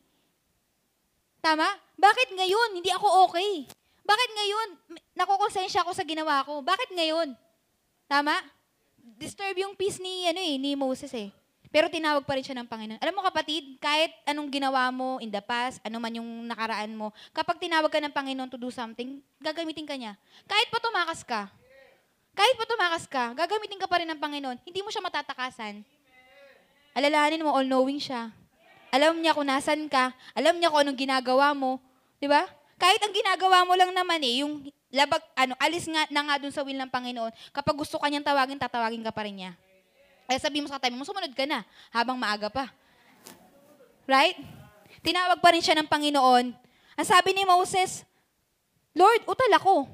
Tama? 1.43 1.67
Bakit 1.99 2.34
ngayon? 2.34 2.69
Hindi 2.79 2.89
ako 2.89 3.29
okay. 3.29 3.69
Bakit 4.03 4.29
ngayon? 4.34 4.67
Nakukonsensya 5.13 5.86
ako 5.86 5.93
sa 5.93 6.08
ginawa 6.08 6.41
ko. 6.41 6.65
Bakit 6.65 6.95
ngayon? 6.95 7.38
Tama? 8.10 8.34
Disturb 9.19 9.53
yung 9.60 9.75
peace 9.77 9.99
ni, 9.99 10.25
ano 10.25 10.39
eh, 10.39 10.56
ni 10.58 10.73
Moses 10.73 11.12
eh. 11.13 11.29
Pero 11.73 11.89
tinawag 11.89 12.21
pa 12.25 12.38
rin 12.38 12.45
siya 12.45 12.53
ng 12.62 12.69
Panginoon. 12.69 13.01
Alam 13.01 13.17
mo 13.17 13.21
kapatid, 13.25 13.82
kahit 13.82 14.13
anong 14.29 14.49
ginawa 14.53 14.93
mo 14.93 15.17
in 15.17 15.34
the 15.34 15.41
past, 15.41 15.82
ano 15.82 15.97
man 15.97 16.13
yung 16.13 16.45
nakaraan 16.45 16.93
mo, 16.93 17.10
kapag 17.34 17.58
tinawag 17.58 17.89
ka 17.89 17.97
ng 17.97 18.13
Panginoon 18.13 18.49
to 18.49 18.62
do 18.62 18.69
something, 18.69 19.17
gagamitin 19.41 19.89
ka 19.89 19.97
niya. 19.97 20.13
Kahit 20.45 20.69
pa 20.69 20.77
tumakas 20.77 21.25
ka, 21.25 21.49
kahit 22.34 22.56
pa 22.58 22.65
tumakas 22.65 23.04
ka, 23.06 23.38
gagamitin 23.38 23.78
ka 23.78 23.86
pa 23.86 24.02
rin 24.02 24.10
ng 24.10 24.17
Panginoon. 24.17 24.58
Hindi 24.65 24.82
mo 24.82 24.89
siya 24.89 25.06
matatakasan. 25.06 25.86
Alalahanin 26.98 27.46
mo, 27.46 27.54
all-knowing 27.54 28.02
siya. 28.02 28.34
Alam 28.93 29.22
niya 29.22 29.34
kung 29.34 29.50
nasan 29.50 29.89
ka. 29.89 30.13
Alam 30.38 30.58
niya 30.58 30.69
kung 30.69 30.82
anong 30.82 30.98
ginagawa 30.98 31.54
mo. 31.54 31.82
Di 32.22 32.30
ba? 32.30 32.46
Kahit 32.78 33.02
ang 33.02 33.13
ginagawa 33.13 33.65
mo 33.65 33.74
lang 33.74 33.89
naman 33.93 34.22
eh, 34.22 34.46
yung 34.46 34.65
labag, 34.93 35.22
ano, 35.34 35.58
alis 35.58 35.89
nga 35.89 36.06
na 36.13 36.22
nga 36.26 36.36
dun 36.38 36.54
sa 36.54 36.62
will 36.62 36.78
ng 36.78 36.89
Panginoon. 36.89 37.34
Kapag 37.50 37.74
gusto 37.74 37.98
ka 37.98 38.06
niyang 38.10 38.26
tawagin, 38.26 38.62
tatawagin 38.62 39.02
ka 39.02 39.10
pa 39.13 39.26
rin 39.26 39.41
niya. 39.41 39.52
Kaya 40.30 40.38
sabi 40.38 40.62
mo 40.62 40.69
sa 40.69 40.78
katabi 40.78 40.93
mo, 40.93 41.06
sumunod 41.06 41.34
ka 41.34 41.46
na, 41.50 41.65
habang 41.89 42.17
maaga 42.17 42.50
pa. 42.50 42.69
Right? 44.06 44.38
Tinawag 45.02 45.41
pa 45.41 45.54
rin 45.54 45.62
siya 45.65 45.78
ng 45.82 45.89
Panginoon. 45.89 46.46
Ang 46.98 47.08
sabi 47.08 47.34
ni 47.34 47.46
Moses, 47.46 48.06
Lord, 48.93 49.26
utal 49.26 49.54
ako. 49.58 49.89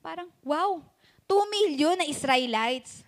Parang, 0.00 0.32
wow, 0.40 0.80
2 1.26 1.54
million 1.54 1.94
na 1.98 2.06
Israelites. 2.06 3.02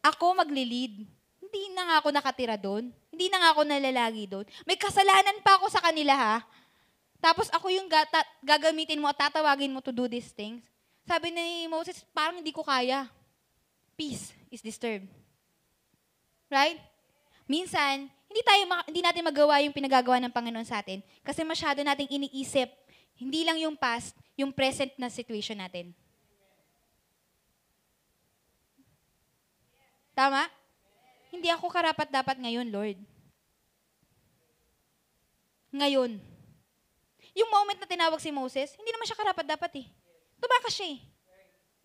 Ako 0.00 0.36
magli-lead. 0.36 1.04
Hindi 1.40 1.62
na 1.74 1.82
nga 1.88 1.96
ako 2.00 2.08
nakatira 2.14 2.56
doon. 2.56 2.88
Hindi 3.10 3.26
na 3.28 3.42
nga 3.42 3.48
ako 3.52 3.62
nalalagi 3.66 4.24
doon. 4.30 4.46
May 4.64 4.78
kasalanan 4.78 5.42
pa 5.44 5.60
ako 5.60 5.68
sa 5.68 5.82
kanila 5.82 6.14
ha. 6.16 6.36
Tapos 7.20 7.52
ako 7.52 7.68
yung 7.68 7.88
gata- 7.90 8.28
gagamitin 8.40 9.00
mo 9.00 9.08
at 9.08 9.18
tatawagin 9.18 9.72
mo 9.72 9.84
to 9.84 9.92
do 9.92 10.08
these 10.08 10.32
things. 10.32 10.64
Sabi 11.04 11.34
ni 11.34 11.68
Moses, 11.68 12.00
parang 12.16 12.40
hindi 12.40 12.54
ko 12.54 12.64
kaya. 12.64 13.08
Peace 13.98 14.32
is 14.48 14.64
disturbed. 14.64 15.08
Right? 16.48 16.80
Minsan, 17.44 18.08
hindi 18.30 18.40
tayo 18.46 18.62
ma- 18.64 18.86
hindi 18.86 19.02
natin 19.04 19.26
magawa 19.26 19.60
yung 19.60 19.74
pinagagawa 19.74 20.22
ng 20.22 20.32
Panginoon 20.32 20.64
sa 20.64 20.80
atin 20.80 21.02
kasi 21.26 21.42
masyado 21.42 21.82
nating 21.82 22.08
iniisip 22.08 22.70
hindi 23.20 23.44
lang 23.44 23.60
yung 23.60 23.76
past, 23.76 24.16
yung 24.32 24.48
present 24.48 24.96
na 24.96 25.12
situation 25.12 25.60
natin. 25.60 25.92
Tama? 30.14 30.46
Hindi 31.30 31.48
ako 31.48 31.70
karapat 31.70 32.10
dapat 32.10 32.36
ngayon, 32.42 32.68
Lord. 32.68 32.98
Ngayon. 35.70 36.18
Yung 37.38 37.50
moment 37.50 37.78
na 37.78 37.86
tinawag 37.86 38.18
si 38.18 38.34
Moses, 38.34 38.74
hindi 38.74 38.90
naman 38.90 39.06
siya 39.06 39.18
karapat 39.18 39.46
dapat 39.46 39.72
eh. 39.80 39.86
Tumakas 40.42 40.74
siya 40.74 40.98
eh. 40.98 41.00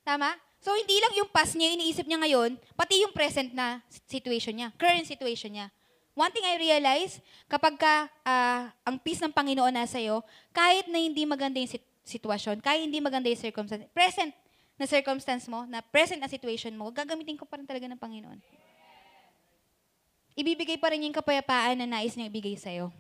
Tama? 0.01 0.33
So, 0.57 0.73
hindi 0.73 0.97
lang 0.97 1.13
yung 1.13 1.29
past 1.29 1.53
niya, 1.53 1.77
iniisip 1.77 2.09
niya 2.09 2.17
ngayon, 2.25 2.57
pati 2.73 3.05
yung 3.05 3.13
present 3.13 3.53
na 3.53 3.85
situation 4.09 4.57
niya, 4.57 4.73
current 4.81 5.05
situation 5.05 5.53
niya. 5.53 5.69
One 6.17 6.31
thing 6.33 6.47
I 6.47 6.57
realize, 6.57 7.21
kapag 7.45 7.77
ka, 7.77 8.09
ah, 8.25 8.73
ang 8.81 8.97
peace 8.97 9.21
ng 9.21 9.35
Panginoon 9.35 9.75
nasa 9.75 10.01
iyo, 10.01 10.25
kahit 10.55 10.89
na 10.89 10.97
hindi 10.97 11.27
maganda 11.27 11.61
yung 11.61 11.69
sit- 11.69 11.93
sitwasyon, 12.07 12.65
kahit 12.65 12.81
hindi 12.81 12.97
maganda 12.97 13.29
yung 13.29 13.37
circumstance, 13.37 13.85
present 13.93 14.33
na 14.75 14.85
circumstance 14.85 15.47
mo, 15.47 15.63
na 15.63 15.79
present 15.79 16.19
na 16.19 16.27
situation 16.27 16.75
mo, 16.75 16.91
gagamitin 16.91 17.39
ko 17.39 17.47
pa 17.47 17.55
rin 17.55 17.67
talaga 17.67 17.87
ng 17.87 17.99
Panginoon. 17.99 18.39
Ibibigay 20.35 20.75
pa 20.75 20.91
rin 20.91 21.07
yung 21.07 21.15
kapayapaan 21.15 21.79
na 21.79 21.87
nais 21.87 22.11
niyang 22.13 22.27
ibigay 22.27 22.59
sa'yo. 22.59 22.91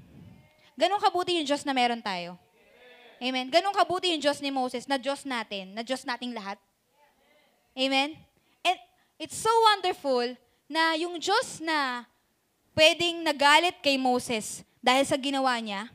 Ganon 0.79 1.03
kabuti 1.03 1.35
yung 1.35 1.47
Diyos 1.47 1.67
na 1.67 1.75
meron 1.75 1.99
tayo. 1.99 2.39
Amen. 3.19 3.51
Ganon 3.51 3.75
kabuti 3.75 4.11
yung 4.11 4.23
Diyos 4.23 4.39
ni 4.39 4.51
Moses, 4.51 4.87
na 4.87 4.95
Diyos 4.95 5.27
natin, 5.27 5.75
na 5.75 5.83
Diyos 5.83 6.07
nating 6.07 6.31
lahat. 6.31 6.55
Amen? 7.75 8.15
And 8.63 8.77
it's 9.19 9.35
so 9.35 9.51
wonderful 9.75 10.31
na 10.71 10.95
yung 10.95 11.19
Diyos 11.19 11.59
na 11.59 12.07
pwedeng 12.71 13.19
nagalit 13.23 13.83
kay 13.83 13.99
Moses 13.99 14.63
dahil 14.79 15.03
sa 15.03 15.19
ginawa 15.19 15.59
niya, 15.59 15.91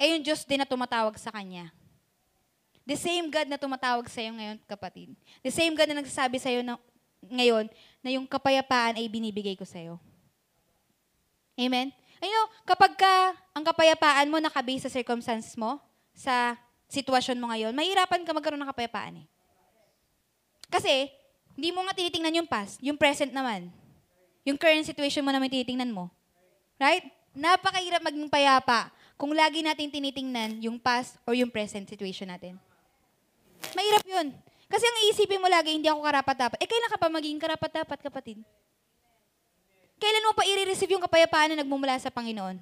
eh 0.00 0.16
yung 0.16 0.24
Diyos 0.24 0.44
din 0.44 0.60
na 0.60 0.68
tumatawag 0.68 1.16
sa 1.16 1.32
kanya. 1.32 1.72
The 2.90 2.98
same 2.98 3.30
God 3.30 3.46
na 3.46 3.54
tumatawag 3.54 4.10
sa 4.10 4.18
iyo 4.18 4.34
ngayon, 4.34 4.58
kapatid. 4.66 5.14
The 5.46 5.54
same 5.54 5.78
God 5.78 5.86
na 5.94 6.02
nagsasabi 6.02 6.42
sa 6.42 6.50
iyo 6.50 6.66
na, 6.66 6.74
ngayon 7.22 7.70
na 8.02 8.10
yung 8.10 8.26
kapayapaan 8.26 8.98
ay 8.98 9.06
binibigay 9.06 9.54
ko 9.54 9.62
sa 9.62 9.78
iyo. 9.78 10.02
Amen? 11.54 11.94
Ayun, 12.18 12.46
kapag 12.66 12.98
ka 12.98 13.38
ang 13.54 13.62
kapayapaan 13.62 14.26
mo 14.26 14.42
nakabase 14.42 14.82
sa 14.82 14.90
circumstances 14.90 15.54
mo, 15.54 15.78
sa 16.18 16.58
sitwasyon 16.90 17.38
mo 17.38 17.54
ngayon, 17.54 17.70
mahirapan 17.70 18.26
ka 18.26 18.34
magkaroon 18.34 18.58
ng 18.58 18.72
kapayapaan 18.74 19.22
eh. 19.22 19.26
Kasi, 20.66 21.14
hindi 21.54 21.70
mo 21.70 21.86
nga 21.86 21.94
tinitingnan 21.94 22.42
yung 22.42 22.50
past, 22.50 22.82
yung 22.82 22.98
present 22.98 23.30
naman. 23.30 23.70
Yung 24.42 24.58
current 24.58 24.82
situation 24.82 25.22
mo 25.22 25.30
naman 25.30 25.46
tinitingnan 25.46 25.94
mo. 25.94 26.10
Right? 26.74 27.06
Napakahirap 27.38 28.02
maging 28.02 28.26
payapa 28.26 28.90
kung 29.14 29.30
lagi 29.30 29.62
natin 29.62 29.94
tinitingnan 29.94 30.58
yung 30.58 30.74
past 30.82 31.22
or 31.22 31.38
yung 31.38 31.54
present 31.54 31.86
situation 31.86 32.26
natin. 32.26 32.58
Mahirap 33.76 34.04
yun. 34.06 34.28
Kasi 34.70 34.84
ang 34.86 34.98
iisipin 35.10 35.42
mo 35.42 35.50
lagi, 35.50 35.74
hindi 35.74 35.90
ako 35.90 36.00
karapat-dapat. 36.06 36.58
Eh, 36.62 36.68
kailan 36.70 36.90
ka 36.90 36.98
pa 36.98 37.10
magiging 37.10 37.42
karapat-dapat, 37.42 37.98
kapatid? 38.06 38.38
Kailan 40.00 40.26
mo 40.30 40.32
pa 40.32 40.46
i-receive 40.46 40.94
yung 40.94 41.04
kapayapaan 41.04 41.52
na 41.52 41.60
nagmumula 41.60 41.98
sa 41.98 42.08
Panginoon? 42.08 42.56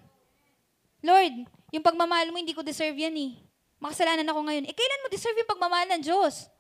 Lord, 1.05 1.35
yung 1.71 1.85
pagmamahal 1.85 2.33
mo, 2.33 2.41
hindi 2.41 2.57
ko 2.57 2.65
deserve 2.65 2.97
yan 2.97 3.15
eh. 3.15 3.33
Makasalanan 3.79 4.27
ako 4.27 4.41
ngayon. 4.49 4.65
Eh, 4.67 4.75
kailan 4.75 5.03
mo 5.05 5.09
deserve 5.13 5.39
yung 5.39 5.53
pagmamahal 5.53 5.87
ng 5.95 6.03
Diyos? 6.03 6.51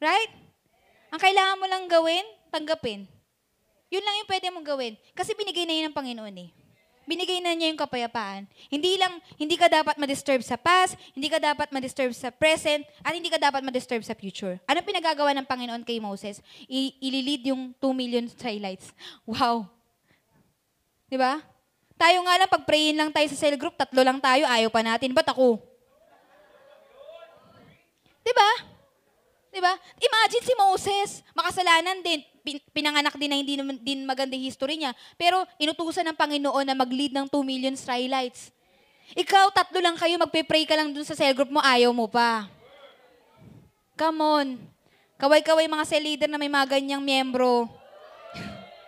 Right? 0.00 0.32
Ang 1.12 1.20
kailangan 1.20 1.60
mo 1.60 1.66
lang 1.68 1.84
gawin, 1.90 2.24
tanggapin. 2.48 3.04
Yun 3.92 4.04
lang 4.04 4.16
yung 4.22 4.30
pwede 4.30 4.46
mong 4.50 4.66
gawin. 4.66 4.94
Kasi 5.12 5.36
binigay 5.36 5.68
na 5.68 5.74
yun 5.76 5.86
ng 5.90 5.96
Panginoon 5.96 6.36
eh. 6.38 6.50
Binigay 7.04 7.40
na 7.44 7.52
niya 7.52 7.68
yung 7.68 7.80
kapayapaan. 7.80 8.48
Hindi 8.72 8.96
lang, 8.96 9.20
hindi 9.36 9.60
ka 9.60 9.68
dapat 9.68 9.96
ma-disturb 10.00 10.40
sa 10.40 10.56
past, 10.56 10.96
hindi 11.12 11.28
ka 11.28 11.36
dapat 11.36 11.68
ma-disturb 11.68 12.16
sa 12.16 12.32
present, 12.32 12.84
at 13.04 13.12
hindi 13.12 13.28
ka 13.28 13.36
dapat 13.36 13.60
ma-disturb 13.60 14.00
sa 14.00 14.16
future. 14.16 14.56
Ano 14.64 14.80
pinagagawa 14.80 15.36
ng 15.36 15.46
Panginoon 15.46 15.84
kay 15.84 16.00
Moses? 16.00 16.40
I- 16.64 16.96
ililid 17.00 17.52
yung 17.52 17.76
2 17.76 17.92
million 17.92 18.24
highlights. 18.40 18.90
Wow! 19.28 19.68
Di 21.08 21.20
ba? 21.20 21.40
Tayo 21.94 22.18
nga 22.26 22.34
lang, 22.40 22.50
pag-prayin 22.50 22.96
lang 22.98 23.10
tayo 23.14 23.26
sa 23.30 23.38
cell 23.38 23.54
group, 23.54 23.78
tatlo 23.78 24.02
lang 24.02 24.18
tayo, 24.18 24.48
ayaw 24.50 24.68
pa 24.72 24.82
natin. 24.82 25.14
Ba't 25.14 25.30
ako? 25.30 25.62
Di 28.24 28.32
ba? 28.32 28.50
Di 29.54 29.60
ba? 29.62 29.72
Imagine 30.00 30.44
si 30.44 30.54
Moses, 30.58 31.10
makasalanan 31.36 32.02
din, 32.02 32.24
pinanganak 32.44 33.16
din 33.16 33.32
na 33.32 33.40
hindi 33.40 33.56
naman 33.56 33.80
din 33.80 34.04
maganda 34.04 34.36
history 34.36 34.76
niya, 34.76 34.92
pero 35.16 35.48
inutusan 35.56 36.04
ng 36.12 36.16
Panginoon 36.16 36.68
na 36.68 36.76
mag-lead 36.76 37.16
ng 37.16 37.26
2 37.32 37.40
million 37.40 37.72
Israelites. 37.72 38.52
Ikaw, 39.16 39.52
tatlo 39.52 39.80
lang 39.80 39.96
kayo, 39.96 40.20
magpe-pray 40.20 40.68
ka 40.68 40.76
lang 40.76 40.92
dun 40.92 41.04
sa 41.04 41.16
cell 41.16 41.32
group 41.32 41.48
mo, 41.48 41.60
ayaw 41.64 41.92
mo 41.96 42.04
pa. 42.08 42.48
Come 43.96 44.20
on. 44.20 44.46
Kaway-kaway 45.16 45.70
mga 45.70 45.88
cell 45.88 46.04
leader 46.04 46.28
na 46.28 46.36
may 46.36 46.52
mga 46.52 46.76
ganyang 46.76 47.00
miyembro. 47.00 47.68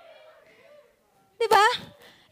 Di 1.41 1.47
ba? 1.49 1.67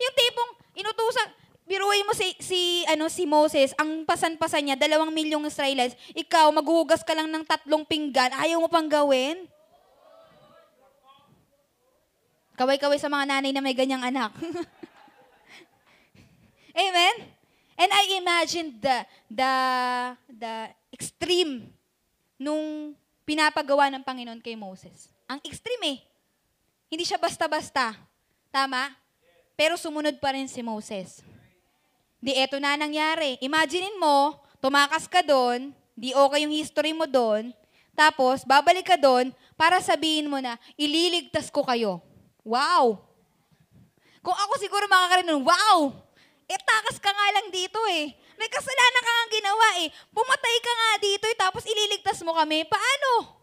Yung 0.01 0.15
tipong 0.17 0.51
inutusan, 0.77 1.29
biruin 1.65 2.05
mo 2.05 2.13
si, 2.13 2.37
si, 2.41 2.85
ano, 2.85 3.09
si 3.09 3.25
Moses, 3.25 3.73
ang 3.81 4.05
pasan-pasan 4.05 4.65
niya, 4.69 4.77
dalawang 4.77 5.15
milyong 5.15 5.49
Israelites, 5.49 5.97
ikaw, 6.13 6.53
maghuhugas 6.53 7.01
ka 7.01 7.17
lang 7.17 7.33
ng 7.33 7.45
tatlong 7.49 7.85
pinggan, 7.87 8.35
ayaw 8.37 8.61
mo 8.61 8.69
pang 8.69 8.89
gawin? 8.91 9.49
Kaway-kaway 12.55 13.03
sa 13.03 13.11
mga 13.11 13.27
nanay 13.27 13.51
na 13.51 13.63
may 13.63 13.75
ganyang 13.75 14.07
anak. 14.07 14.31
Amen? 16.75 17.15
And 17.75 17.91
I 17.91 18.03
imagine 18.19 18.79
the, 18.79 19.03
the, 19.27 19.53
the 20.31 20.55
extreme 20.95 21.67
nung 22.39 22.95
pinapagawa 23.27 23.91
ng 23.91 24.07
Panginoon 24.07 24.39
kay 24.39 24.55
Moses. 24.55 25.11
Ang 25.27 25.43
extreme 25.43 25.83
eh. 25.83 25.99
Hindi 26.87 27.03
siya 27.03 27.19
basta-basta. 27.19 27.99
Tama? 28.55 28.95
Pero 29.59 29.75
sumunod 29.75 30.23
pa 30.23 30.35
rin 30.35 30.47
si 30.47 30.63
Moses. 30.63 31.27
Di 32.23 32.39
eto 32.39 32.63
na 32.63 32.79
nangyari. 32.79 33.35
Imaginein 33.43 33.99
mo, 33.99 34.39
tumakas 34.63 35.11
ka 35.11 35.27
doon, 35.27 35.75
di 35.99 36.15
okay 36.15 36.47
yung 36.47 36.55
history 36.55 36.95
mo 36.95 37.11
doon, 37.11 37.51
tapos 37.95 38.47
babalik 38.47 38.87
ka 38.87 38.99
doon 38.99 39.35
para 39.55 39.79
sabihin 39.83 40.31
mo 40.31 40.39
na, 40.39 40.59
ililigtas 40.79 41.51
ko 41.51 41.67
kayo. 41.67 42.14
Wow! 42.45 43.01
Kung 44.21 44.37
ako 44.37 44.53
siguro 44.61 44.85
makakaroon 44.85 45.29
nun, 45.29 45.43
wow! 45.45 45.93
Eh, 46.45 46.61
takas 46.61 47.01
ka 47.01 47.09
nga 47.09 47.29
lang 47.41 47.49
dito 47.49 47.81
eh. 47.89 48.13
May 48.37 48.49
kasalanan 48.53 49.05
ka 49.05 49.13
nga 49.13 49.27
ginawa 49.33 49.69
eh. 49.81 49.89
Pumatay 50.13 50.57
ka 50.61 50.73
nga 50.73 50.91
dito 51.01 51.25
eh, 51.25 51.37
tapos 51.41 51.65
ililigtas 51.65 52.21
mo 52.21 52.37
kami. 52.37 52.69
Paano? 52.69 53.41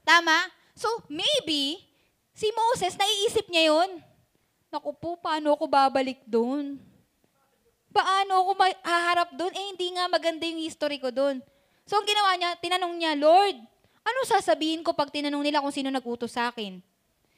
Tama? 0.00 0.48
So, 0.72 0.88
maybe, 1.12 1.80
si 2.32 2.48
Moses, 2.56 2.96
naiisip 2.96 3.52
niya 3.52 3.72
yun. 3.72 4.00
Naku 4.72 4.96
po, 4.96 5.20
paano 5.20 5.52
ako 5.52 5.68
babalik 5.68 6.24
doon? 6.24 6.80
Paano 7.92 8.44
ako 8.44 8.50
haharap 8.84 9.30
doon? 9.36 9.52
Eh, 9.52 9.64
hindi 9.76 9.92
nga 9.92 10.08
maganda 10.08 10.44
yung 10.48 10.60
history 10.64 10.96
ko 10.96 11.12
doon. 11.12 11.40
So, 11.84 12.00
ang 12.00 12.06
ginawa 12.08 12.32
niya, 12.36 12.56
tinanong 12.60 12.94
niya, 12.96 13.12
Lord, 13.16 13.56
ano 14.06 14.18
sasabihin 14.24 14.84
ko 14.84 14.96
pag 14.96 15.12
tinanong 15.12 15.44
nila 15.44 15.60
kung 15.60 15.74
sino 15.74 15.88
nag-utos 15.92 16.32
sa 16.32 16.48
akin? 16.48 16.80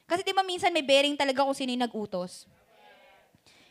Kasi 0.09 0.25
di 0.25 0.33
ba 0.33 0.41
minsan 0.41 0.73
may 0.73 0.81
bearing 0.81 1.15
talaga 1.21 1.45
kung 1.45 1.53
sino 1.53 1.69
yung 1.69 1.85
nag-utos? 1.85 2.49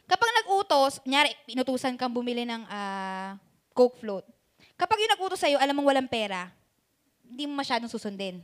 Kapag 0.08 0.30
nag-utos, 0.46 1.02
nyari, 1.04 1.34
pinutusan 1.50 1.98
kang 1.98 2.14
bumili 2.14 2.46
ng 2.46 2.64
ah, 2.70 3.36
Coke 3.74 3.98
float. 4.00 4.24
Kapag 4.78 5.02
yung 5.02 5.12
nag-utos 5.18 5.42
sa'yo, 5.42 5.58
alam 5.58 5.74
mong 5.74 5.90
walang 5.90 6.08
pera, 6.08 6.54
hindi 7.26 7.50
mo 7.50 7.58
masyadong 7.58 7.90
susundin. 7.90 8.40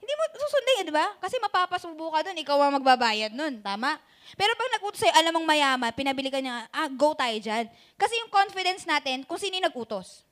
Hindi 0.00 0.12
mo 0.14 0.22
susundin, 0.32 0.88
di 0.88 0.94
ba? 0.94 1.12
Kasi 1.18 1.36
mapapasubo 1.42 2.14
ka 2.14 2.24
doon, 2.24 2.38
ikaw 2.40 2.56
ang 2.56 2.78
magbabayad 2.78 3.34
nun, 3.34 3.60
tama? 3.60 3.98
Pero 4.38 4.54
pag 4.56 4.70
nag-utos 4.78 5.02
sa'yo, 5.04 5.12
alam 5.12 5.34
mong 5.36 5.48
mayaman, 5.50 5.90
pinabili 5.92 6.32
ka 6.32 6.40
niya, 6.40 6.70
ah, 6.70 6.88
go 6.88 7.12
tayo 7.12 7.36
dyan. 7.36 7.68
Kasi 7.98 8.14
yung 8.22 8.30
confidence 8.32 8.88
natin, 8.88 9.26
kung 9.26 9.36
sino 9.36 9.58
yung 9.58 9.68
nag-utos. 9.68 10.24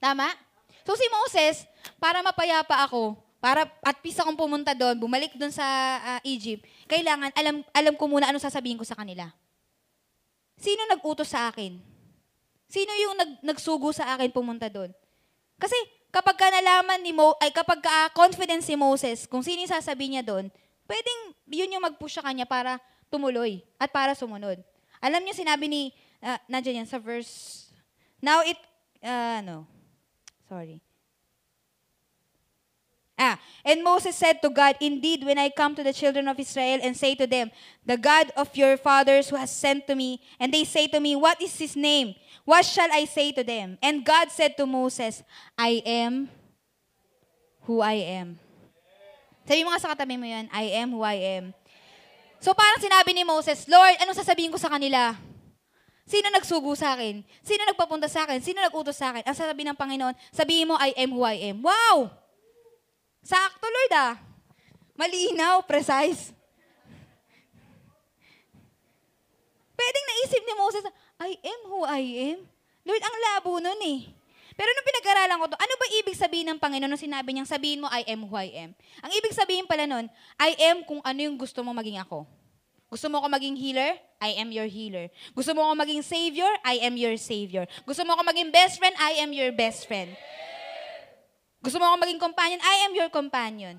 Tama? 0.00 0.32
So 0.82 0.96
si 0.96 1.06
Moses, 1.12 1.68
para 2.00 2.24
mapayapa 2.24 2.88
ako, 2.88 3.14
para 3.40 3.64
at 3.80 3.96
peace 4.04 4.20
akong 4.20 4.36
pumunta 4.36 4.76
doon, 4.76 5.00
bumalik 5.00 5.32
doon 5.34 5.50
sa 5.50 5.64
ah, 5.98 6.20
Egypt, 6.28 6.68
kailangan 6.84 7.32
alam 7.32 7.64
alam 7.72 7.94
ko 7.96 8.04
muna 8.04 8.28
ano 8.28 8.36
sasabihin 8.36 8.76
ko 8.76 8.84
sa 8.84 8.94
kanila. 8.94 9.32
Sino 10.60 10.84
nag-utos 10.92 11.32
sa 11.32 11.48
akin? 11.48 11.80
Sino 12.68 12.92
yung 13.00 13.16
nag, 13.16 13.30
nagsugo 13.40 13.96
sa 13.96 14.14
akin 14.14 14.28
pumunta 14.28 14.68
doon? 14.68 14.92
Kasi 15.56 15.74
kapag 16.12 16.36
ka 16.36 16.52
nalaman 16.52 17.00
ni 17.00 17.16
Mo, 17.16 17.32
ay 17.40 17.48
kapag 17.50 17.80
ka, 17.80 17.88
ah, 17.88 18.08
confidence 18.12 18.68
si 18.68 18.76
Moses, 18.76 19.24
kung 19.24 19.40
sino 19.40 19.64
yung 19.64 19.72
sasabihin 19.72 20.20
niya 20.20 20.24
doon, 20.28 20.52
pwedeng 20.84 21.20
yun 21.48 21.72
yung 21.72 21.82
mag-push 21.82 22.20
sa 22.20 22.24
kanya 22.28 22.44
para 22.44 22.76
tumuloy 23.08 23.64
at 23.80 23.88
para 23.88 24.12
sumunod. 24.12 24.60
Alam 25.00 25.24
niyo 25.24 25.32
sinabi 25.32 25.66
ni, 25.66 25.82
uh, 26.20 26.36
nandiyan 26.46 26.84
yan 26.84 26.88
sa 26.92 27.00
verse, 27.00 27.66
now 28.20 28.44
it, 28.44 28.60
uh, 29.00 29.40
no, 29.40 29.64
sorry. 30.44 30.84
Ah, 33.20 33.36
and 33.68 33.84
Moses 33.84 34.16
said 34.16 34.40
to 34.40 34.48
God, 34.48 34.80
Indeed, 34.80 35.28
when 35.28 35.36
I 35.36 35.52
come 35.52 35.76
to 35.76 35.84
the 35.84 35.92
children 35.92 36.24
of 36.24 36.40
Israel 36.40 36.80
and 36.80 36.96
say 36.96 37.12
to 37.20 37.28
them, 37.28 37.52
The 37.84 38.00
God 38.00 38.32
of 38.32 38.48
your 38.56 38.80
fathers 38.80 39.28
who 39.28 39.36
has 39.36 39.52
sent 39.52 39.84
to 39.92 39.94
me, 39.94 40.24
and 40.40 40.48
they 40.48 40.64
say 40.64 40.88
to 40.88 40.96
me, 41.04 41.20
What 41.20 41.36
is 41.36 41.52
his 41.60 41.76
name? 41.76 42.16
What 42.48 42.64
shall 42.64 42.88
I 42.88 43.04
say 43.04 43.36
to 43.36 43.44
them? 43.44 43.76
And 43.84 44.08
God 44.08 44.32
said 44.32 44.56
to 44.56 44.64
Moses, 44.64 45.20
I 45.52 45.84
am 45.84 46.32
who 47.68 47.84
I 47.84 48.00
am. 48.24 48.40
Sabi 49.44 49.68
mo 49.68 49.76
nga 49.76 49.84
sa 49.84 49.92
katabi 49.92 50.16
mo 50.16 50.24
yan, 50.24 50.48
I 50.48 50.80
am 50.80 50.88
who 50.96 51.04
I 51.04 51.20
am. 51.20 51.52
So 52.40 52.56
parang 52.56 52.80
sinabi 52.80 53.12
ni 53.12 53.20
Moses, 53.20 53.68
Lord, 53.68 54.00
anong 54.00 54.16
sasabihin 54.16 54.48
ko 54.48 54.56
sa 54.56 54.72
kanila? 54.72 55.12
Sino 56.08 56.32
nagsugo 56.32 56.72
sa 56.72 56.96
akin? 56.96 57.20
Sino 57.44 57.68
nagpapunta 57.68 58.08
sa 58.08 58.24
akin? 58.24 58.40
Sino 58.40 58.64
nagutos 58.64 58.96
sa 58.96 59.12
akin? 59.12 59.28
Ang 59.28 59.36
sasabihin 59.36 59.76
ng 59.76 59.78
Panginoon, 59.78 60.16
sabihin 60.32 60.72
mo, 60.72 60.80
I 60.80 60.96
am 60.96 61.12
who 61.12 61.20
I 61.20 61.52
am. 61.52 61.60
Wow! 61.60 62.19
Sakto, 63.20 63.66
Lord 63.68 63.92
ah. 63.96 64.14
Malinaw, 64.96 65.64
precise. 65.64 66.32
Pwedeng 69.80 70.06
naisip 70.12 70.42
ni 70.44 70.54
Moses, 70.60 70.84
I 71.16 71.30
am 71.40 71.60
who 71.68 71.80
I 71.88 72.02
am. 72.36 72.38
Lord, 72.84 73.00
ang 73.00 73.16
labo 73.16 73.56
nun 73.60 73.80
eh. 73.80 74.12
Pero 74.60 74.68
nung 74.76 74.88
pinag-aralan 74.92 75.40
ko 75.40 75.46
to, 75.48 75.56
ano 75.56 75.74
ba 75.80 75.86
ibig 75.96 76.20
sabihin 76.20 76.52
ng 76.52 76.60
Panginoon 76.60 76.90
nung 76.92 77.00
sinabi 77.00 77.32
niyang 77.32 77.48
sabihin 77.48 77.80
mo, 77.80 77.88
I 77.88 78.04
am 78.04 78.28
who 78.28 78.36
I 78.36 78.52
am? 78.68 78.70
Ang 79.00 79.12
ibig 79.16 79.32
sabihin 79.32 79.64
pala 79.64 79.88
nun, 79.88 80.04
I 80.36 80.52
am 80.68 80.84
kung 80.84 81.00
ano 81.00 81.16
yung 81.16 81.40
gusto 81.40 81.64
mo 81.64 81.72
maging 81.72 81.96
ako. 81.96 82.28
Gusto 82.92 83.06
mo 83.08 83.24
ako 83.24 83.32
maging 83.32 83.56
healer? 83.56 83.96
I 84.20 84.36
am 84.36 84.52
your 84.52 84.68
healer. 84.68 85.08
Gusto 85.32 85.56
mo 85.56 85.64
ako 85.64 85.80
maging 85.80 86.02
savior? 86.04 86.50
I 86.60 86.82
am 86.84 86.98
your 86.98 87.16
savior. 87.16 87.64
Gusto 87.88 88.04
mo 88.04 88.12
ako 88.18 88.26
maging 88.26 88.52
best 88.52 88.76
friend? 88.76 88.92
I 89.00 89.22
am 89.24 89.32
your 89.32 89.48
best 89.54 89.88
friend. 89.88 90.12
Gusto 91.60 91.76
mo 91.76 91.84
ako 91.92 91.96
maging 92.00 92.20
companion? 92.20 92.60
I 92.64 92.88
am 92.88 92.92
your 92.96 93.12
companion. 93.12 93.76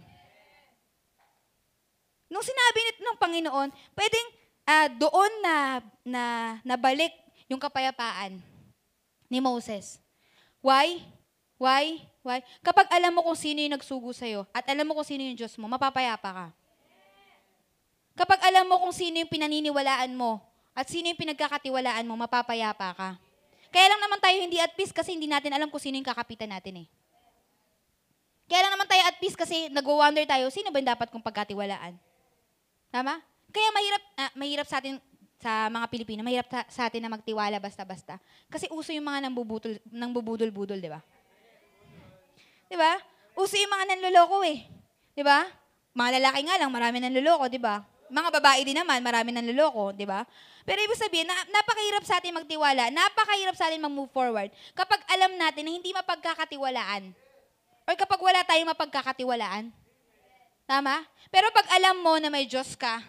Nung 2.32 2.46
sinabi 2.46 2.80
ng 3.02 3.18
Panginoon, 3.18 3.70
pwedeng 3.98 4.28
ah, 4.70 4.88
doon 4.88 5.32
na, 5.42 5.56
na 6.06 6.24
nabalik 6.64 7.12
yung 7.50 7.60
kapayapaan 7.60 8.40
ni 9.28 9.40
Moses. 9.42 10.00
Why? 10.62 11.02
Why? 11.58 12.06
Why? 12.22 12.46
Kapag 12.62 12.88
alam 12.94 13.18
mo 13.18 13.26
kung 13.26 13.36
sino 13.36 13.60
yung 13.60 13.76
nagsugo 13.76 14.14
sa'yo 14.14 14.46
at 14.54 14.64
alam 14.70 14.86
mo 14.86 14.94
kung 14.96 15.08
sino 15.08 15.26
yung 15.26 15.36
Diyos 15.36 15.58
mo, 15.58 15.66
mapapayapa 15.66 16.30
ka. 16.30 16.48
Kapag 18.16 18.40
alam 18.46 18.70
mo 18.70 18.78
kung 18.78 18.94
sino 18.94 19.18
yung 19.18 19.32
pinaniniwalaan 19.32 20.14
mo 20.14 20.38
at 20.78 20.86
sino 20.86 21.10
yung 21.10 21.20
pinagkakatiwalaan 21.20 22.06
mo, 22.06 22.14
mapapayapa 22.14 22.94
ka. 22.94 23.10
Kaya 23.74 23.88
lang 23.90 24.02
naman 24.04 24.22
tayo 24.22 24.38
hindi 24.38 24.62
at 24.62 24.72
peace 24.78 24.94
kasi 24.94 25.18
hindi 25.18 25.26
natin 25.26 25.50
alam 25.52 25.68
kung 25.74 25.82
sino 25.82 25.98
yung 25.98 26.06
kakapitan 26.06 26.54
natin 26.54 26.86
eh. 26.86 27.01
Kaya 28.52 28.68
lang 28.68 28.76
naman 28.76 28.84
tayo 28.84 29.00
at 29.08 29.16
peace 29.16 29.40
kasi 29.40 29.72
nag-wonder 29.72 30.28
tayo, 30.28 30.52
sino 30.52 30.76
ba 30.76 30.84
yung 30.84 30.92
dapat 30.92 31.08
kong 31.08 31.24
pagkatiwalaan? 31.24 31.96
Tama? 32.92 33.24
Kaya 33.48 33.68
mahirap, 33.72 34.04
ah, 34.20 34.32
mahirap 34.36 34.68
sa 34.68 34.84
atin, 34.84 35.00
sa 35.40 35.72
mga 35.72 35.88
Pilipino, 35.88 36.20
mahirap 36.20 36.52
ta- 36.52 36.68
sa 36.68 36.92
atin 36.92 37.00
na 37.00 37.08
magtiwala 37.08 37.64
basta-basta. 37.64 38.20
Kasi 38.52 38.68
uso 38.68 38.92
yung 38.92 39.08
mga 39.08 39.24
nambubutol, 39.24 39.80
nangbubudol-budol, 39.88 40.84
di 40.84 40.92
ba? 40.92 41.00
Di 42.68 42.76
ba? 42.76 43.00
Uso 43.40 43.56
yung 43.56 43.72
mga 43.72 43.96
nanloloko 43.96 44.44
eh. 44.44 44.68
Di 45.16 45.24
ba? 45.24 45.48
Mga 45.96 46.20
lalaki 46.20 46.40
nga 46.44 46.60
lang, 46.60 46.76
marami 46.76 47.00
nanloloko, 47.00 47.48
di 47.48 47.56
ba? 47.56 47.80
mga 48.12 48.30
babae 48.44 48.62
din 48.68 48.76
naman, 48.76 49.00
marami 49.00 49.32
nang 49.32 49.48
loloko, 49.48 49.96
di 49.96 50.04
ba? 50.04 50.28
Pero 50.68 50.84
ibig 50.84 51.00
sabihin, 51.00 51.26
na, 51.26 51.34
napakahirap 51.48 52.04
sa 52.04 52.20
atin 52.20 52.36
magtiwala, 52.36 52.92
napakahirap 52.92 53.56
sa 53.56 53.72
atin 53.72 53.80
mag-move 53.80 54.12
forward 54.12 54.52
kapag 54.76 55.00
alam 55.08 55.32
natin 55.40 55.64
na 55.66 55.72
hindi 55.72 55.96
mapagkakatiwalaan. 55.96 57.16
Or 57.92 58.00
kapag 58.00 58.24
wala 58.24 58.40
tayong 58.48 58.72
mapagkakatiwalaan. 58.72 59.68
Tama? 60.64 61.04
Pero 61.28 61.52
pag 61.52 61.68
alam 61.76 62.00
mo 62.00 62.16
na 62.24 62.32
may 62.32 62.48
Diyos 62.48 62.80
ka, 62.80 63.04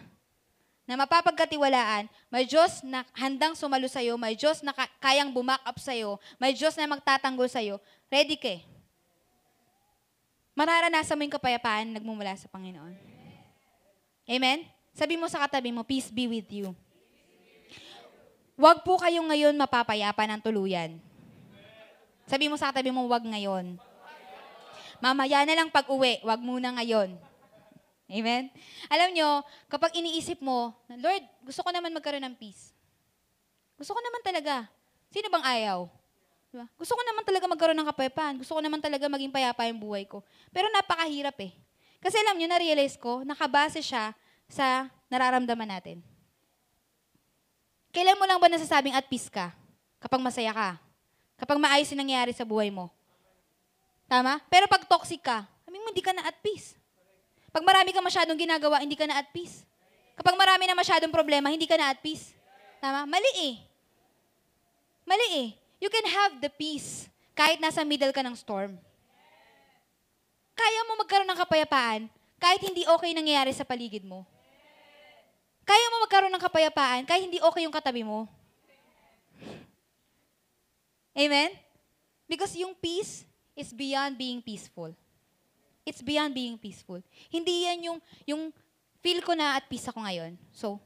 na 0.83 0.99
mapapagkatiwalaan, 0.99 2.11
may 2.27 2.43
Diyos 2.43 2.83
na 2.83 3.07
handang 3.15 3.55
sumalo 3.55 3.87
sa'yo, 3.87 4.19
may 4.19 4.35
Diyos 4.35 4.59
na 4.59 4.75
ka- 4.75 4.91
kayang 4.99 5.31
bumak 5.31 5.63
up 5.63 5.79
sa'yo, 5.79 6.19
may 6.35 6.51
Diyos 6.51 6.75
na 6.75 6.91
magtatanggol 6.91 7.47
sa'yo, 7.47 7.79
ready 8.11 8.35
ka 8.35 8.59
eh. 8.59 8.67
Mararanasan 10.51 11.15
mo 11.15 11.23
yung 11.23 11.31
kapayapaan 11.39 11.95
nagmumula 11.95 12.35
sa 12.35 12.51
Panginoon. 12.51 12.99
Amen? 14.27 14.67
Sabi 14.91 15.15
mo 15.15 15.31
sa 15.31 15.39
katabi 15.47 15.71
mo, 15.71 15.87
peace 15.87 16.11
be 16.11 16.27
with 16.27 16.51
you. 16.51 16.75
Huwag 18.59 18.83
po 18.83 18.99
kayong 18.99 19.31
ngayon 19.31 19.55
mapapayapa 19.55 20.27
ng 20.27 20.43
tuluyan. 20.43 20.99
Sabi 22.27 22.51
mo 22.51 22.59
sa 22.59 22.75
katabi 22.75 22.91
mo, 22.91 23.07
huwag 23.07 23.23
ngayon. 23.23 23.79
Mamaya 25.03 25.43
na 25.43 25.59
lang 25.59 25.67
pag 25.67 25.83
uwi, 25.91 26.23
huwag 26.23 26.39
muna 26.39 26.71
ngayon. 26.79 27.19
Amen? 28.07 28.47
Alam 28.87 29.11
nyo, 29.11 29.43
kapag 29.67 29.91
iniisip 29.99 30.39
mo, 30.39 30.71
Lord, 30.95 31.27
gusto 31.43 31.59
ko 31.59 31.75
naman 31.75 31.91
magkaroon 31.91 32.23
ng 32.23 32.39
peace. 32.39 32.71
Gusto 33.75 33.91
ko 33.91 33.99
naman 33.99 34.23
talaga. 34.23 34.63
Sino 35.11 35.27
bang 35.27 35.43
ayaw? 35.43 35.91
Diba? 36.55 36.71
Gusto 36.79 36.95
ko 36.95 37.03
naman 37.03 37.27
talaga 37.27 37.45
magkaroon 37.51 37.79
ng 37.83 37.89
kapayapaan. 37.91 38.35
Gusto 38.39 38.55
ko 38.55 38.63
naman 38.63 38.79
talaga 38.79 39.11
maging 39.11 39.33
payapa 39.33 39.67
yung 39.67 39.83
buhay 39.83 40.07
ko. 40.07 40.23
Pero 40.55 40.71
napakahirap 40.71 41.35
eh. 41.43 41.51
Kasi 41.99 42.15
alam 42.23 42.39
nyo, 42.39 42.47
na-realize 42.47 42.95
ko, 42.95 43.27
nakabase 43.27 43.83
siya 43.83 44.15
sa 44.47 44.87
nararamdaman 45.11 45.67
natin. 45.67 45.99
Kailan 47.91 48.15
mo 48.15 48.23
lang 48.23 48.39
ba 48.39 48.47
nasasabing 48.47 48.95
at 48.95 49.03
peace 49.11 49.27
ka? 49.27 49.51
Kapag 49.99 50.23
masaya 50.23 50.55
ka? 50.55 50.79
Kapag 51.35 51.59
maayos 51.59 51.91
yung 51.91 52.07
nangyayari 52.07 52.31
sa 52.31 52.47
buhay 52.47 52.71
mo? 52.71 52.87
Tama? 54.13 54.37
Pero 54.45 54.69
pag 54.69 54.85
toxic 54.85 55.25
ka, 55.25 55.41
sabi 55.65 55.81
mo, 55.81 55.89
hindi 55.89 56.05
ka 56.05 56.13
na 56.13 56.29
at 56.29 56.37
peace. 56.37 56.77
Pag 57.49 57.65
marami 57.65 57.89
ka 57.89 57.97
masyadong 57.97 58.37
ginagawa, 58.37 58.77
hindi 58.77 58.93
ka 58.93 59.09
na 59.09 59.17
at 59.17 59.33
peace. 59.33 59.65
Kapag 60.13 60.37
marami 60.37 60.69
na 60.69 60.77
masyadong 60.77 61.09
problema, 61.09 61.49
hindi 61.49 61.65
ka 61.65 61.73
na 61.73 61.89
at 61.89 61.97
peace. 61.97 62.29
Tama? 62.77 63.09
Mali 63.09 63.31
eh. 63.41 63.53
Mali 65.01 65.27
eh. 65.33 65.49
You 65.81 65.89
can 65.89 66.05
have 66.05 66.37
the 66.37 66.53
peace 66.53 67.09
kahit 67.33 67.57
nasa 67.57 67.81
middle 67.81 68.13
ka 68.13 68.21
ng 68.21 68.37
storm. 68.37 68.77
Kaya 70.53 70.79
mo 70.85 71.01
magkaroon 71.01 71.25
ng 71.33 71.41
kapayapaan 71.49 72.05
kahit 72.37 72.61
hindi 72.61 72.85
okay 72.85 73.17
nangyayari 73.17 73.49
sa 73.49 73.65
paligid 73.65 74.05
mo. 74.05 74.29
Kaya 75.65 75.89
mo 75.89 76.05
magkaroon 76.05 76.29
ng 76.29 76.43
kapayapaan 76.45 77.01
kahit 77.09 77.25
hindi 77.25 77.41
okay 77.41 77.65
yung 77.65 77.73
katabi 77.73 78.05
mo. 78.05 78.29
Amen? 81.17 81.49
Because 82.29 82.53
yung 82.53 82.77
peace 82.77 83.25
is 83.53 83.73
beyond 83.73 84.17
being 84.17 84.41
peaceful. 84.41 84.93
It's 85.83 86.01
beyond 86.01 86.33
being 86.33 86.57
peaceful. 86.57 87.03
Hindi 87.27 87.67
yan 87.67 87.79
yung, 87.83 87.99
yung 88.25 88.43
feel 89.03 89.19
ko 89.19 89.35
na 89.35 89.59
at 89.59 89.67
peace 89.67 89.87
ako 89.91 89.99
ngayon. 89.99 90.39
So, 90.55 90.79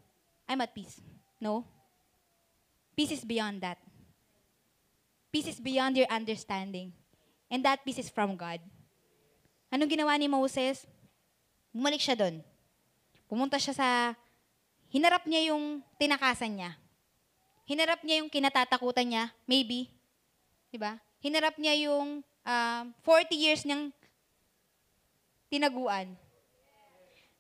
I'm 0.50 0.60
at 0.62 0.74
peace. 0.74 0.98
No. 1.38 1.64
Peace 2.98 3.14
is 3.14 3.22
beyond 3.22 3.62
that. 3.62 3.78
Peace 5.30 5.54
is 5.54 5.62
beyond 5.62 5.96
your 5.96 6.10
understanding. 6.10 6.90
And 7.46 7.62
that 7.62 7.86
peace 7.86 8.02
is 8.02 8.10
from 8.10 8.34
God. 8.34 8.58
Anong 9.70 9.92
ginawa 9.92 10.18
ni 10.18 10.26
Moses? 10.26 10.90
Bumalik 11.70 12.02
siya 12.02 12.18
doon. 12.18 12.42
Pumunta 13.30 13.62
siya 13.62 13.76
sa, 13.78 13.88
hinarap 14.90 15.30
niya 15.30 15.54
yung 15.54 15.84
tinakasan 16.02 16.58
niya. 16.58 16.72
Hinarap 17.68 18.02
niya 18.02 18.24
yung 18.24 18.32
kinatatakutan 18.32 19.06
niya, 19.06 19.24
maybe. 19.44 19.92
Diba? 20.72 20.98
Hinarap 21.20 21.60
niya 21.60 21.76
yung 21.92 22.24
um, 22.48 22.96
40 23.04 23.36
years 23.36 23.62
niyang 23.68 23.92
tinaguan. 25.52 26.16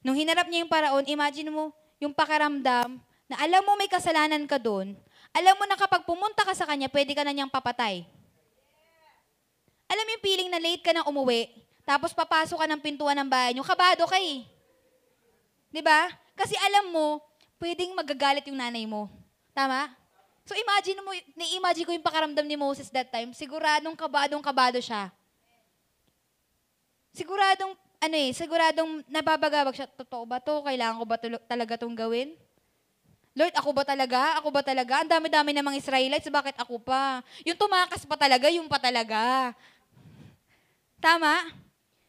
Nung 0.04 0.20
hinarap 0.20 0.52
niya 0.52 0.67
yung 0.67 0.72
paraon, 0.72 1.08
imagine 1.08 1.48
mo 1.48 1.72
yung 1.98 2.12
pakiramdam 2.12 3.00
na 3.28 3.36
alam 3.39 3.63
mo 3.63 3.76
may 3.80 3.88
kasalanan 3.91 4.43
ka 4.48 4.60
doon, 4.60 4.96
alam 5.36 5.56
mo 5.60 5.65
na 5.67 5.76
kapag 5.76 6.08
pumunta 6.08 6.43
ka 6.43 6.54
sa 6.56 6.67
kanya, 6.67 6.88
pwede 6.91 7.12
ka 7.12 7.24
na 7.24 7.36
niyang 7.36 7.52
papatay. 7.52 8.08
Alam 9.88 10.08
yung 10.15 10.24
feeling 10.24 10.50
na 10.52 10.60
late 10.60 10.84
ka 10.84 10.91
na 10.91 11.04
umuwi, 11.08 11.52
tapos 11.88 12.12
papasok 12.12 12.60
ka 12.60 12.67
ng 12.67 12.84
pintuan 12.84 13.15
ng 13.15 13.28
bahay 13.28 13.56
niyo, 13.56 13.63
kabado 13.63 14.04
ka 14.08 14.20
eh. 14.20 14.43
Ba? 15.78 16.10
Kasi 16.34 16.58
alam 16.58 16.89
mo, 16.89 17.22
pwedeng 17.62 17.93
magagalit 17.93 18.43
yung 18.48 18.60
nanay 18.60 18.84
mo. 18.89 19.08
Tama? 19.54 19.91
So 20.47 20.55
imagine 20.55 21.03
mo, 21.03 21.12
na-imagine 21.36 21.83
ko 21.83 21.91
yung 21.91 22.07
pakaramdam 22.07 22.47
ni 22.47 22.55
Moses 22.55 22.88
that 22.88 23.12
time, 23.12 23.36
siguradong 23.36 23.99
kabadong 23.99 24.39
kabado 24.39 24.79
siya. 24.79 25.12
Siguradong, 27.12 27.75
ano 27.75 28.15
eh, 28.15 28.31
siguradong 28.31 29.03
nababagabag 29.12 29.75
siya, 29.75 29.91
totoo 29.91 30.23
ba 30.23 30.39
to? 30.39 30.63
Kailangan 30.63 31.03
ko 31.03 31.05
ba 31.05 31.17
tulo- 31.19 31.43
talaga 31.43 31.75
tong 31.75 31.91
gawin? 31.91 32.31
Lord, 33.36 33.60
ako 33.60 33.69
ba 33.75 33.83
talaga? 33.83 34.39
Ako 34.39 34.47
ba 34.47 34.63
talaga? 34.63 35.03
Ang 35.03 35.12
dami-dami 35.12 35.51
namang 35.51 35.75
Israelites, 35.75 36.31
bakit 36.31 36.55
ako 36.55 36.79
pa? 36.79 37.19
Yung 37.43 37.60
tumakas 37.60 38.07
pa 38.07 38.15
talaga, 38.15 38.47
yung 38.47 38.71
pa 38.71 38.79
talaga. 38.79 39.51
Tama? 41.03 41.51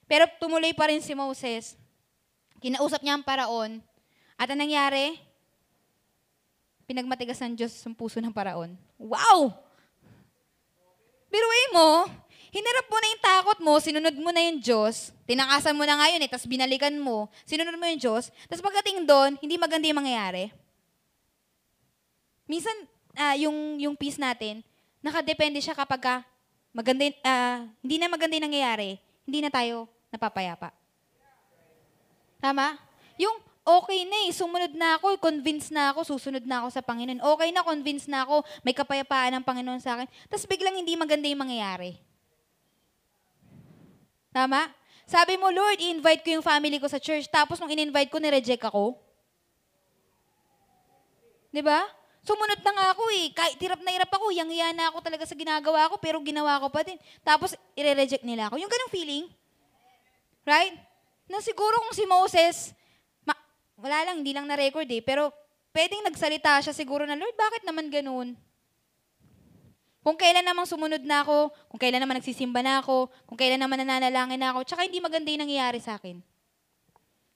Pero 0.06 0.30
tumuloy 0.38 0.70
pa 0.78 0.88
rin 0.88 1.02
si 1.02 1.12
Moses. 1.12 1.74
Kinausap 2.62 3.02
niya 3.02 3.18
ang 3.18 3.26
paraon. 3.26 3.82
At 4.38 4.46
ang 4.46 4.62
nangyari? 4.62 5.27
Pinagmatigas 6.88 7.36
ng 7.44 7.52
Diyos 7.52 7.76
ang 7.84 7.92
puso 7.92 8.16
ng 8.16 8.32
paraon. 8.32 8.72
Wow! 8.96 9.52
Biruin 11.28 11.70
mo, 11.76 12.08
hinarap 12.48 12.88
mo 12.88 12.96
na 12.96 13.08
yung 13.12 13.22
takot 13.22 13.58
mo, 13.60 13.72
sinunod 13.76 14.16
mo 14.16 14.32
na 14.32 14.40
yung 14.48 14.56
Diyos, 14.56 15.12
tinakasan 15.28 15.76
mo 15.76 15.84
na 15.84 16.00
ngayon 16.00 16.24
eh, 16.24 16.30
tapos 16.32 16.48
binalikan 16.48 16.96
mo, 16.96 17.28
sinunod 17.44 17.76
mo 17.76 17.84
yung 17.84 18.00
Diyos, 18.00 18.32
tapos 18.48 18.64
pagdating 18.64 19.04
doon, 19.04 19.36
hindi 19.36 19.60
maganda 19.60 19.84
yung 19.84 20.00
mangyayari. 20.00 20.48
Minsan, 22.48 22.72
ah, 23.12 23.36
yung, 23.36 23.76
yung 23.76 23.92
peace 23.92 24.16
natin, 24.16 24.64
nakadepende 25.04 25.60
siya 25.60 25.76
kapag 25.76 26.00
ka 26.00 26.16
maganda, 26.72 27.04
ah, 27.20 27.68
hindi 27.84 28.00
na 28.00 28.08
maganda 28.08 28.40
yung 28.40 28.48
nangyayari, 28.48 28.96
hindi 29.28 29.44
na 29.44 29.52
tayo 29.52 29.84
napapayapa. 30.08 30.72
Tama? 32.40 32.80
Yung 33.20 33.36
okay 33.68 34.08
na 34.08 34.18
eh, 34.24 34.32
sumunod 34.32 34.72
na 34.72 34.96
ako, 34.96 35.20
convinced 35.20 35.68
na 35.68 35.92
ako, 35.92 36.16
susunod 36.16 36.40
na 36.48 36.64
ako 36.64 36.68
sa 36.72 36.80
Panginoon. 36.80 37.20
Okay 37.20 37.48
na, 37.52 37.60
convinced 37.60 38.08
na 38.08 38.24
ako, 38.24 38.40
may 38.64 38.72
kapayapaan 38.72 39.36
ng 39.36 39.44
Panginoon 39.44 39.82
sa 39.84 40.00
akin. 40.00 40.08
Tapos 40.32 40.48
biglang 40.48 40.72
hindi 40.72 40.96
maganda 40.96 41.28
yung 41.28 41.44
mangyayari. 41.44 42.00
Tama? 44.32 44.72
Sabi 45.04 45.36
mo, 45.36 45.52
Lord, 45.52 45.80
i-invite 45.80 46.24
ko 46.24 46.40
yung 46.40 46.44
family 46.44 46.80
ko 46.80 46.88
sa 46.88 47.00
church. 47.00 47.28
Tapos 47.28 47.60
nung 47.60 47.72
in-invite 47.72 48.08
ko, 48.08 48.20
nireject 48.20 48.64
ako. 48.64 48.96
Di 51.48 51.64
ba? 51.64 51.84
Sumunod 52.24 52.60
na 52.60 52.72
nga 52.76 52.86
ako 52.92 53.04
eh. 53.16 53.32
Kahit 53.32 53.56
hirap 53.56 53.80
na 53.80 53.92
hirap 53.92 54.12
ako, 54.12 54.28
yang 54.32 54.48
na 54.76 54.92
ako 54.92 55.00
talaga 55.00 55.24
sa 55.24 55.32
ginagawa 55.32 55.88
ko, 55.88 55.96
pero 55.96 56.20
ginawa 56.20 56.60
ko 56.60 56.68
pa 56.68 56.84
din. 56.84 57.00
Tapos, 57.24 57.56
i-reject 57.72 58.20
nila 58.20 58.52
ako. 58.52 58.60
Yung 58.60 58.68
ganong 58.68 58.92
feeling. 58.92 59.24
Right? 60.44 60.76
Na 61.24 61.40
siguro 61.40 61.80
kung 61.88 61.96
si 61.96 62.04
Moses, 62.04 62.76
wala 63.78 64.10
lang, 64.10 64.20
hindi 64.20 64.34
lang 64.34 64.50
na-record 64.50 64.90
eh, 64.90 64.98
pero 64.98 65.30
pwedeng 65.70 66.02
nagsalita 66.10 66.58
siya 66.62 66.74
siguro 66.74 67.06
na, 67.06 67.14
Lord, 67.14 67.38
bakit 67.38 67.62
naman 67.62 67.86
ganun? 67.88 68.34
Kung 70.02 70.16
kailan 70.18 70.42
namang 70.46 70.66
sumunod 70.66 71.02
na 71.04 71.22
ako, 71.22 71.52
kung 71.70 71.78
kailan 71.78 72.02
naman 72.02 72.18
nagsisimba 72.18 72.64
na 72.64 72.82
ako, 72.82 73.12
kung 73.28 73.38
kailan 73.38 73.60
naman 73.60 73.82
nananalangin 73.82 74.40
na 74.40 74.50
ako, 74.56 74.66
tsaka 74.66 74.86
hindi 74.86 74.98
maganda 74.98 75.28
yung 75.30 75.46
nangyayari 75.46 75.78
sa 75.78 76.00
akin. 76.00 76.18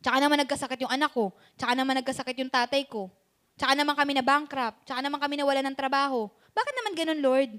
Tsaka 0.02 0.18
naman 0.18 0.42
nagkasakit 0.42 0.82
yung 0.82 0.90
anak 0.90 1.14
ko, 1.14 1.30
tsaka 1.54 1.72
naman 1.78 1.94
nagkasakit 2.02 2.36
yung 2.42 2.50
tatay 2.50 2.82
ko, 2.90 3.06
tsaka 3.54 3.78
naman 3.78 3.94
kami 3.94 4.18
na 4.18 4.24
bankrupt, 4.24 4.82
tsaka 4.82 4.98
naman 4.98 5.22
kami 5.22 5.38
nawala 5.38 5.62
ng 5.62 5.76
trabaho. 5.78 6.26
Bakit 6.50 6.74
naman 6.74 6.92
ganun, 6.98 7.20
Lord? 7.22 7.50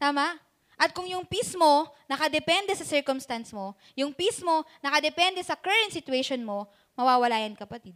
Tama? 0.00 0.38
At 0.78 0.94
kung 0.94 1.10
yung 1.10 1.26
peace 1.26 1.58
mo, 1.58 1.90
nakadepende 2.06 2.70
sa 2.78 2.86
circumstance 2.86 3.50
mo, 3.50 3.74
yung 3.98 4.14
peace 4.14 4.40
mo, 4.46 4.62
nakadepende 4.78 5.42
sa 5.42 5.58
current 5.58 5.90
situation 5.90 6.38
mo, 6.46 6.70
mawawala 6.98 7.38
yan, 7.38 7.54
kapatid. 7.54 7.94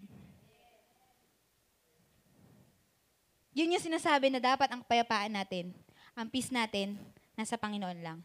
Yun 3.51 3.75
yung 3.75 3.83
sinasabi 3.83 4.31
na 4.31 4.39
dapat 4.39 4.71
ang 4.71 4.81
kapayapaan 4.87 5.35
natin, 5.35 5.75
ang 6.15 6.31
peace 6.31 6.55
natin, 6.55 6.95
nasa 7.35 7.59
Panginoon 7.59 7.99
lang. 7.99 8.19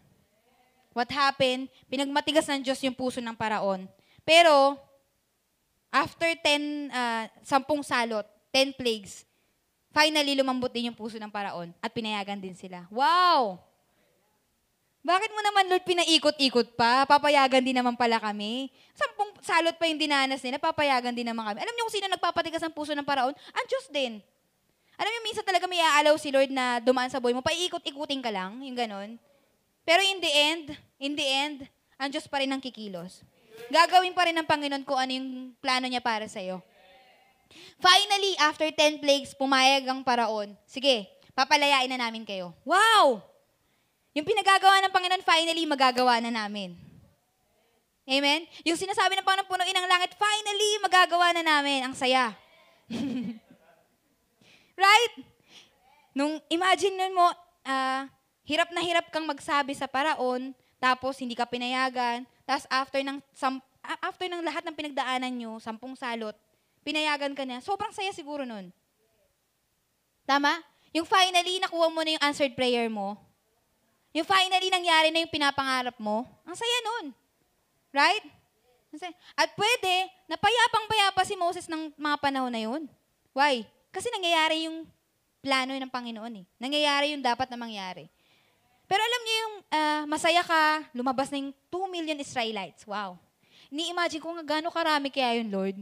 What 0.93 1.09
happened? 1.09 1.67
Pinagmatigas 1.89 2.45
ng 2.47 2.61
Diyos 2.61 2.78
yung 2.86 2.93
puso 2.93 3.17
ng 3.17 3.34
paraon. 3.34 3.89
Pero, 4.21 4.78
after 5.89 6.30
10, 6.32 6.93
ah, 6.93 7.25
sampung 7.41 7.82
salot, 7.82 8.25
10 8.53 8.78
plagues, 8.78 9.25
finally 9.89 10.38
lumambot 10.38 10.69
din 10.69 10.93
yung 10.93 10.97
puso 10.97 11.17
ng 11.17 11.30
paraon 11.34 11.73
at 11.82 11.89
pinayagan 11.89 12.38
din 12.38 12.53
sila. 12.53 12.86
Wow! 12.93 13.61
Bakit 15.07 15.32
mo 15.32 15.39
naman, 15.39 15.71
Lord, 15.71 15.88
pinaikot-ikot 15.88 16.75
pa? 16.75 17.07
Papayagan 17.07 17.63
din 17.63 17.80
naman 17.80 17.95
pala 17.95 18.19
kami. 18.19 18.67
Sampung 18.91 19.26
salot 19.41 19.75
pa 19.77 19.85
yung 19.89 19.99
dinanas 20.01 20.41
nila, 20.41 20.57
papayagan 20.61 21.13
din 21.13 21.27
naman 21.27 21.45
kami. 21.53 21.59
Alam 21.61 21.73
niyo 21.73 21.83
kung 21.89 21.95
sino 21.97 22.07
nagpapatigas 22.09 22.61
ng 22.63 22.73
puso 22.73 22.93
ng 22.93 23.05
paraon? 23.05 23.33
Ang 23.33 23.65
Diyos 23.69 23.85
din. 23.89 24.13
Alam 24.97 25.11
niyo, 25.13 25.21
minsan 25.29 25.45
talaga 25.45 25.69
may 25.69 25.77
aalaw 25.77 26.17
si 26.17 26.33
Lord 26.33 26.49
na 26.49 26.81
dumaan 26.81 27.11
sa 27.13 27.21
buhay 27.21 27.35
mo, 27.35 27.45
paiikot-ikutin 27.45 28.21
ka 28.23 28.33
lang, 28.33 28.57
yung 28.65 28.73
ganon. 28.73 29.21
Pero 29.85 30.01
in 30.01 30.17
the 30.17 30.31
end, 30.31 30.65
in 30.97 31.13
the 31.13 31.27
end, 31.27 31.57
ang 32.01 32.09
Diyos 32.09 32.25
pa 32.25 32.41
rin 32.41 32.49
ang 32.49 32.59
kikilos. 32.59 33.21
Gagawin 33.69 34.13
pa 34.17 34.25
rin 34.25 34.38
ng 34.38 34.47
Panginoon 34.47 34.83
kung 34.85 34.97
ano 34.97 35.11
yung 35.13 35.53
plano 35.61 35.85
niya 35.85 36.01
para 36.01 36.25
sa'yo. 36.25 36.61
Finally, 37.77 38.38
after 38.41 38.67
10 38.69 39.01
plagues, 39.01 39.38
pumayag 39.38 39.85
ang 39.85 40.01
paraon. 40.01 40.53
Sige, 40.65 41.05
papalayain 41.38 41.89
na 41.89 42.09
namin 42.09 42.25
kayo. 42.25 42.53
Wow! 42.65 43.21
Yung 44.17 44.25
pinagagawa 44.25 44.81
ng 44.81 44.93
Panginoon, 44.93 45.21
finally, 45.21 45.63
magagawa 45.69 46.17
na 46.17 46.33
namin. 46.33 46.86
Amen? 48.07 48.47
Yung 48.63 48.79
sinasabi 48.79 49.19
ng 49.19 49.27
Panginoon, 49.27 49.51
punuin 49.51 49.75
ang 49.75 49.91
langit, 49.91 50.15
finally, 50.15 50.71
magagawa 50.79 51.35
na 51.35 51.43
namin. 51.43 51.83
Ang 51.83 51.91
saya. 51.91 52.31
right? 54.79 55.13
Nung 56.15 56.39
imagine 56.47 56.95
nun 56.95 57.13
mo, 57.19 57.27
ah, 57.67 58.07
hirap 58.47 58.71
na 58.71 58.79
hirap 58.79 59.11
kang 59.11 59.27
magsabi 59.27 59.75
sa 59.75 59.91
paraon, 59.91 60.55
tapos 60.79 61.19
hindi 61.19 61.35
ka 61.35 61.43
pinayagan, 61.43 62.23
tapos 62.47 62.63
after 62.71 63.03
ng, 63.03 63.19
sam, 63.35 63.59
after 63.83 64.31
ng 64.31 64.39
lahat 64.39 64.63
ng 64.63 64.77
pinagdaanan 64.77 65.33
nyo, 65.35 65.59
sampung 65.59 65.91
salot, 65.99 66.33
pinayagan 66.87 67.35
ka 67.35 67.43
na, 67.43 67.59
sobrang 67.59 67.91
saya 67.91 68.15
siguro 68.15 68.47
nun. 68.47 68.71
Tama? 70.23 70.63
Yung 70.95 71.03
finally, 71.03 71.59
nakuha 71.59 71.91
mo 71.91 71.99
na 72.07 72.15
yung 72.15 72.23
answered 72.23 72.55
prayer 72.55 72.87
mo, 72.87 73.19
yung 74.15 74.23
finally 74.23 74.71
nangyari 74.71 75.11
na 75.11 75.27
yung 75.27 75.33
pinapangarap 75.33 75.99
mo, 75.99 76.23
ang 76.47 76.55
saya 76.55 76.77
nun. 76.87 77.26
Right? 77.97 78.21
At 79.33 79.49
pwede, 79.57 79.93
napayapang-payapa 80.29 81.21
si 81.25 81.33
Moses 81.33 81.65
ng 81.65 81.97
mga 81.97 82.17
panahon 82.21 82.53
na 82.53 82.61
yun. 82.61 82.85
Why? 83.33 83.65
Kasi 83.89 84.13
nangyayari 84.13 84.69
yung 84.69 84.85
plano 85.41 85.73
ng 85.73 85.89
Panginoon 85.89 86.33
eh. 86.41 86.45
Nangyayari 86.61 87.17
yung 87.17 87.25
dapat 87.25 87.49
na 87.49 87.57
mangyari. 87.57 88.05
Pero 88.85 89.01
alam 89.01 89.21
niyo 89.25 89.35
yung 89.41 89.55
ah, 89.73 90.03
masaya 90.05 90.45
ka, 90.45 90.85
lumabas 90.93 91.33
na 91.33 91.41
yung 91.41 91.51
2 91.73 91.89
million 91.89 92.17
Israelites. 92.21 92.85
Wow. 92.85 93.17
Ni-imagine 93.73 94.21
ko 94.21 94.29
nga 94.37 94.45
gano'ng 94.57 94.71
karami 94.71 95.09
kaya 95.11 95.41
yun, 95.41 95.49
Lord. 95.51 95.77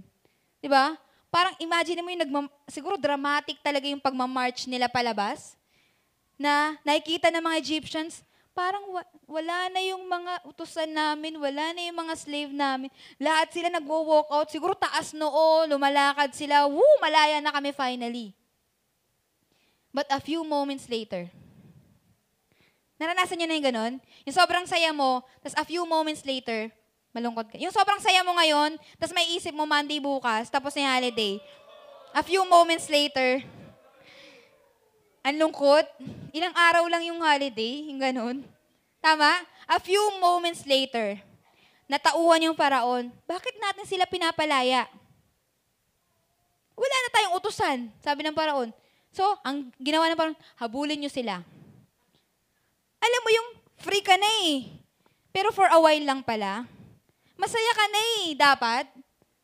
Di 0.63 0.72
ba? 0.72 0.97
Parang 1.30 1.53
imagine 1.59 2.01
mo 2.01 2.09
yung 2.09 2.24
nagmam- 2.24 2.53
siguro 2.72 2.95
dramatic 2.95 3.59
talaga 3.59 3.86
yung 3.86 4.01
pagmamarch 4.01 4.66
nila 4.66 4.88
palabas 4.88 5.53
na 6.39 6.80
nakikita 6.82 7.30
ng 7.30 7.43
mga 7.43 7.59
Egyptians, 7.61 8.24
parang 8.56 8.88
wa- 8.88 9.12
wala 9.28 9.68
na 9.68 9.84
yung 9.84 10.08
mga 10.08 10.47
utusan 10.47 10.88
namin, 10.88 11.36
wala 11.36 11.76
na 11.76 11.82
yung 11.84 11.99
mga 12.08 12.16
slave 12.16 12.56
namin. 12.56 12.88
Lahat 13.20 13.51
sila 13.51 13.68
nagwo-walk 13.68 14.32
out, 14.32 14.47
siguro 14.47 14.72
taas 14.72 15.12
noo, 15.12 15.68
lumalakad 15.68 16.32
sila, 16.32 16.64
woo, 16.64 16.97
malaya 17.03 17.43
na 17.43 17.51
kami 17.51 17.76
finally. 17.76 18.32
But 19.91 20.08
a 20.08 20.24
few 20.24 20.47
moments 20.47 20.88
later, 20.88 21.28
naranasan 22.95 23.43
niyo 23.43 23.47
na 23.51 23.56
yung 23.60 23.68
ganon? 23.68 23.93
Yung 24.24 24.36
sobrang 24.36 24.64
saya 24.64 24.95
mo, 24.95 25.20
tapos 25.43 25.56
a 25.60 25.66
few 25.68 25.84
moments 25.84 26.24
later, 26.24 26.72
malungkot 27.12 27.51
ka. 27.51 27.56
Yung 27.60 27.76
sobrang 27.76 27.99
saya 27.99 28.24
mo 28.24 28.39
ngayon, 28.39 28.80
tapos 28.95 29.12
may 29.12 29.36
isip 29.36 29.51
mo 29.51 29.68
Monday 29.68 29.99
bukas, 29.99 30.47
tapos 30.47 30.72
yung 30.80 30.88
holiday. 30.88 31.43
A 32.16 32.24
few 32.24 32.47
moments 32.47 32.88
later, 32.88 33.43
ang 35.26 35.41
lungkot. 35.41 35.86
Ilang 36.30 36.53
araw 36.53 36.86
lang 36.86 37.01
yung 37.09 37.17
holiday, 37.17 37.89
yung 37.89 37.97
ganun. 37.97 38.38
Tama? 39.01 39.41
A 39.65 39.82
few 39.82 39.97
moments 40.21 40.61
later, 40.69 41.17
natauhan 41.89 42.45
yung 42.45 42.53
paraon. 42.53 43.09
Bakit 43.26 43.57
natin 43.57 43.89
sila 43.89 44.05
pinapalaya? 44.05 44.86
Wala 46.78 46.95
na 47.01 47.09
tayong 47.09 47.36
utusan, 47.41 47.89
sabi 48.05 48.21
ng 48.21 48.38
paraon. 48.38 48.69
So, 49.09 49.26
ang 49.41 49.73
ginawa 49.82 50.05
ng 50.11 50.19
paraon, 50.19 50.38
habulin 50.61 51.01
nyo 51.01 51.09
sila. 51.09 51.41
Alam 53.01 53.21
mo 53.26 53.30
yung 53.34 53.49
free 53.82 54.05
ka 54.05 54.13
na 54.21 54.30
eh. 54.45 54.69
Pero 55.34 55.49
for 55.49 55.65
a 55.65 55.80
while 55.82 56.05
lang 56.05 56.21
pala. 56.21 56.69
Masaya 57.36 57.71
ka 57.73 57.86
na 57.89 58.01
eh, 58.21 58.26
dapat. 58.38 58.86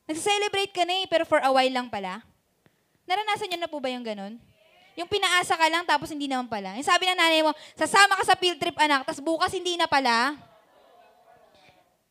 Nagsa-celebrate 0.06 0.76
ka 0.76 0.84
na 0.86 1.02
eh, 1.02 1.06
pero 1.10 1.26
for 1.26 1.42
a 1.42 1.50
while 1.50 1.74
lang 1.74 1.90
pala. 1.90 2.22
Naranasan 3.10 3.50
nyo 3.50 3.60
na 3.66 3.72
po 3.72 3.82
ba 3.82 3.90
yung 3.90 4.06
ganun? 4.06 4.38
Yung 5.00 5.08
pinaasa 5.08 5.56
ka 5.56 5.68
lang, 5.72 5.84
tapos 5.88 6.12
hindi 6.12 6.28
naman 6.28 6.52
pala. 6.52 6.76
Yung 6.76 6.88
sabi 6.88 7.08
ng 7.08 7.18
nanay 7.18 7.42
mo, 7.44 7.56
sasama 7.76 8.18
ka 8.20 8.24
sa 8.28 8.36
field 8.36 8.60
trip, 8.60 8.76
anak, 8.76 9.08
tapos 9.08 9.24
bukas 9.24 9.52
hindi 9.56 9.80
na 9.80 9.88
pala. 9.88 10.36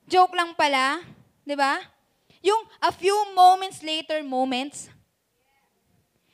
Joke 0.08 0.34
lang 0.34 0.56
pala. 0.56 1.04
Di 1.44 1.54
ba? 1.54 1.80
Yung 2.40 2.60
a 2.80 2.88
few 2.90 3.14
moments 3.36 3.84
later 3.84 4.24
moments, 4.24 4.88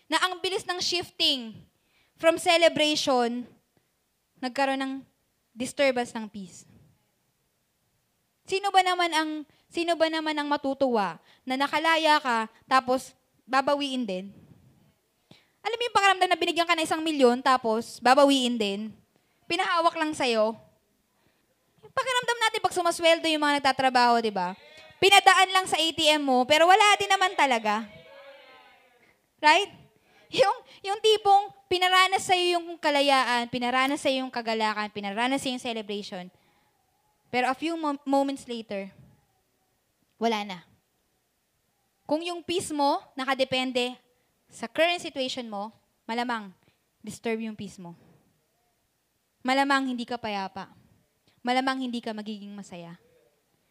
na 0.06 0.22
ang 0.22 0.38
bilis 0.38 0.62
ng 0.62 0.78
shifting 0.78 1.50
from 2.16 2.38
celebration, 2.38 3.44
nagkaroon 4.38 4.80
ng 4.80 4.94
disturbance 5.52 6.14
ng 6.14 6.30
peace. 6.30 6.62
Sino 8.46 8.70
ba 8.70 8.80
naman 8.86 9.10
ang 9.10 9.30
sino 9.66 9.98
ba 9.98 10.06
naman 10.06 10.38
ang 10.38 10.46
matutuwa 10.46 11.18
na 11.42 11.58
nakalaya 11.58 12.22
ka 12.22 12.46
tapos 12.70 13.10
babawiin 13.42 14.06
din? 14.06 14.26
Alam 15.66 15.76
mo 15.76 15.82
yung 15.82 15.96
pakiramdam 15.98 16.30
na 16.30 16.38
binigyan 16.38 16.68
ka 16.70 16.78
na 16.78 16.86
isang 16.86 17.02
milyon, 17.02 17.42
tapos 17.42 17.98
babawiin 17.98 18.54
din. 18.54 18.94
Pinahawak 19.50 19.98
lang 19.98 20.14
sa'yo. 20.14 20.54
Yung 21.82 21.90
pakiramdam 21.90 22.38
natin 22.38 22.62
pag 22.62 22.76
sumasweldo 22.78 23.26
yung 23.26 23.42
mga 23.42 23.58
nagtatrabaho, 23.58 24.22
di 24.22 24.30
ba? 24.30 24.54
Pinadaan 25.02 25.50
lang 25.50 25.66
sa 25.66 25.74
ATM 25.74 26.22
mo, 26.22 26.46
pero 26.46 26.70
wala 26.70 26.94
din 26.94 27.10
naman 27.10 27.34
talaga. 27.34 27.82
Right? 29.42 29.74
Yung, 30.30 30.56
yung 30.86 30.98
tipong 31.02 31.50
pinaranas 31.66 32.22
sa'yo 32.30 32.62
yung 32.62 32.78
kalayaan, 32.78 33.50
pinaranas 33.50 34.06
sa'yo 34.06 34.22
yung 34.22 34.30
kagalakan, 34.30 34.86
pinaranas 34.94 35.42
sa'yo 35.42 35.58
yung 35.58 35.66
celebration. 35.66 36.30
Pero 37.26 37.50
a 37.50 37.56
few 37.58 37.74
mo- 37.74 37.98
moments 38.06 38.46
later, 38.46 38.86
wala 40.14 40.46
na. 40.46 40.58
Kung 42.06 42.22
yung 42.22 42.38
peace 42.38 42.70
mo 42.70 43.02
nakadepende 43.18 43.98
sa 44.56 44.64
current 44.64 45.04
situation 45.04 45.44
mo, 45.52 45.68
malamang 46.08 46.48
disturb 47.04 47.36
yung 47.44 47.52
peace 47.52 47.76
mo. 47.76 47.92
Malamang 49.44 49.92
hindi 49.92 50.08
ka 50.08 50.16
payapa. 50.16 50.72
Malamang 51.44 51.84
hindi 51.84 52.00
ka 52.00 52.16
magiging 52.16 52.56
masaya. 52.56 52.96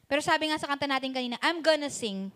Pero 0.06 0.22
sabi 0.22 0.54
nga 0.54 0.62
sa 0.62 0.70
kanta 0.70 0.86
natin 0.86 1.10
kanina, 1.10 1.42
I'm 1.42 1.66
gonna 1.66 1.90
sing 1.90 2.30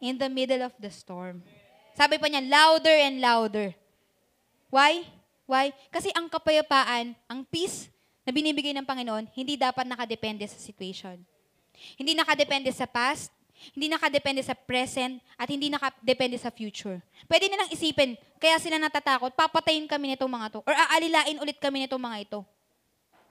in 0.00 0.16
the 0.16 0.32
middle 0.32 0.64
of 0.64 0.72
the 0.80 0.88
storm. 0.88 1.44
Sabi 1.92 2.16
pa 2.16 2.32
niya, 2.32 2.40
louder 2.40 2.96
and 2.96 3.20
louder. 3.20 3.76
Why? 4.72 5.04
Why? 5.44 5.76
Kasi 5.92 6.08
ang 6.16 6.32
kapayapaan, 6.32 7.12
ang 7.28 7.44
peace 7.44 7.92
na 8.24 8.32
binibigay 8.32 8.72
ng 8.72 8.88
Panginoon, 8.88 9.28
hindi 9.36 9.60
dapat 9.60 9.84
nakadepende 9.84 10.48
sa 10.48 10.56
situation. 10.56 11.20
Hindi 12.00 12.16
nakadepende 12.16 12.72
sa 12.72 12.88
past, 12.88 13.28
hindi 13.72 13.88
nakadepende 13.88 14.44
sa 14.44 14.52
present, 14.52 15.16
at 15.40 15.48
hindi 15.48 15.72
nakadepende 15.72 16.36
sa 16.36 16.52
future. 16.52 17.00
Pwede 17.24 17.48
nilang 17.48 17.72
isipin, 17.72 18.20
kaya 18.36 18.60
sila 18.60 18.76
natatakot, 18.76 19.32
papatayin 19.32 19.88
kami 19.88 20.12
nitong 20.12 20.28
mga 20.28 20.46
to, 20.52 20.60
or 20.68 20.74
aalilain 20.76 21.40
ulit 21.40 21.56
kami 21.56 21.88
nitong 21.88 22.02
mga 22.02 22.18
ito. 22.28 22.40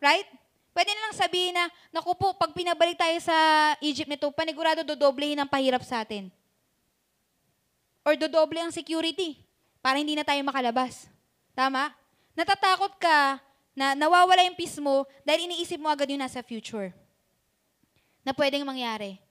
Right? 0.01 0.25
Pwede 0.73 0.89
nilang 0.89 1.13
sabihin 1.13 1.53
na, 1.53 1.69
naku 1.93 2.17
po, 2.17 2.33
pag 2.33 2.49
pinabalik 2.49 2.97
tayo 2.97 3.13
sa 3.21 3.35
Egypt 3.77 4.09
nito, 4.09 4.25
panigurado 4.33 4.81
dodoblehin 4.81 5.37
ang 5.37 5.45
pahirap 5.45 5.85
sa 5.85 6.01
atin. 6.01 6.33
Or 8.01 8.17
dodoble 8.17 8.57
ang 8.57 8.73
security 8.73 9.37
para 9.79 10.01
hindi 10.01 10.17
na 10.17 10.25
tayo 10.25 10.41
makalabas. 10.41 11.07
Tama? 11.53 11.93
Natatakot 12.33 12.97
ka 12.97 13.37
na 13.77 13.93
nawawala 13.93 14.41
yung 14.49 14.57
peace 14.57 14.81
mo 14.81 15.05
dahil 15.21 15.45
iniisip 15.45 15.77
mo 15.77 15.87
agad 15.87 16.09
yung 16.09 16.21
nasa 16.21 16.41
future 16.41 16.89
na 18.25 18.33
pwedeng 18.33 18.65
mangyari. 18.65 19.21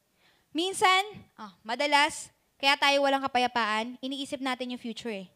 Minsan, 0.53 1.03
ah, 1.41 1.57
madalas, 1.65 2.29
kaya 2.61 2.77
tayo 2.77 3.01
walang 3.01 3.25
kapayapaan, 3.25 3.97
iniisip 4.05 4.39
natin 4.45 4.77
yung 4.77 4.83
future 4.85 5.25
eh. 5.25 5.29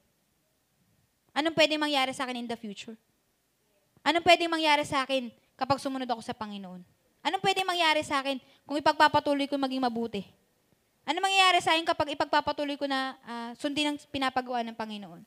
Anong 1.33 1.57
pwedeng 1.57 1.81
mangyari 1.81 2.13
sa 2.13 2.29
akin 2.29 2.45
in 2.45 2.49
the 2.49 2.57
future? 2.57 2.97
Anong 4.05 4.25
pwedeng 4.25 4.53
mangyari 4.53 4.85
sa 4.85 5.09
akin 5.09 5.33
kapag 5.57 5.81
sumunod 5.81 6.09
ako 6.09 6.21
sa 6.21 6.37
Panginoon? 6.37 6.85
Anong 7.25 7.43
pwedeng 7.43 7.67
mangyari 7.67 8.05
sa 8.05 8.21
akin 8.23 8.39
kung 8.69 8.77
ipagpapatuloy 8.79 9.49
ko 9.49 9.57
maging 9.57 9.83
mabuti? 9.83 10.23
Ano 11.09 11.19
mangyayari 11.25 11.59
sa 11.65 11.75
akin 11.75 11.85
kapag 11.89 12.13
ipagpapatuloy 12.13 12.77
ko 12.77 12.85
na 12.85 13.17
ah, 13.25 13.51
sundin 13.57 13.91
ang 13.91 13.99
pinapagawa 14.13 14.61
ng 14.63 14.77
Panginoon? 14.77 15.23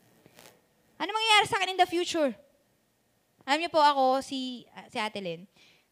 Ano 1.02 1.10
mangyayari 1.12 1.46
sa 1.50 1.58
akin 1.58 1.74
in 1.74 1.80
the 1.82 1.90
future? 1.90 2.32
Alam 3.44 3.66
niyo 3.66 3.72
po 3.74 3.82
ako, 3.82 4.22
si, 4.22 4.70
ah, 4.78 4.86
si 4.86 5.02
Ate 5.02 5.18
Lynn, 5.18 5.50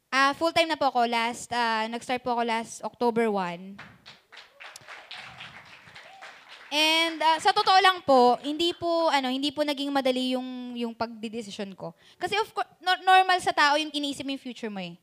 Ah, 0.08 0.32
full-time 0.32 0.72
na 0.72 0.80
po 0.80 0.88
ako 0.88 1.04
last, 1.04 1.52
ah, 1.52 1.84
nag-start 1.92 2.24
po 2.24 2.32
ako 2.32 2.44
last 2.48 2.80
October 2.80 3.28
1. 3.28 3.76
And 6.68 7.20
ah, 7.20 7.40
sa 7.40 7.52
totoo 7.52 7.80
lang 7.80 8.00
po, 8.04 8.40
hindi 8.44 8.72
po 8.76 9.08
ano, 9.12 9.28
hindi 9.32 9.52
po 9.52 9.64
naging 9.64 9.92
madali 9.92 10.36
yung 10.36 10.76
yung 10.76 10.92
pagdedesisyon 10.96 11.76
ko. 11.76 11.92
Kasi 12.20 12.36
of 12.40 12.48
course, 12.52 12.68
nor- 12.80 13.04
normal 13.04 13.40
sa 13.40 13.56
tao 13.56 13.76
yung 13.80 13.92
iniisip 13.92 14.24
mo 14.24 14.36
yung 14.36 14.44
future 14.44 14.72
mo 14.72 14.84
eh. 14.84 14.96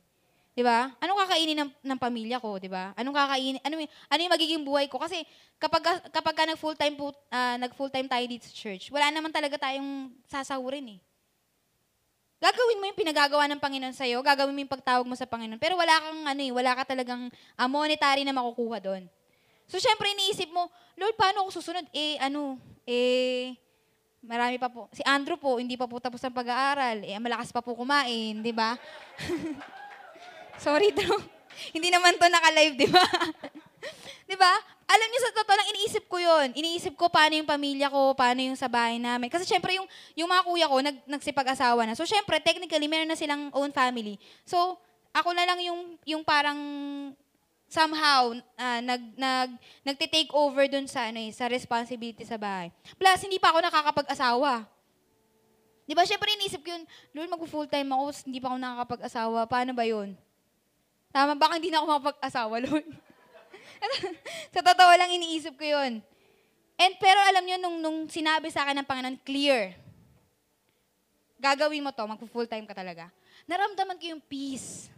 'Di 0.53 0.61
ba? 0.61 0.93
Anong 1.01 1.19
kakainin 1.25 1.57
ng, 1.57 1.71
ng 1.73 1.99
pamilya 2.01 2.37
ko, 2.37 2.61
'di 2.61 2.69
ba? 2.69 2.93
Anong 2.93 3.17
kakainin 3.17 3.57
ano 3.65 3.81
ano 3.81 4.19
yung 4.21 4.33
magiging 4.37 4.61
buhay 4.61 4.85
ko 4.85 5.01
kasi 5.01 5.25
kapag 5.57 5.81
ka- 5.81 6.05
kapag 6.13 6.33
ka 6.37 6.43
nag 6.45 6.61
full-time 6.61 6.93
po 6.93 7.09
ah, 7.33 7.57
nag 7.57 7.73
full-time 7.73 8.05
tayo 8.05 8.25
dito 8.29 8.45
sa 8.45 8.53
church, 8.53 8.93
wala 8.93 9.09
naman 9.09 9.33
talaga 9.33 9.57
tayong 9.57 10.13
sasahurin 10.29 10.97
eh. 10.97 10.99
Gagawin 12.39 12.79
mo 12.83 12.85
yung 12.91 12.99
pinagagawa 12.99 13.47
ng 13.47 13.61
Panginoon 13.63 13.95
sa'yo, 13.95 14.19
gagawin 14.19 14.51
mo 14.51 14.59
yung 14.59 14.73
pagtawag 14.73 15.07
mo 15.07 15.15
sa 15.15 15.25
Panginoon, 15.25 15.59
pero 15.59 15.79
wala 15.79 15.95
kang 15.97 16.21
ano 16.27 16.41
eh, 16.43 16.51
wala 16.51 16.71
ka 16.75 16.83
talagang 16.91 17.31
ah, 17.55 17.69
monetary 17.71 18.27
na 18.27 18.35
makukuha 18.35 18.83
doon. 18.83 19.07
So, 19.65 19.81
syempre, 19.81 20.11
iniisip 20.13 20.53
mo, 20.53 20.69
Lord, 20.93 21.17
paano 21.17 21.47
ako 21.47 21.57
susunod? 21.57 21.87
Eh, 21.89 22.21
ano, 22.21 22.59
eh, 22.85 23.57
marami 24.21 24.61
pa 24.61 24.69
po. 24.69 24.85
Si 24.93 25.01
Andrew 25.01 25.39
po, 25.39 25.57
hindi 25.57 25.73
pa 25.73 25.89
po 25.89 25.97
tapos 25.97 26.21
ang 26.21 26.35
pag-aaral. 26.35 27.01
Eh, 27.01 27.17
malakas 27.17 27.49
pa 27.49 27.65
po 27.65 27.73
kumain, 27.73 28.45
di 28.45 28.53
ba? 28.53 28.77
Sorry, 30.65 30.93
Drew. 30.93 31.17
hindi 31.75 31.89
naman 31.89 32.19
to 32.19 32.27
naka-live, 32.27 32.75
di 32.77 32.87
ba? 32.89 33.05
di 34.29 34.35
ba? 34.37 34.53
Alam 34.85 35.07
niyo, 35.09 35.19
sa 35.25 35.33
totoo 35.33 35.55
lang, 35.57 35.69
iniisip 35.73 36.03
ko 36.05 36.17
yon. 36.21 36.53
Iniisip 36.53 36.93
ko 36.93 37.09
paano 37.09 37.33
yung 37.33 37.49
pamilya 37.49 37.89
ko, 37.89 38.13
paano 38.13 38.45
yung 38.45 38.57
sa 38.57 38.69
bahay 38.69 39.01
namin. 39.01 39.33
Kasi 39.33 39.43
syempre, 39.43 39.73
yung, 39.73 39.89
yung 40.13 40.29
mga 40.29 40.43
kuya 40.45 40.67
ko, 40.69 40.77
nag, 40.77 40.97
nagsipag-asawa 41.09 41.89
na. 41.89 41.97
So, 41.97 42.05
syempre, 42.05 42.37
technically, 42.37 42.85
meron 42.85 43.09
na 43.09 43.17
silang 43.17 43.49
own 43.49 43.73
family. 43.73 44.21
So, 44.45 44.77
ako 45.09 45.33
na 45.33 45.45
lang 45.49 45.57
yung, 45.65 45.97
yung 46.05 46.21
parang 46.21 46.59
somehow 47.65 48.31
ah, 48.55 48.79
nag 48.81 49.01
nag 49.17 49.49
nagte-take 49.81 50.29
over 50.31 50.69
dun 50.69 50.85
sa 50.85 51.09
ano 51.09 51.19
eh, 51.19 51.31
sa 51.33 51.49
responsibility 51.49 52.23
sa 52.23 52.37
bahay. 52.37 52.69
Plus 52.95 53.19
hindi 53.25 53.41
pa 53.41 53.51
ako 53.51 53.59
nakakapag-asawa. 53.65 54.63
'Di 55.85 55.93
ba? 55.93 56.05
Syempre 56.05 56.33
iniisip 56.33 56.61
ko 56.61 56.69
yun, 56.73 56.83
Lord, 57.13 57.29
mag-full 57.29 57.69
time 57.69 57.89
ako, 57.93 58.03
hindi 58.25 58.39
pa 58.41 58.53
ako 58.53 58.57
nakakapag-asawa. 58.61 59.39
Paano 59.49 59.71
ba 59.73 59.83
'yun? 59.85 60.13
Tama 61.09 61.33
baka 61.37 61.57
hindi 61.57 61.71
na 61.73 61.81
ako 61.81 61.87
makapag-asawa, 61.89 62.55
Lord. 62.65 62.87
sa 64.55 64.61
totoo 64.61 64.91
lang 64.95 65.11
iniisip 65.11 65.55
ko 65.55 65.65
'yun. 65.65 66.03
And 66.75 66.93
pero 66.99 67.19
alam 67.23 67.43
niyo 67.43 67.57
nung 67.59 67.77
nung 67.79 67.99
sinabi 68.11 68.51
sa 68.51 68.67
akin 68.67 68.83
ng 68.83 68.87
Panginoon, 68.87 69.17
clear. 69.23 69.75
Gagawin 71.39 71.83
mo 71.83 71.91
'to, 71.91 72.03
mag-full 72.07 72.47
time 72.47 72.67
ka 72.67 72.75
talaga. 72.75 73.11
Naramdaman 73.45 73.99
ko 73.99 74.05
yung 74.15 74.23
peace. 74.23 74.89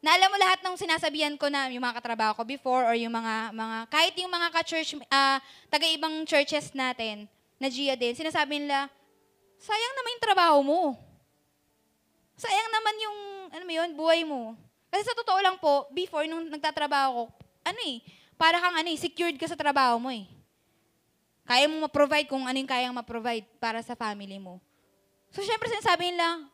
Na 0.00 0.16
alam 0.16 0.32
mo 0.32 0.40
lahat 0.40 0.64
ng 0.64 0.80
sinasabihan 0.80 1.36
ko 1.36 1.52
na 1.52 1.68
yung 1.68 1.84
mga 1.84 2.00
katrabaho 2.00 2.32
ko 2.32 2.42
before 2.48 2.88
or 2.88 2.96
yung 2.96 3.12
mga, 3.12 3.52
mga 3.52 3.76
kahit 3.92 4.14
yung 4.16 4.32
mga 4.32 4.48
ka-church, 4.48 4.96
ah, 5.12 5.36
taga-ibang 5.68 6.24
churches 6.24 6.72
natin, 6.72 7.28
na 7.60 7.68
Gia 7.68 7.92
din, 7.92 8.16
sinasabi 8.16 8.64
nila, 8.64 8.88
sayang 9.60 9.94
naman 10.00 10.12
yung 10.16 10.24
trabaho 10.24 10.58
mo. 10.64 10.80
Sayang 12.40 12.72
naman 12.72 12.96
yung, 12.96 13.18
ano 13.52 13.64
mo 13.68 13.72
yun, 13.76 13.90
buhay 13.92 14.20
mo. 14.24 14.56
Kasi 14.88 15.04
sa 15.04 15.12
totoo 15.12 15.36
lang 15.44 15.60
po, 15.60 15.84
before 15.92 16.24
nung 16.24 16.48
nagtatrabaho 16.48 17.12
ko, 17.12 17.24
ano 17.70 17.80
eh, 17.86 18.02
para 18.34 18.58
kang 18.58 18.76
ano 18.76 18.88
eh, 18.90 18.98
secured 18.98 19.38
ka 19.38 19.46
sa 19.46 19.58
trabaho 19.58 19.96
mo 20.02 20.10
eh. 20.10 20.26
Kaya 21.46 21.66
mo 21.66 21.82
ma-provide 21.86 22.30
kung 22.30 22.46
ano 22.46 22.56
yung 22.58 22.70
kayang 22.70 22.94
ma-provide 22.94 23.46
para 23.58 23.82
sa 23.82 23.98
family 23.98 24.38
mo. 24.38 24.62
So, 25.30 25.42
syempre 25.42 25.70
sinasabi 25.70 26.14
nila, 26.14 26.46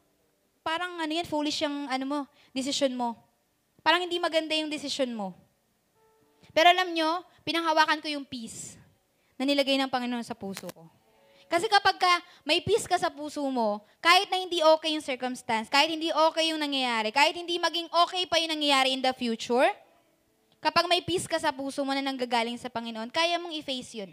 parang 0.65 1.01
ano 1.01 1.13
yan, 1.13 1.29
foolish 1.29 1.65
yung 1.65 1.89
ano 1.89 2.05
mo, 2.05 2.19
decision 2.53 2.93
mo. 2.97 3.17
Parang 3.85 4.05
hindi 4.05 4.17
maganda 4.17 4.57
yung 4.57 4.73
decision 4.73 5.13
mo. 5.13 5.37
Pero 6.57 6.73
alam 6.73 6.89
nyo, 6.93 7.21
pinanghawakan 7.45 8.01
ko 8.01 8.09
yung 8.09 8.25
peace 8.25 8.81
na 9.37 9.45
nilagay 9.45 9.77
ng 9.77 9.93
Panginoon 9.93 10.25
sa 10.25 10.33
puso 10.33 10.67
ko. 10.73 10.89
Kasi 11.47 11.71
kapag 11.71 11.95
ka 12.01 12.13
may 12.43 12.59
peace 12.59 12.91
ka 12.91 12.99
sa 12.99 13.07
puso 13.13 13.45
mo, 13.47 13.85
kahit 14.03 14.27
na 14.27 14.41
hindi 14.43 14.59
okay 14.65 14.97
yung 14.97 15.05
circumstance, 15.05 15.71
kahit 15.71 15.87
hindi 15.87 16.11
okay 16.11 16.51
yung 16.51 16.59
nangyayari, 16.59 17.15
kahit 17.15 17.39
hindi 17.39 17.55
maging 17.61 17.87
okay 17.93 18.27
pa 18.27 18.43
yung 18.43 18.51
nangyayari 18.51 18.91
in 18.91 19.05
the 19.05 19.15
future, 19.15 19.71
kapag 20.67 20.91
may 20.91 20.99
peace 20.99 21.31
ka 21.31 21.39
sa 21.39 21.55
puso 21.55 21.87
mo 21.87 21.95
na 21.95 22.03
nanggagaling 22.03 22.59
sa 22.59 22.67
Panginoon, 22.67 23.15
kaya 23.15 23.39
mong 23.39 23.55
i-face 23.55 24.03
yun. 24.03 24.11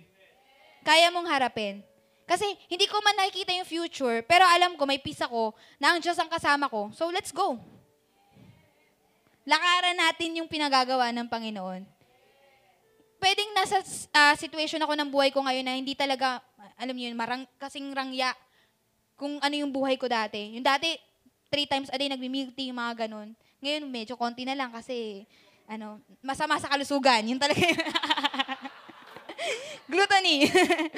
Kaya 0.86 1.10
mong 1.10 1.26
harapin. 1.26 1.82
Kasi 2.30 2.46
hindi 2.70 2.86
ko 2.86 3.02
man 3.02 3.18
nakikita 3.18 3.58
yung 3.58 3.66
future, 3.66 4.22
pero 4.22 4.46
alam 4.46 4.78
ko, 4.78 4.86
may 4.86 5.02
peace 5.02 5.26
ako, 5.26 5.58
na 5.82 5.98
ang 5.98 6.00
Diyos 6.00 6.14
ang 6.22 6.30
kasama 6.30 6.70
ko. 6.70 6.94
So 6.94 7.10
let's 7.10 7.34
go. 7.34 7.58
Lakaran 9.50 9.98
natin 9.98 10.38
yung 10.38 10.48
pinagagawa 10.48 11.10
ng 11.10 11.26
Panginoon. 11.26 11.82
Pwedeng 13.18 13.52
nasa 13.58 13.82
ah, 14.14 14.38
situation 14.38 14.80
ako 14.86 14.94
ng 14.94 15.10
buhay 15.10 15.34
ko 15.34 15.42
ngayon 15.42 15.66
na 15.66 15.74
hindi 15.74 15.98
talaga, 15.98 16.38
alam 16.78 16.94
niyo 16.94 17.10
yun, 17.12 17.18
marang, 17.18 17.44
kasing 17.58 17.90
rangya 17.92 18.30
kung 19.18 19.42
ano 19.42 19.56
yung 19.58 19.74
buhay 19.74 19.98
ko 19.98 20.06
dati. 20.06 20.54
Yung 20.54 20.64
dati, 20.64 20.96
three 21.50 21.66
times 21.66 21.90
a 21.90 21.98
day 21.98 22.14
nagmi-milk 22.14 22.54
mga 22.54 23.10
ganun. 23.10 23.34
Ngayon, 23.60 23.84
medyo 23.90 24.14
konti 24.16 24.46
na 24.46 24.54
lang 24.56 24.70
kasi, 24.70 25.26
ano, 25.68 26.00
masama 26.20 26.60
sa 26.60 26.70
kalusugan. 26.70 27.24
Yun 27.24 27.40
talaga 27.40 27.60
yun. 27.60 27.80
Gluttony. 29.92 30.48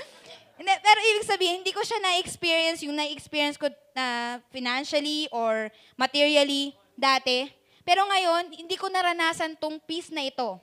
Pero 0.86 1.00
ibig 1.12 1.28
sabihin, 1.28 1.56
hindi 1.62 1.76
ko 1.76 1.84
siya 1.84 2.00
na-experience 2.00 2.80
yung 2.88 2.96
na-experience 2.96 3.60
ko 3.60 3.68
na 3.92 4.40
financially 4.50 5.28
or 5.36 5.68
materially 6.00 6.72
dati. 6.96 7.52
Pero 7.84 8.08
ngayon, 8.08 8.56
hindi 8.56 8.76
ko 8.80 8.88
naranasan 8.88 9.60
tong 9.60 9.78
peace 9.84 10.10
na 10.10 10.24
ito. 10.24 10.58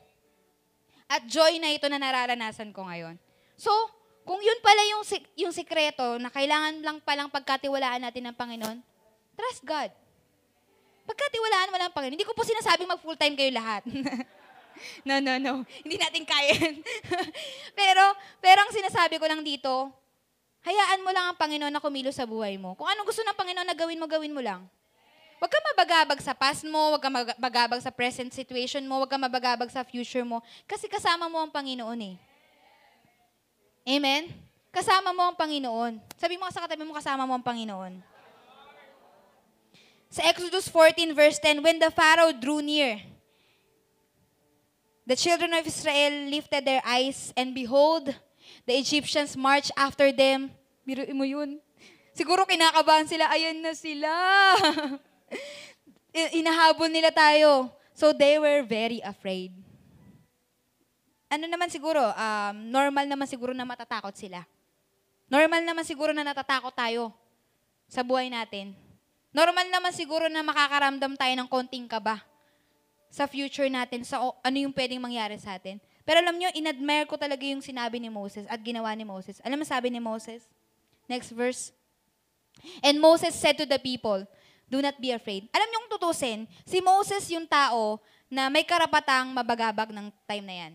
At 1.07 1.29
joy 1.29 1.61
na 1.61 1.71
ito 1.71 1.87
na 1.93 2.01
nararanasan 2.01 2.73
ko 2.73 2.89
ngayon. 2.89 3.21
So, 3.61 3.71
kung 4.25 4.41
yun 4.41 4.59
pala 4.65 4.83
yung, 4.97 5.05
yung 5.37 5.55
sikreto 5.55 6.17
na 6.17 6.33
kailangan 6.33 6.81
lang 6.81 6.99
palang 7.05 7.29
pagkatiwalaan 7.29 8.03
natin 8.03 8.33
ng 8.33 8.39
Panginoon, 8.39 8.79
trust 9.37 9.63
God. 9.63 9.93
Pagkatiwalaan 11.13 11.69
mo 11.69 11.77
lang 11.77 11.89
ang 11.93 11.97
Panginoon. 12.01 12.17
Hindi 12.17 12.25
ko 12.25 12.33
po 12.33 12.41
sinasabing 12.41 12.89
mag 12.89 13.05
full-time 13.05 13.37
kayo 13.37 13.53
lahat. 13.53 13.85
no, 15.09 15.21
no, 15.21 15.37
no. 15.37 15.61
Hindi 15.85 16.01
natin 16.01 16.25
kaya. 16.25 16.57
pero, 17.79 18.17
pero 18.41 18.65
ang 18.65 18.73
sinasabi 18.73 19.21
ko 19.21 19.29
lang 19.29 19.45
dito, 19.45 19.93
hayaan 20.65 21.05
mo 21.05 21.13
lang 21.13 21.29
ang 21.29 21.37
Panginoon 21.37 21.69
na 21.69 21.85
kumilos 21.85 22.17
sa 22.17 22.25
buhay 22.25 22.57
mo. 22.57 22.73
Kung 22.81 22.89
anong 22.89 23.13
gusto 23.13 23.21
ng 23.21 23.37
Panginoon 23.37 23.69
na 23.69 23.77
gawin 23.77 24.01
mo, 24.01 24.09
gawin 24.09 24.33
mo 24.33 24.41
lang. 24.41 24.65
Huwag 25.37 25.53
ka 25.53 25.61
mabagabag 25.75 26.21
sa 26.25 26.33
past 26.33 26.65
mo, 26.65 26.97
huwag 26.97 27.03
ka 27.05 27.13
mabagabag 27.13 27.85
sa 27.85 27.93
present 27.93 28.33
situation 28.33 28.81
mo, 28.89 29.05
huwag 29.05 29.13
ka 29.13 29.21
mabagabag 29.21 29.69
sa 29.69 29.85
future 29.85 30.25
mo, 30.25 30.41
kasi 30.65 30.89
kasama 30.89 31.29
mo 31.29 31.45
ang 31.45 31.53
Panginoon 31.53 32.01
eh. 32.01 32.17
Amen? 33.85 34.33
Kasama 34.73 35.13
mo 35.13 35.29
ang 35.29 35.37
Panginoon. 35.37 36.01
Sabi 36.17 36.41
mo 36.41 36.49
sa 36.49 36.65
katabi 36.65 36.87
mo, 36.87 36.97
kasama 36.97 37.29
mo 37.29 37.37
ang 37.37 37.45
Panginoon. 37.45 38.12
Sa 40.13 40.21
Exodus 40.29 40.69
14 40.69 41.17
verse 41.17 41.41
10, 41.41 41.65
When 41.65 41.81
the 41.81 41.89
Pharaoh 41.89 42.37
drew 42.37 42.61
near, 42.61 43.01
the 45.09 45.17
children 45.17 45.57
of 45.57 45.65
Israel 45.65 46.29
lifted 46.29 46.69
their 46.69 46.85
eyes, 46.85 47.33
and 47.33 47.57
behold, 47.57 48.13
the 48.69 48.77
Egyptians 48.77 49.33
marched 49.41 49.73
after 49.73 50.13
them. 50.13 50.53
Biruin 50.85 51.17
mo 51.17 51.25
yun. 51.25 51.57
Siguro 52.13 52.45
kinakabahan 52.45 53.09
sila, 53.09 53.33
ayan 53.33 53.57
na 53.65 53.73
sila. 53.73 54.13
Inahabol 56.37 56.93
nila 56.93 57.09
tayo. 57.09 57.73
So 57.97 58.13
they 58.13 58.37
were 58.37 58.61
very 58.69 59.01
afraid. 59.01 59.57
Ano 61.33 61.49
naman 61.49 61.73
siguro, 61.73 62.13
um, 62.13 62.57
normal 62.69 63.09
naman 63.09 63.25
siguro 63.25 63.57
na 63.57 63.65
matatakot 63.65 64.13
sila. 64.13 64.45
Normal 65.33 65.65
naman 65.65 65.89
siguro 65.89 66.13
na 66.13 66.21
natatakot 66.21 66.77
tayo 66.77 67.09
sa 67.89 68.05
buhay 68.05 68.29
natin. 68.29 68.77
Normal 69.33 69.67
naman 69.73 69.97
siguro 69.97 70.29
na 70.29 70.45
makakaramdam 70.45 71.17
tayo 71.17 71.35
ng 71.35 71.49
konting 71.49 71.89
kaba 71.89 72.21
sa 73.13 73.25
future 73.29 73.69
natin, 73.69 74.05
sa 74.05 74.21
ano 74.21 74.57
yung 74.57 74.73
pwedeng 74.73 75.01
mangyari 75.01 75.41
sa 75.41 75.57
atin. 75.57 75.81
Pero 76.05 76.21
alam 76.21 76.37
nyo, 76.37 76.49
inadmire 76.53 77.09
ko 77.09 77.17
talaga 77.17 77.45
yung 77.45 77.65
sinabi 77.65 78.01
ni 78.01 78.13
Moses 78.13 78.45
at 78.49 78.61
ginawa 78.61 78.93
ni 78.93 79.05
Moses. 79.05 79.41
Alam 79.45 79.61
mo 79.61 79.67
sabi 79.69 79.89
ni 79.89 80.01
Moses? 80.01 80.45
Next 81.09 81.33
verse. 81.33 81.73
And 82.85 83.01
Moses 83.01 83.33
said 83.33 83.57
to 83.61 83.67
the 83.69 83.81
people, 83.81 84.25
Do 84.73 84.81
not 84.81 84.97
be 84.97 85.13
afraid. 85.13 85.53
Alam 85.53 85.69
niyo 85.69 85.79
kung 85.85 85.93
tutusin, 86.01 86.49
si 86.65 86.81
Moses 86.81 87.29
yung 87.29 87.45
tao 87.45 88.01
na 88.33 88.49
may 88.49 88.65
karapatang 88.65 89.29
mabagabag 89.29 89.93
ng 89.93 90.09
time 90.25 90.47
na 90.49 90.57
yan. 90.65 90.73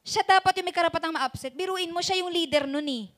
Siya 0.00 0.24
dapat 0.24 0.56
yung 0.56 0.64
may 0.64 0.72
karapatang 0.72 1.12
ma-upset. 1.12 1.52
Biruin 1.52 1.92
mo, 1.92 2.00
siya 2.00 2.24
yung 2.24 2.32
leader 2.32 2.64
nun 2.64 2.88
eh. 2.88 3.12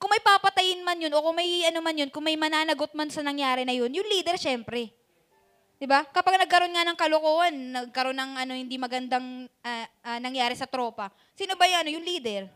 Kung 0.00 0.08
may 0.08 0.22
papatayin 0.24 0.80
man 0.80 0.96
yun, 0.96 1.12
o 1.12 1.20
kung 1.20 1.36
may 1.36 1.68
ano 1.68 1.84
man 1.84 1.92
yun, 1.92 2.08
kung 2.08 2.24
may 2.24 2.32
mananagot 2.32 2.96
man 2.96 3.12
sa 3.12 3.20
nangyari 3.20 3.68
na 3.68 3.76
yun, 3.76 3.92
yung 3.92 4.08
leader 4.08 4.40
syempre. 4.40 4.88
'Di 5.76 5.84
ba? 5.84 6.08
Kapag 6.08 6.40
nagkaroon 6.40 6.72
nga 6.72 6.88
ng 6.88 6.96
kalokohan, 6.96 7.52
nagkaroon 7.52 8.16
ng 8.16 8.32
ano 8.40 8.52
hindi 8.56 8.80
magandang 8.80 9.44
ah, 9.60 9.86
ah, 10.00 10.16
nangyari 10.16 10.56
sa 10.56 10.64
tropa, 10.64 11.12
sino 11.36 11.52
ba 11.52 11.68
'yan? 11.68 11.92
Yung 12.00 12.04
leader. 12.04 12.48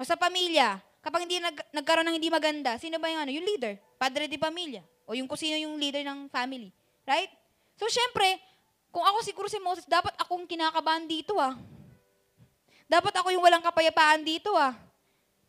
O 0.00 0.08
sa 0.08 0.16
pamilya, 0.16 0.80
kapag 1.04 1.28
hindi 1.28 1.36
nag, 1.36 1.58
nagkaroon 1.74 2.08
ng 2.08 2.16
hindi 2.16 2.32
maganda, 2.32 2.80
sino 2.80 2.96
ba 2.96 3.12
yung 3.12 3.28
ano? 3.28 3.32
Yung 3.34 3.44
leader, 3.44 3.76
padre 4.00 4.24
di 4.24 4.40
pamilya. 4.40 4.80
O 5.04 5.12
yung 5.12 5.28
kung 5.28 5.36
sino 5.36 5.60
yung 5.60 5.76
leader 5.76 6.00
ng 6.00 6.32
family. 6.32 6.72
Right? 7.04 7.28
So, 7.76 7.88
syempre, 7.88 8.40
kung 8.88 9.04
ako 9.04 9.20
siguro 9.24 9.48
si 9.50 9.60
Moses, 9.60 9.84
dapat 9.84 10.16
akong 10.16 10.48
kinakabahan 10.48 11.04
dito 11.04 11.36
ah. 11.36 11.56
Dapat 12.88 13.20
ako 13.20 13.28
yung 13.36 13.44
walang 13.44 13.60
kapayapaan 13.60 14.24
dito 14.24 14.54
ah. 14.56 14.87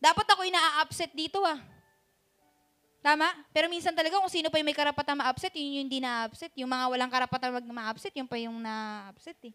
Dapat 0.00 0.26
ako 0.32 0.40
na-upset 0.48 1.12
dito 1.12 1.44
ah. 1.44 1.60
Tama? 3.00 3.32
Pero 3.52 3.68
minsan 3.68 3.92
talaga 3.92 4.16
kung 4.16 4.32
sino 4.32 4.48
pa 4.48 4.60
yung 4.60 4.68
may 4.68 4.76
karapatan 4.76 5.16
ma-upset, 5.20 5.52
yun 5.56 5.80
yung 5.80 5.84
hindi 5.88 6.00
na-upset. 6.00 6.52
Yung 6.56 6.68
mga 6.68 6.84
walang 6.88 7.12
karapatan 7.12 7.52
mag 7.52 7.68
ma-upset, 7.68 8.12
yun 8.16 8.28
pa 8.28 8.36
yung 8.40 8.60
na-upset 8.60 9.36
eh. 9.44 9.54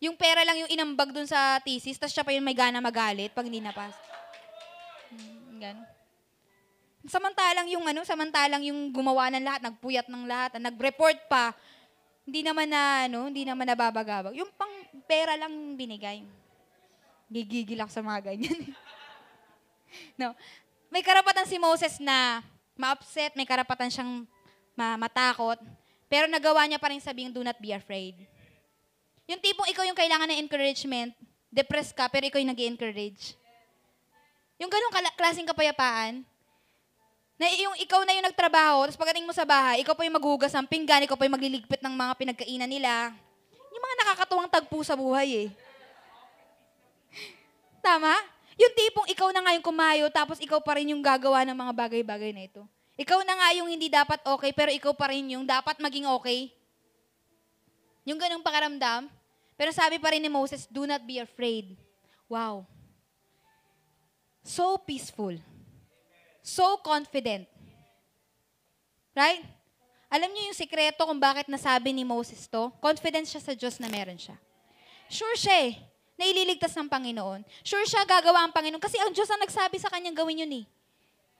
Yung 0.00 0.16
pera 0.16 0.42
lang 0.42 0.58
yung 0.58 0.70
inambag 0.70 1.12
dun 1.12 1.28
sa 1.28 1.60
thesis, 1.60 2.00
tapos 2.00 2.14
siya 2.16 2.24
pa 2.24 2.32
yung 2.32 2.46
may 2.46 2.56
gana 2.56 2.80
magalit 2.80 3.30
pag 3.36 3.44
hindi 3.44 3.60
napas. 3.60 3.94
Hmm, 5.12 5.60
ganun. 5.60 5.86
Samantalang 7.06 7.68
yung 7.68 7.84
ano, 7.84 8.00
samantalang 8.02 8.62
yung 8.64 8.90
gumawa 8.90 9.28
ng 9.30 9.44
lahat, 9.44 9.60
nagpuyat 9.70 10.06
ng 10.08 10.24
lahat, 10.24 10.50
nag-report 10.56 11.28
pa, 11.28 11.52
hindi 12.24 12.40
naman 12.42 12.70
na 12.70 13.06
ano, 13.06 13.30
hindi 13.30 13.46
naman 13.46 13.70
nababagabag. 13.70 14.34
Yung 14.34 14.50
pang 14.56 14.72
pera 15.04 15.36
lang 15.38 15.76
binigay. 15.78 16.26
Gigigil 17.30 17.78
ako 17.78 17.90
sa 17.94 18.02
mga 18.02 18.34
ganyan. 18.34 18.74
no. 20.20 20.34
May 20.90 21.06
karapatan 21.06 21.46
si 21.46 21.54
Moses 21.62 22.02
na 22.02 22.42
ma-upset, 22.74 23.38
may 23.38 23.46
karapatan 23.46 23.86
siyang 23.86 24.26
ma- 24.74 24.98
matakot, 24.98 25.62
pero 26.10 26.26
nagawa 26.26 26.66
niya 26.66 26.82
pa 26.82 26.90
rin 26.90 26.98
sabihin, 26.98 27.30
do 27.30 27.46
not 27.46 27.54
be 27.62 27.70
afraid. 27.70 28.18
Yung 29.30 29.38
tipong 29.38 29.70
ikaw 29.70 29.86
yung 29.86 29.94
kailangan 29.94 30.26
ng 30.26 30.42
encouragement, 30.42 31.14
depressed 31.46 31.94
ka, 31.94 32.10
pero 32.10 32.26
ikaw 32.26 32.42
yung 32.42 32.50
nag 32.50 32.58
encourage 32.58 33.38
Yung 34.58 34.66
ganong 34.66 34.92
klaseng 35.14 35.46
kapayapaan, 35.46 36.26
na 37.40 37.46
yung 37.56 37.72
ikaw 37.80 38.02
na 38.04 38.12
yung 38.18 38.26
nagtrabaho, 38.26 38.84
tapos 38.90 39.00
pagdating 39.00 39.24
mo 39.24 39.32
sa 39.32 39.46
bahay, 39.46 39.80
ikaw 39.80 39.94
pa 39.94 40.04
yung 40.04 40.18
maghugas 40.18 40.52
ng 40.52 40.66
pinggan, 40.66 41.06
ikaw 41.06 41.16
pa 41.16 41.24
yung 41.24 41.38
magliligpit 41.38 41.80
ng 41.80 41.94
mga 41.94 42.12
pinagkainan 42.18 42.68
nila. 42.68 43.14
Yung 43.72 43.80
mga 43.80 43.96
nakakatuwang 44.04 44.50
tagpo 44.50 44.82
sa 44.82 44.98
buhay 44.98 45.46
eh. 45.46 45.69
Tama? 47.80 48.12
Yung 48.60 48.72
tipong 48.76 49.08
ikaw 49.08 49.32
na 49.32 49.40
nga 49.40 49.56
yung 49.56 49.64
kumayo, 49.64 50.06
tapos 50.12 50.36
ikaw 50.36 50.60
pa 50.60 50.76
rin 50.76 50.92
yung 50.92 51.00
gagawa 51.00 51.48
ng 51.48 51.56
mga 51.56 51.72
bagay-bagay 51.72 52.30
na 52.36 52.44
ito. 52.44 52.62
Ikaw 53.00 53.24
na 53.24 53.32
nga 53.40 53.48
yung 53.56 53.72
hindi 53.72 53.88
dapat 53.88 54.20
okay, 54.28 54.52
pero 54.52 54.68
ikaw 54.68 54.92
pa 54.92 55.08
rin 55.08 55.32
yung 55.32 55.48
dapat 55.48 55.80
maging 55.80 56.04
okay. 56.12 56.52
Yung 58.04 58.20
ganong 58.20 58.44
pakaramdam. 58.44 59.08
Pero 59.56 59.72
sabi 59.72 59.96
pa 59.96 60.12
rin 60.12 60.20
ni 60.20 60.28
Moses, 60.28 60.68
do 60.68 60.84
not 60.84 61.00
be 61.08 61.16
afraid. 61.16 61.72
Wow. 62.28 62.68
So 64.44 64.76
peaceful. 64.76 65.40
So 66.44 66.76
confident. 66.84 67.48
Right? 69.16 69.40
Alam 70.12 70.28
niyo 70.36 70.52
yung 70.52 70.58
sikreto 70.60 71.08
kung 71.08 71.20
bakit 71.20 71.48
nasabi 71.48 71.96
ni 71.96 72.04
Moses 72.04 72.44
to? 72.44 72.68
Confident 72.84 73.24
siya 73.24 73.40
sa 73.40 73.56
Diyos 73.56 73.80
na 73.80 73.88
meron 73.88 74.20
siya. 74.20 74.36
Sure 75.08 75.36
siya 75.40 75.72
eh 75.72 75.89
na 76.20 76.28
ililigtas 76.28 76.76
ng 76.76 76.84
Panginoon. 76.84 77.40
Sure 77.64 77.88
siya 77.88 78.04
gagawa 78.04 78.44
ang 78.44 78.52
Panginoon 78.52 78.84
kasi 78.84 79.00
ang 79.00 79.08
Diyos 79.08 79.32
ang 79.32 79.40
nagsabi 79.40 79.80
sa 79.80 79.88
kanyang 79.88 80.20
gawin 80.20 80.44
yun 80.44 80.52
eh. 80.60 80.64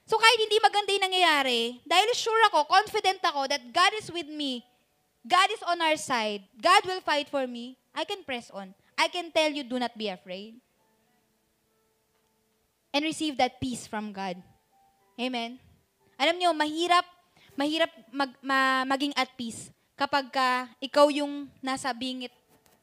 So 0.09 0.17
kahit 0.17 0.41
hindi 0.41 0.57
maganda 0.57 0.91
yung 0.97 1.05
nangyayari, 1.05 1.61
dahil 1.85 2.09
sure 2.17 2.49
ako, 2.49 2.65
confident 2.65 3.21
ako 3.21 3.45
that 3.53 3.61
God 3.69 3.93
is 4.01 4.09
with 4.09 4.27
me, 4.33 4.65
God 5.21 5.53
is 5.53 5.61
on 5.69 5.85
our 5.85 6.01
side, 6.01 6.49
God 6.57 6.81
will 6.89 7.05
fight 7.05 7.29
for 7.29 7.45
me, 7.45 7.77
I 7.93 8.09
can 8.09 8.25
press 8.25 8.49
on. 8.49 8.73
I 8.97 9.13
can 9.13 9.29
tell 9.29 9.53
you, 9.53 9.61
do 9.61 9.77
not 9.77 9.93
be 10.01 10.09
afraid. 10.09 10.57
And 12.91 13.05
receive 13.05 13.37
that 13.37 13.61
peace 13.61 13.85
from 13.85 14.17
God. 14.17 14.41
Amen? 15.21 15.61
Alam 16.17 16.41
niyo, 16.41 16.51
mahirap, 16.57 17.05
mahirap 17.55 17.93
mag, 18.09 18.33
ma, 18.41 18.83
maging 18.89 19.13
at 19.13 19.29
peace 19.37 19.69
kapag 19.95 20.33
ka 20.33 20.73
ikaw 20.81 21.13
yung 21.13 21.53
nasa 21.61 21.93
bingit, 21.93 22.33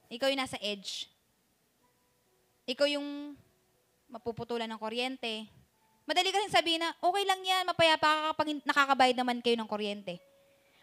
ikaw 0.08 0.30
yung 0.30 0.40
nasa 0.40 0.62
edge 0.62 1.10
ikaw 2.68 2.86
yung 2.86 3.34
mapuputulan 4.12 4.68
ng 4.68 4.80
kuryente. 4.80 5.48
Madali 6.04 6.32
kasi 6.32 6.52
sabihin 6.52 6.84
na, 6.84 6.92
okay 7.00 7.24
lang 7.24 7.40
yan, 7.44 7.64
mapayapa 7.68 8.08
ka 8.08 8.22
kapag 8.32 8.48
nakakabayad 8.64 9.16
naman 9.16 9.40
kayo 9.40 9.56
ng 9.60 9.68
kuryente. 9.68 10.20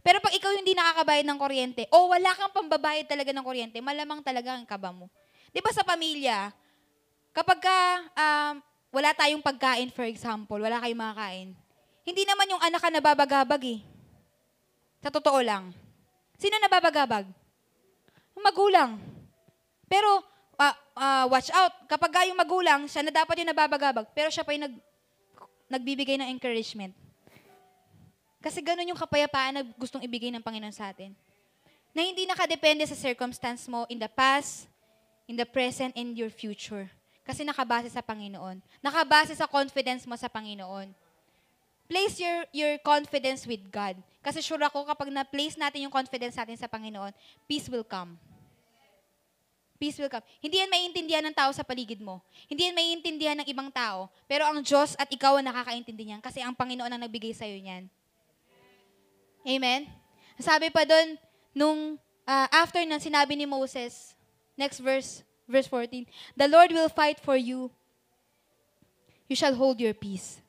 Pero 0.05 0.21
pag 0.21 0.37
ikaw 0.37 0.53
hindi 0.53 0.77
nakakabayad 0.77 1.25
ng 1.25 1.39
kuryente, 1.41 1.83
o 1.89 2.13
wala 2.13 2.29
kang 2.37 2.53
pambabayad 2.53 3.09
talaga 3.09 3.33
ng 3.33 3.45
kuryente, 3.45 3.81
malamang 3.81 4.21
talaga 4.21 4.53
ang 4.53 4.69
kaba 4.69 4.93
mo. 4.93 5.09
Di 5.49 5.65
ba 5.65 5.73
sa 5.73 5.81
pamilya, 5.81 6.53
kapag 7.33 7.61
ka, 7.65 7.79
um, 8.13 8.55
wala 8.93 9.17
tayong 9.17 9.41
pagkain, 9.41 9.89
for 9.89 10.05
example, 10.05 10.61
wala 10.61 10.77
kayong 10.85 11.01
makakain, 11.01 11.49
hindi 12.05 12.23
naman 12.29 12.53
yung 12.53 12.61
anak 12.61 12.85
ka 12.85 12.93
nababagabag 12.93 13.63
eh. 13.65 13.81
Sa 15.01 15.09
totoo 15.09 15.41
lang. 15.41 15.73
Sino 16.37 16.61
nababagabag? 16.61 17.25
Magulang. 18.37 19.01
Pero, 19.89 20.21
uh, 20.59 20.75
uh, 20.95 21.25
watch 21.29 21.51
out. 21.51 21.73
Kapag 21.91 22.31
yung 22.31 22.39
magulang, 22.39 22.87
siya 22.87 23.03
na 23.03 23.13
dapat 23.13 23.43
yung 23.43 23.51
nababagabag, 23.51 24.07
pero 24.15 24.31
siya 24.31 24.47
pa 24.47 24.55
yung 24.55 24.71
nag, 24.71 24.75
nagbibigay 25.69 26.17
ng 26.21 26.31
encouragement. 26.31 26.95
Kasi 28.39 28.61
ganun 28.61 28.93
yung 28.93 29.01
kapayapaan 29.01 29.57
na 29.57 29.63
gustong 29.81 30.05
ibigay 30.05 30.29
ng 30.29 30.45
Panginoon 30.45 30.75
sa 30.75 30.93
atin. 30.93 31.17
Na 31.97 32.05
hindi 32.05 32.29
nakadepende 32.29 32.85
sa 32.85 32.99
circumstance 32.99 33.65
mo 33.65 33.89
in 33.89 33.97
the 33.97 34.11
past, 34.11 34.69
in 35.25 35.39
the 35.39 35.49
present, 35.49 35.97
and 35.97 36.13
your 36.13 36.29
future. 36.29 36.91
Kasi 37.25 37.41
nakabase 37.41 37.89
sa 37.89 38.05
Panginoon. 38.05 38.61
Nakabase 38.85 39.33
sa 39.33 39.49
confidence 39.49 40.05
mo 40.05 40.13
sa 40.21 40.29
Panginoon. 40.29 40.93
Place 41.89 42.21
your, 42.21 42.45
your 42.53 42.77
confidence 42.85 43.49
with 43.49 43.65
God. 43.73 43.97
Kasi 44.21 44.45
sure 44.45 44.61
ako, 44.61 44.85
kapag 44.85 45.09
na-place 45.09 45.57
natin 45.57 45.89
yung 45.89 45.95
confidence 45.95 46.37
natin 46.37 46.61
sa 46.61 46.69
Panginoon, 46.69 47.13
peace 47.49 47.73
will 47.73 47.85
come 47.85 48.21
peace 49.79 49.99
will 49.99 50.11
come. 50.11 50.25
Hindi 50.41 50.63
yan 50.63 50.71
maiintindihan 50.71 51.25
ng 51.27 51.37
tao 51.37 51.51
sa 51.51 51.67
paligid 51.67 52.01
mo. 52.01 52.23
Hindi 52.47 52.67
yan 52.71 52.77
maiintindihan 52.77 53.37
ng 53.43 53.49
ibang 53.51 53.69
tao. 53.71 54.09
Pero 54.27 54.47
ang 54.47 54.63
Diyos 54.63 54.95
at 54.97 55.11
ikaw 55.11 55.39
ang 55.39 55.47
nakakaintindi 55.47 56.11
niyan 56.11 56.23
kasi 56.23 56.41
ang 56.41 56.55
Panginoon 56.55 56.91
ang 56.91 57.03
nagbigay 57.03 57.35
sa'yo 57.35 57.59
niyan. 57.59 57.91
Amen? 59.45 59.87
Sabi 60.41 60.73
pa 60.73 60.89
doon, 60.89 61.21
nung 61.53 61.81
uh, 62.27 62.49
after 62.51 62.83
na 62.89 62.99
sinabi 62.99 63.37
ni 63.39 63.47
Moses, 63.47 64.17
next 64.57 64.81
verse, 64.81 65.23
verse 65.47 65.69
14, 65.69 66.09
The 66.35 66.49
Lord 66.49 66.73
will 66.73 66.91
fight 66.91 67.21
for 67.21 67.37
you. 67.37 67.71
You 69.31 69.37
shall 69.37 69.55
hold 69.55 69.81
your 69.81 69.95
peace. 69.95 70.41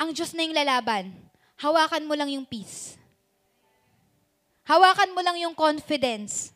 Ang 0.00 0.14
Diyos 0.14 0.32
na 0.32 0.44
yung 0.46 0.56
lalaban. 0.56 1.12
Hawakan 1.60 2.06
mo 2.06 2.14
lang 2.16 2.32
yung 2.32 2.46
peace. 2.46 2.96
Hawakan 4.64 5.12
mo 5.12 5.20
lang 5.20 5.36
yung 5.36 5.52
confidence. 5.52 6.53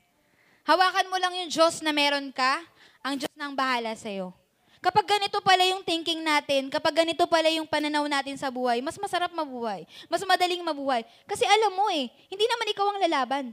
Hawakan 0.68 1.08
mo 1.08 1.16
lang 1.16 1.32
yung 1.32 1.48
Diyos 1.48 1.80
na 1.80 1.96
meron 1.96 2.28
ka, 2.28 2.60
ang 3.00 3.16
Diyos 3.16 3.32
na 3.32 3.48
ang 3.48 3.56
bahala 3.56 3.96
sa'yo. 3.96 4.36
Kapag 4.84 5.08
ganito 5.08 5.40
pala 5.40 5.64
yung 5.64 5.80
thinking 5.80 6.20
natin, 6.20 6.68
kapag 6.68 6.92
ganito 7.02 7.24
pala 7.24 7.48
yung 7.48 7.64
pananaw 7.64 8.04
natin 8.04 8.36
sa 8.36 8.52
buhay, 8.52 8.84
mas 8.84 9.00
masarap 9.00 9.32
mabuhay. 9.32 9.88
Mas 10.12 10.20
madaling 10.22 10.60
mabuhay. 10.60 11.08
Kasi 11.24 11.48
alam 11.48 11.72
mo 11.72 11.88
eh, 11.88 12.12
hindi 12.28 12.44
naman 12.44 12.68
ikaw 12.68 12.86
ang 12.92 13.00
lalaban. 13.00 13.44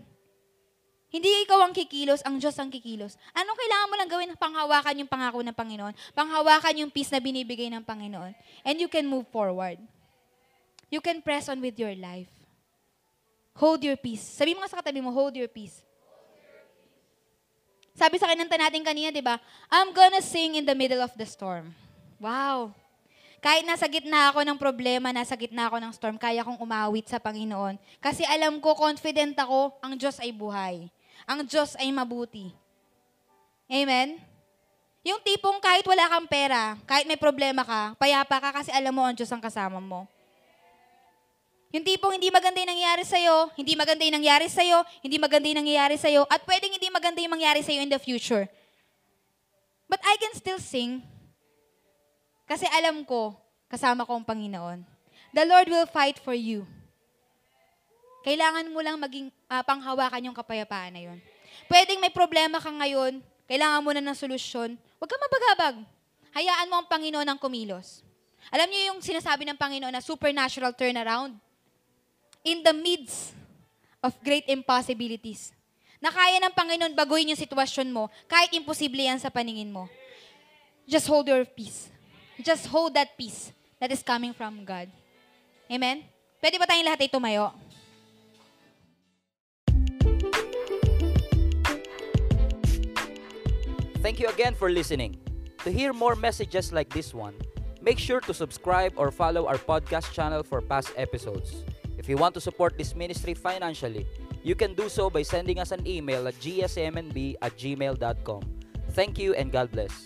Hindi 1.08 1.48
ikaw 1.48 1.64
ang 1.64 1.72
kikilos, 1.72 2.20
ang 2.28 2.36
Diyos 2.36 2.60
ang 2.60 2.68
kikilos. 2.68 3.16
Anong 3.32 3.56
kailangan 3.56 3.88
mo 3.88 3.96
lang 3.96 4.10
gawin? 4.12 4.30
Panghawakan 4.36 5.00
yung 5.00 5.08
pangako 5.08 5.40
ng 5.40 5.56
Panginoon. 5.56 5.94
Panghawakan 6.12 6.84
yung 6.84 6.92
peace 6.92 7.16
na 7.16 7.24
binibigay 7.24 7.72
ng 7.72 7.88
Panginoon. 7.88 8.36
And 8.68 8.76
you 8.76 8.92
can 8.92 9.08
move 9.08 9.24
forward. 9.32 9.80
You 10.92 11.00
can 11.00 11.24
press 11.24 11.48
on 11.48 11.64
with 11.64 11.80
your 11.80 11.96
life. 11.96 12.30
Hold 13.56 13.88
your 13.88 13.96
peace. 13.96 14.22
Sabi 14.22 14.52
mo 14.52 14.68
nga 14.68 14.76
sa 14.76 14.84
katabi 14.84 15.00
mo, 15.00 15.16
hold 15.16 15.40
your 15.40 15.48
peace. 15.48 15.80
Sabi 17.96 18.20
sa 18.20 18.28
kinanta 18.28 18.60
natin 18.60 18.84
kanina, 18.84 19.08
di 19.08 19.24
ba? 19.24 19.40
I'm 19.72 19.96
gonna 19.96 20.20
sing 20.20 20.60
in 20.60 20.68
the 20.68 20.76
middle 20.76 21.00
of 21.00 21.16
the 21.16 21.24
storm. 21.24 21.72
Wow. 22.20 22.76
Kahit 23.40 23.64
nasa 23.64 23.88
gitna 23.88 24.36
ako 24.36 24.44
ng 24.44 24.60
problema, 24.60 25.16
nasa 25.16 25.32
gitna 25.40 25.72
ako 25.72 25.80
ng 25.80 25.92
storm, 25.96 26.20
kaya 26.20 26.44
kong 26.44 26.60
umawit 26.60 27.08
sa 27.08 27.24
Panginoon. 27.24 27.80
Kasi 28.04 28.28
alam 28.28 28.60
ko, 28.60 28.76
confident 28.76 29.40
ako, 29.40 29.80
ang 29.80 29.96
Diyos 29.96 30.20
ay 30.20 30.36
buhay. 30.36 30.92
Ang 31.24 31.48
Diyos 31.48 31.80
ay 31.80 31.88
mabuti. 31.96 32.52
Amen? 33.72 34.20
Yung 35.06 35.22
tipong 35.22 35.62
kahit 35.62 35.86
wala 35.86 36.10
kang 36.10 36.28
pera, 36.28 36.76
kahit 36.90 37.06
may 37.06 37.16
problema 37.16 37.62
ka, 37.62 37.94
payapa 37.96 38.42
ka 38.42 38.50
kasi 38.60 38.74
alam 38.74 38.92
mo 38.92 39.06
ang 39.06 39.16
Diyos 39.16 39.30
ang 39.30 39.40
kasama 39.40 39.78
mo. 39.78 40.10
Yung 41.76 41.84
tipong 41.84 42.16
hindi 42.16 42.32
maganda 42.32 42.64
yung 42.64 42.72
nangyayari 42.72 43.04
sa'yo, 43.04 43.52
hindi 43.60 43.76
maganda 43.76 44.08
yung 44.08 44.16
nangyayari 44.16 44.48
sa'yo, 44.48 44.80
hindi 45.04 45.20
maganda 45.20 45.46
yung 45.52 45.60
nangyayari 45.60 45.96
sa'yo, 46.00 46.24
at 46.32 46.40
pwedeng 46.48 46.72
hindi 46.72 46.88
maganda 46.88 47.20
yung 47.20 47.36
mangyari 47.36 47.60
sa'yo 47.60 47.84
in 47.84 47.92
the 47.92 48.00
future. 48.00 48.48
But 49.92 50.00
I 50.08 50.16
can 50.16 50.32
still 50.40 50.64
sing 50.64 51.04
kasi 52.48 52.64
alam 52.72 53.04
ko, 53.04 53.36
kasama 53.68 54.08
ko 54.08 54.16
ang 54.16 54.24
Panginoon. 54.24 54.88
The 55.36 55.44
Lord 55.44 55.68
will 55.68 55.90
fight 55.90 56.16
for 56.16 56.32
you. 56.32 56.64
Kailangan 58.24 58.72
mo 58.72 58.80
lang 58.80 58.96
maging 58.96 59.28
uh, 59.52 59.62
panghawakan 59.66 60.32
yung 60.32 60.38
kapayapaan 60.38 60.96
na 60.96 61.02
yun. 61.12 61.20
Pwedeng 61.68 62.00
may 62.00 62.14
problema 62.14 62.62
ka 62.62 62.72
ngayon, 62.72 63.20
kailangan 63.52 63.84
mo 63.84 63.92
na 63.92 64.02
ng 64.02 64.16
solusyon, 64.18 64.80
huwag 64.98 65.10
ka 65.12 65.18
mabagabag. 65.20 65.76
Hayaan 66.40 66.72
mo 66.72 66.80
ang 66.80 66.88
Panginoon 66.88 67.28
ang 67.28 67.36
kumilos. 67.42 68.00
Alam 68.48 68.70
niyo 68.70 68.94
yung 68.94 69.00
sinasabi 69.02 69.44
ng 69.44 69.58
Panginoon 69.60 69.94
na 69.94 70.02
supernatural 70.02 70.72
turnaround? 70.72 71.45
In 72.46 72.62
the 72.62 72.72
midst 72.72 73.34
of 74.06 74.14
great 74.22 74.46
impossibilities. 74.46 75.52
na 76.06 76.14
kaya 76.14 76.38
ng 76.38 76.54
Panginoon 76.54 76.94
baguhin 76.94 77.34
yung 77.34 77.40
sitwasyon 77.40 77.90
mo, 77.90 78.14
kahit 78.30 78.54
imposible 78.54 79.02
yan 79.02 79.18
sa 79.18 79.34
paningin 79.34 79.74
mo. 79.74 79.90
Just 80.86 81.10
hold 81.10 81.26
your 81.26 81.42
peace. 81.50 81.90
Just 82.38 82.70
hold 82.70 82.94
that 82.94 83.18
peace 83.18 83.50
that 83.82 83.90
is 83.90 84.06
coming 84.06 84.30
from 84.30 84.62
God. 84.62 84.86
Amen? 85.66 86.06
Pwede 86.38 86.62
ba 86.62 86.70
tayong 86.70 86.86
lahat 86.86 87.02
ay 87.02 87.10
tumayo? 87.10 87.58
Thank 94.06 94.22
you 94.22 94.30
again 94.30 94.54
for 94.54 94.70
listening. 94.70 95.18
To 95.66 95.74
hear 95.74 95.90
more 95.90 96.14
messages 96.14 96.70
like 96.70 96.94
this 96.94 97.10
one, 97.10 97.34
make 97.82 97.98
sure 97.98 98.22
to 98.30 98.34
subscribe 98.38 98.94
or 98.94 99.10
follow 99.10 99.50
our 99.50 99.58
podcast 99.58 100.14
channel 100.14 100.46
for 100.46 100.62
past 100.62 100.94
episodes. 100.94 101.66
If 102.06 102.10
you 102.14 102.18
want 102.22 102.38
to 102.38 102.40
support 102.40 102.78
this 102.78 102.94
ministry 102.94 103.34
financially, 103.34 104.06
you 104.44 104.54
can 104.54 104.76
do 104.78 104.90
so 104.90 105.10
by 105.10 105.24
sending 105.26 105.58
us 105.58 105.72
an 105.74 105.82
email 105.90 106.28
at 106.28 106.38
gsmnb 106.38 107.34
at 107.42 107.58
gmail.com. 107.58 108.42
Thank 108.94 109.18
you 109.18 109.34
and 109.34 109.52
God 109.52 109.72
bless. 109.72 110.06